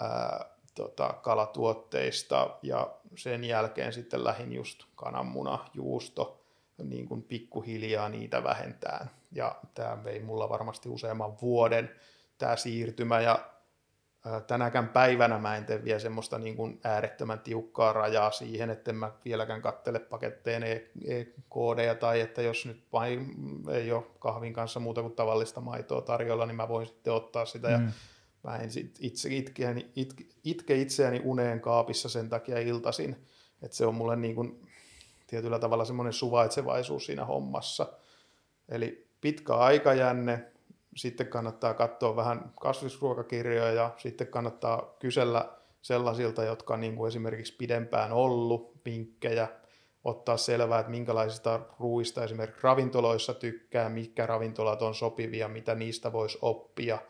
[0.00, 6.44] ää, tota, kalatuotteista ja sen jälkeen sitten lähin just kananmuna, juusto,
[6.82, 9.10] niin kuin pikkuhiljaa niitä vähentään.
[9.32, 11.90] Ja tämä vei mulla varmasti useamman vuoden
[12.38, 13.50] tämä siirtymä ja
[14.46, 18.96] tänäkään päivänä mä en tee vielä semmoista niin kuin äärettömän tiukkaa rajaa siihen, että en
[18.96, 23.34] mä vieläkään kattele paketteen e-koodeja tai että jos nyt vain
[23.70, 27.70] ei ole kahvin kanssa muuta kuin tavallista maitoa tarjolla, niin mä voin sitten ottaa sitä
[27.70, 27.92] ja mm
[28.44, 33.16] mä en sit itse itkeäni, itke, itke itseäni uneen kaapissa sen takia iltasin,
[33.62, 34.60] että se on mulle niin kuin
[35.26, 37.92] tietyllä tavalla semmoinen suvaitsevaisuus siinä hommassa.
[38.68, 40.44] Eli pitkä aikajänne,
[40.96, 45.52] sitten kannattaa katsoa vähän kasvisruokakirjoja ja sitten kannattaa kysellä
[45.82, 49.48] sellaisilta, jotka on niin esimerkiksi pidempään ollut, vinkkejä,
[50.04, 56.38] ottaa selvää, että minkälaisista ruuista esimerkiksi ravintoloissa tykkää, mitkä ravintolat on sopivia, mitä niistä voisi
[56.42, 56.98] oppia–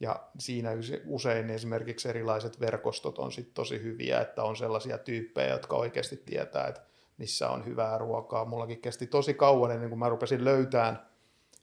[0.00, 0.70] ja siinä
[1.06, 6.66] usein esimerkiksi erilaiset verkostot on sit tosi hyviä, että on sellaisia tyyppejä, jotka oikeasti tietää,
[6.66, 6.80] että
[7.18, 8.44] missä on hyvää ruokaa.
[8.44, 11.06] Mullakin kesti tosi kauan ennen kuin mä rupesin löytämään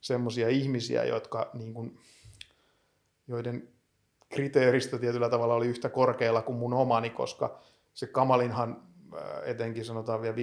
[0.02, 2.00] semmoisia ihmisiä, jotka niin kuin,
[3.28, 3.70] joiden
[4.30, 7.60] kriteeristö tietyllä tavalla oli yhtä korkealla kuin mun omani, koska
[7.94, 8.84] se kamalinhan
[9.44, 10.36] etenkin sanotaan vielä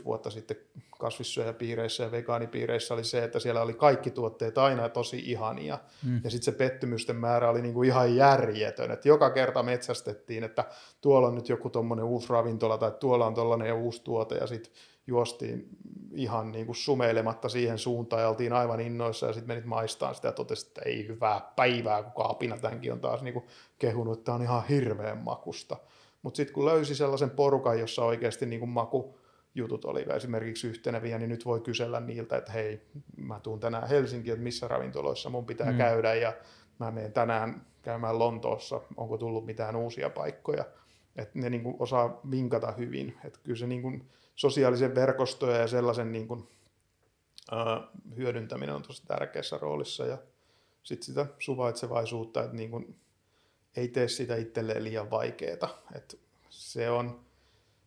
[0.00, 0.56] 15-20 vuotta sitten
[0.98, 5.78] kasvissyöjäpiireissä ja vegaanipiireissä oli se, että siellä oli kaikki tuotteet aina tosi ihania.
[6.06, 6.20] Mm.
[6.24, 8.90] Ja sitten se pettymysten määrä oli niinku ihan järjetön.
[8.90, 10.64] Että joka kerta metsästettiin, että
[11.00, 14.72] tuolla on nyt joku tuommoinen uusi ravintola tai tuolla on tuollainen uusi tuote ja sitten
[15.06, 15.68] juostiin
[16.14, 20.28] ihan niin kuin sumeilematta siihen suuntaan ja oltiin aivan innoissa ja sitten menit maistaan sitä
[20.28, 23.44] ja totesit, että ei hyvää päivää, kun kaapina tämänkin on taas niin kuin
[23.78, 25.76] kehunut, että on ihan hirveän makusta.
[26.22, 31.28] Mutta sitten kun löysi sellaisen porukan, jossa oikeasti niin kuin makujutut oli esimerkiksi yhteneviä, niin
[31.28, 32.82] nyt voi kysellä niiltä, että hei,
[33.16, 35.78] mä tuun tänään Helsinkiin, että missä ravintoloissa mun pitää mm.
[35.78, 36.32] käydä ja
[36.78, 40.64] mä menen tänään käymään Lontoossa, onko tullut mitään uusia paikkoja.
[41.16, 43.18] Että ne niin kuin osaa vinkata hyvin.
[43.24, 46.48] Että kyllä se niin kuin sosiaalisen verkostoja ja sellaisen niin kuin,
[48.16, 50.18] hyödyntäminen on tosi tärkeässä roolissa ja
[50.82, 52.96] sitten sitä suvaitsevaisuutta, että niin kuin,
[53.76, 55.82] ei tee sitä itselleen liian vaikeaa.
[55.94, 56.20] Et
[56.50, 57.20] se on,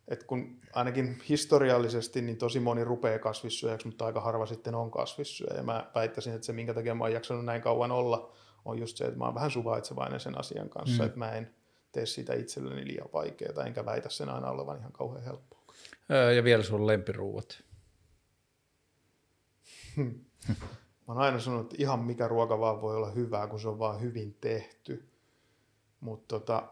[0.08, 5.56] et kun ainakin historiallisesti niin tosi moni rupeaa kasvissyöjäksi, mutta aika harva sitten on kasvissyöjä.
[5.56, 8.32] Ja mä väittäisin, että se minkä takia mä oon jaksanut näin kauan olla,
[8.64, 11.06] on just se, että mä oon vähän suvaitsevainen sen asian kanssa, mm.
[11.06, 11.54] että mä en
[11.92, 15.62] tee sitä itselleni liian vaikeaa, enkä väitä sen aina olevan ihan kauhean helppoa.
[16.36, 17.62] Ja vielä sun lempiruuat.
[19.96, 23.78] Mä oon aina sanonut, että ihan mikä ruoka vaan voi olla hyvää, kun se on
[23.78, 25.08] vaan hyvin tehty.
[26.06, 26.62] Mutta tota,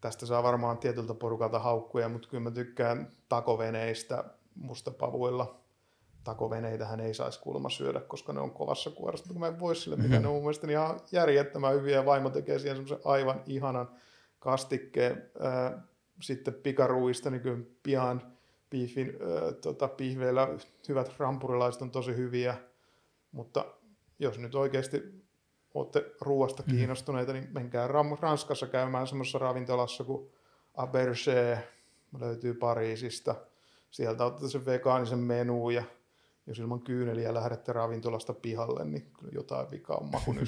[0.00, 4.24] tästä saa varmaan tietyltä porukalta haukkuja, mutta kyllä mä tykkään takoveneistä
[4.54, 5.60] mustapavuilla.
[6.24, 9.96] Takoveneitähän ei saisi kuulemma syödä, koska ne on kovassa kuorassa, kun mä en voi sille,
[9.96, 13.88] mikä ne on mun mielestä ihan järjettömän hyviä ja vaimo tekee siihen semmoisen aivan ihanan
[14.38, 15.30] kastikkeen.
[16.20, 18.22] Sitten pikaruista, niin kyllä pian
[18.70, 19.12] piifin,
[19.60, 20.48] tota, pihveillä
[20.88, 22.56] hyvät rampurilaiset on tosi hyviä,
[23.32, 23.64] mutta
[24.18, 25.21] jos nyt oikeasti
[25.74, 26.76] olette ruoasta mhm.
[26.76, 27.88] kiinnostuneita, niin menkää
[28.20, 30.30] Ranskassa käymään semmoisessa ravintolassa kuin
[30.74, 31.58] Aberge,
[32.20, 33.34] löytyy Pariisista.
[33.90, 35.84] Sieltä otatte sen vegaanisen menu ja
[36.46, 40.38] jos ilman kyyneliä lähdette ravintolasta pihalle, niin kyllä jotain vikaa on makun.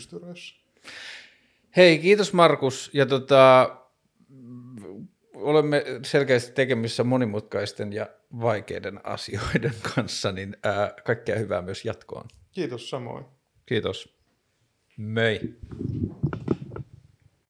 [1.76, 2.90] Hei, kiitos Markus.
[2.92, 3.76] Ja tota,
[5.34, 8.06] olemme selkeästi tekemissä monimutkaisten ja
[8.40, 12.28] vaikeiden asioiden kanssa, niin ää, kaikkea hyvää myös jatkoon.
[12.52, 13.24] Kiitos samoin.
[13.66, 14.14] Kiitos.
[14.96, 15.54] meio